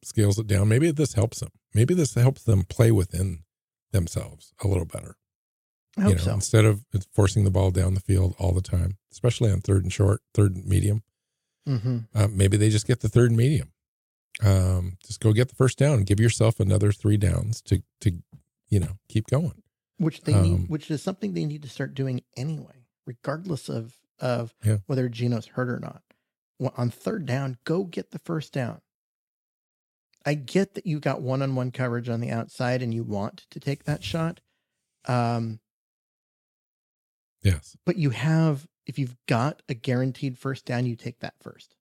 scales 0.03 0.39
it 0.39 0.47
down? 0.47 0.67
Maybe 0.67 0.89
this 0.89 1.13
helps 1.13 1.39
them. 1.39 1.51
Maybe 1.73 1.93
this 1.93 2.15
helps 2.15 2.43
them 2.43 2.63
play 2.63 2.91
within 2.91 3.43
themselves 3.91 4.53
a 4.63 4.67
little 4.67 4.85
better. 4.85 5.17
I 5.97 6.01
hope 6.01 6.09
you 6.11 6.15
know, 6.15 6.23
so. 6.23 6.33
Instead 6.33 6.65
of 6.65 6.83
forcing 7.13 7.43
the 7.43 7.51
ball 7.51 7.71
down 7.71 7.93
the 7.93 7.99
field 7.99 8.35
all 8.39 8.53
the 8.53 8.61
time, 8.61 8.97
especially 9.11 9.51
on 9.51 9.61
third 9.61 9.83
and 9.83 9.91
short, 9.91 10.21
third 10.33 10.55
and 10.55 10.65
medium. 10.65 11.03
Mm-hmm. 11.67 11.97
Uh, 12.15 12.27
maybe 12.31 12.57
they 12.57 12.69
just 12.69 12.87
get 12.87 13.01
the 13.01 13.09
third 13.09 13.29
and 13.29 13.37
medium. 13.37 13.71
Um, 14.41 14.97
just 15.05 15.19
go 15.19 15.33
get 15.33 15.49
the 15.49 15.55
first 15.55 15.77
down 15.77 16.03
give 16.03 16.19
yourself 16.19 16.59
another 16.59 16.91
three 16.91 17.17
downs 17.17 17.61
to 17.63 17.83
to 17.99 18.17
you 18.69 18.79
know 18.79 18.97
keep 19.09 19.27
going. 19.27 19.61
Which 19.97 20.21
they 20.21 20.33
um, 20.33 20.43
need, 20.43 20.69
which 20.69 20.89
is 20.89 21.03
something 21.03 21.33
they 21.33 21.45
need 21.45 21.61
to 21.61 21.69
start 21.69 21.93
doing 21.93 22.23
anyway, 22.35 22.87
regardless 23.05 23.69
of 23.69 23.93
of 24.19 24.55
yeah. 24.63 24.77
whether 24.87 25.09
Geno's 25.09 25.47
hurt 25.47 25.69
or 25.69 25.79
not. 25.79 26.01
On 26.77 26.89
third 26.89 27.25
down, 27.25 27.57
go 27.65 27.83
get 27.83 28.11
the 28.11 28.19
first 28.19 28.53
down. 28.53 28.81
I 30.25 30.35
get 30.35 30.75
that 30.75 30.85
you 30.85 30.99
got 30.99 31.21
one 31.21 31.41
on 31.41 31.55
one 31.55 31.71
coverage 31.71 32.07
on 32.07 32.21
the 32.21 32.29
outside 32.29 32.83
and 32.83 32.93
you 32.93 33.03
want 33.03 33.45
to 33.49 33.59
take 33.59 33.85
that 33.85 34.03
shot. 34.03 34.39
Um, 35.05 35.59
yes, 37.43 37.75
but 37.85 37.97
you 37.97 38.11
have 38.11 38.67
if 38.85 38.97
you've 38.97 39.15
got 39.27 39.61
a 39.69 39.73
guaranteed 39.73 40.37
first 40.37 40.65
down, 40.65 40.85
you 40.85 40.95
take 40.95 41.19
that 41.19 41.35
first. 41.41 41.75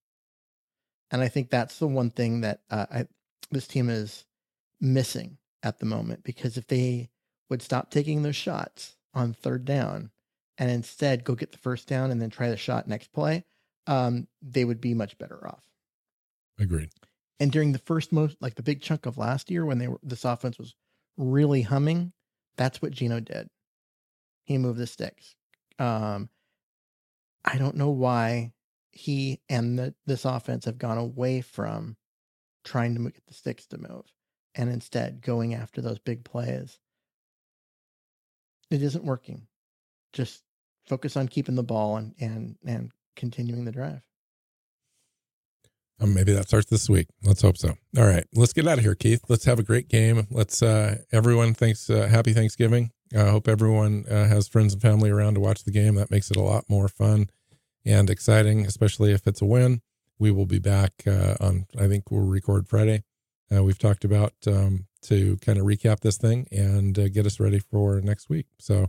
And 1.11 1.23
I 1.23 1.29
think 1.29 1.51
that's 1.51 1.79
the 1.79 1.89
one 1.89 2.11
thing 2.11 2.43
that 2.43 2.61
uh, 2.71 2.87
I, 2.91 3.07
this 3.51 3.67
team 3.67 3.89
is 3.89 4.27
missing 4.81 5.39
at 5.63 5.79
the 5.79 5.87
moment 5.87 6.23
because 6.25 6.57
if 6.57 6.67
they 6.67 7.11
would 7.49 7.63
stop 7.63 7.91
taking 7.91 8.23
those 8.23 8.37
shots 8.37 8.97
on 9.13 9.33
third 9.33 9.65
down 9.65 10.11
and 10.57 10.71
instead 10.71 11.25
go 11.25 11.35
get 11.35 11.53
the 11.53 11.59
first 11.59 11.89
down 11.89 12.11
and 12.11 12.23
then 12.23 12.31
try 12.31 12.49
the 12.49 12.57
shot 12.57 12.87
next 12.87 13.13
play, 13.13 13.45
um, 13.87 14.29
they 14.41 14.65
would 14.65 14.81
be 14.81 14.95
much 14.95 15.19
better 15.19 15.47
off. 15.47 15.65
Agreed. 16.59 16.91
And 17.41 17.51
during 17.51 17.73
the 17.73 17.79
first 17.79 18.13
most, 18.13 18.37
like 18.41 18.55
the 18.55 18.63
big 18.63 18.83
chunk 18.83 19.07
of 19.07 19.19
last 19.19 19.51
year 19.51 19.65
when 19.65 19.79
they 19.79 19.89
were, 19.89 19.99
this 20.03 20.25
offense 20.25 20.59
was 20.59 20.75
really 21.17 21.63
humming, 21.63 22.13
that's 22.57 22.81
what 22.81 22.93
Geno 22.93 23.19
did. 23.19 23.49
He 24.45 24.59
moved 24.59 24.79
the 24.79 24.87
sticks. 24.87 25.35
Um, 25.81 26.29
I 27.45 27.57
don't 27.57 27.77
know 27.77 27.91
why 27.91 28.53
he 28.93 29.41
and 29.49 29.79
the, 29.79 29.95
this 30.07 30.25
offense 30.25 30.67
have 30.67 30.79
gone 30.79 30.99
away 30.99 31.41
from 31.41 31.97
trying 32.65 32.95
to 32.95 33.03
get 33.03 33.27
the 33.27 33.35
sticks 33.35 33.67
to 33.69 33.79
move 33.79 34.05
and 34.55 34.69
instead 34.69 35.23
going 35.23 35.55
after 35.55 35.81
those 35.81 35.99
big 35.99 36.25
plays. 36.25 36.79
It 38.71 38.83
isn't 38.83 39.05
working. 39.05 39.47
Just 40.13 40.43
focus 40.87 41.17
on 41.17 41.29
keeping 41.29 41.55
the 41.55 41.63
ball 41.63 41.97
and 41.97 42.15
and 42.21 42.57
and 42.65 42.93
continuing 43.17 43.65
the 43.65 43.73
drive. 43.73 44.03
Um, 46.01 46.15
maybe 46.15 46.33
that 46.33 46.49
starts 46.49 46.71
this 46.71 46.89
week. 46.89 47.09
Let's 47.23 47.43
hope 47.43 47.57
so. 47.57 47.75
All 47.97 48.07
right, 48.07 48.25
let's 48.35 48.53
get 48.53 48.67
out 48.67 48.79
of 48.79 48.85
here, 48.85 48.95
Keith. 48.95 49.23
Let's 49.29 49.45
have 49.45 49.59
a 49.59 49.63
great 49.63 49.89
game. 49.89 50.27
Let's 50.31 50.63
uh, 50.63 50.99
everyone 51.13 51.55
thanks 51.55 51.91
uh, 51.91 52.07
happy 52.07 52.33
Thanksgiving. 52.33 52.91
I 53.15 53.29
hope 53.29 53.49
everyone 53.49 54.05
uh, 54.09 54.27
has 54.27 54.47
friends 54.47 54.73
and 54.73 54.81
family 54.81 55.11
around 55.11 55.35
to 55.35 55.41
watch 55.41 55.65
the 55.65 55.73
game. 55.73 55.97
That 55.97 56.11
makes 56.11 56.31
it 56.31 56.37
a 56.37 56.43
lot 56.43 56.65
more 56.69 56.89
fun 56.89 57.29
and 57.85 58.09
exciting, 58.09 58.67
especially 58.67 59.13
if 59.13 59.27
it's 59.27 59.43
a 59.43 59.47
win. 59.47 59.83
We 60.19 60.31
will 60.31 60.47
be 60.47 60.59
back 60.59 60.93
uh, 61.07 61.35
on. 61.41 61.67
I 61.79 61.89
think 61.89 62.11
we'll 62.11 62.21
record 62.21 62.69
Friday. 62.69 63.03
Uh, 63.53 63.65
we've 63.65 63.79
talked 63.79 64.05
about 64.05 64.35
um, 64.47 64.87
to 65.03 65.39
kind 65.39 65.59
of 65.59 65.65
recap 65.65 66.01
this 66.01 66.19
thing 66.19 66.47
and 66.53 66.97
uh, 66.99 67.09
get 67.09 67.27
us 67.27 67.41
ready 67.41 67.59
for 67.59 68.01
next 68.01 68.29
week. 68.29 68.47
So 68.59 68.89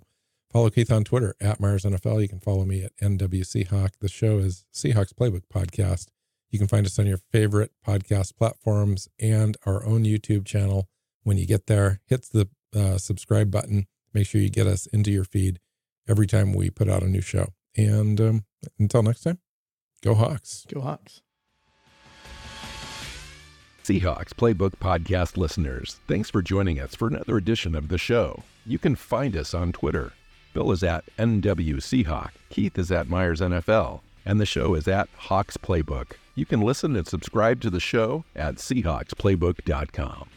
follow 0.52 0.70
Keith 0.70 0.92
on 0.92 1.04
Twitter 1.04 1.36
at 1.42 1.60
Myers 1.60 1.84
NFL. 1.84 2.22
You 2.22 2.28
can 2.28 2.40
follow 2.40 2.66
me 2.66 2.84
at 2.84 2.96
NW 2.98 3.42
Seahawk. 3.42 3.92
The 4.02 4.10
show 4.10 4.38
is 4.38 4.66
Seahawks 4.74 5.14
Playbook 5.14 5.44
Podcast. 5.52 6.10
You 6.52 6.60
can 6.60 6.68
find 6.68 6.86
us 6.86 7.00
on 7.00 7.08
your 7.08 7.18
favorite 7.32 7.72
podcast 7.88 8.36
platforms 8.36 9.08
and 9.20 9.58
our 9.66 9.84
own 9.86 10.04
YouTube 10.04 10.46
channel. 10.46 10.90
When 11.24 11.38
you 11.38 11.48
get 11.48 11.68
there, 11.68 12.02
hit 12.06 12.28
the 12.34 12.50
uh, 12.76 12.98
subscribe 12.98 13.50
button 13.50 13.88
Make 14.14 14.28
sure 14.28 14.42
you 14.42 14.50
get 14.50 14.68
us 14.68 14.86
into 14.88 15.12
your 15.12 15.24
feed 15.24 15.60
every 16.08 16.28
time 16.28 16.54
we 16.54 16.70
put 16.70 16.90
out 16.90 17.04
a 17.04 17.08
new 17.08 17.22
show. 17.22 17.50
And 17.78 18.20
um, 18.20 18.46
until 18.80 19.04
next 19.04 19.22
time, 19.22 19.40
go 20.04 20.14
Hawks. 20.14 20.66
Go 20.72 20.82
Hawks. 20.82 21.22
Seahawks 23.84 24.30
Playbook 24.30 24.76
Podcast 24.76 25.38
listeners, 25.38 26.00
thanks 26.08 26.30
for 26.30 26.44
joining 26.44 26.80
us 26.80 26.94
for 26.94 27.08
another 27.08 27.36
edition 27.36 27.74
of 27.74 27.88
the 27.88 27.98
show. 27.98 28.44
You 28.64 28.78
can 28.78 28.96
find 28.96 29.36
us 29.36 29.56
on 29.56 29.72
Twitter. 29.72 30.14
Bill 30.54 30.72
is 30.72 30.84
at 30.84 31.04
NW 31.18 31.78
Seahawk, 31.78 32.30
Keith 32.50 32.78
is 32.78 32.92
at 32.92 33.10
Myers 33.10 33.42
NFL, 33.42 34.02
and 34.24 34.40
the 34.40 34.46
show 34.46 34.76
is 34.76 34.88
at 34.88 35.10
Hawks 35.18 35.58
Playbook. 35.58 36.12
You 36.36 36.46
can 36.46 36.62
listen 36.62 36.96
and 36.96 37.08
subscribe 37.08 37.60
to 37.62 37.72
the 37.72 37.80
show 37.80 38.24
at 38.36 38.56
SeahawksPlaybook.com. 38.56 40.30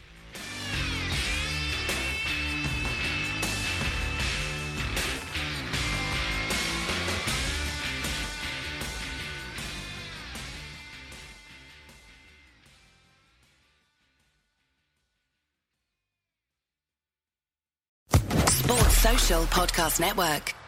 Podcast 19.47 19.99
Network. 19.99 20.64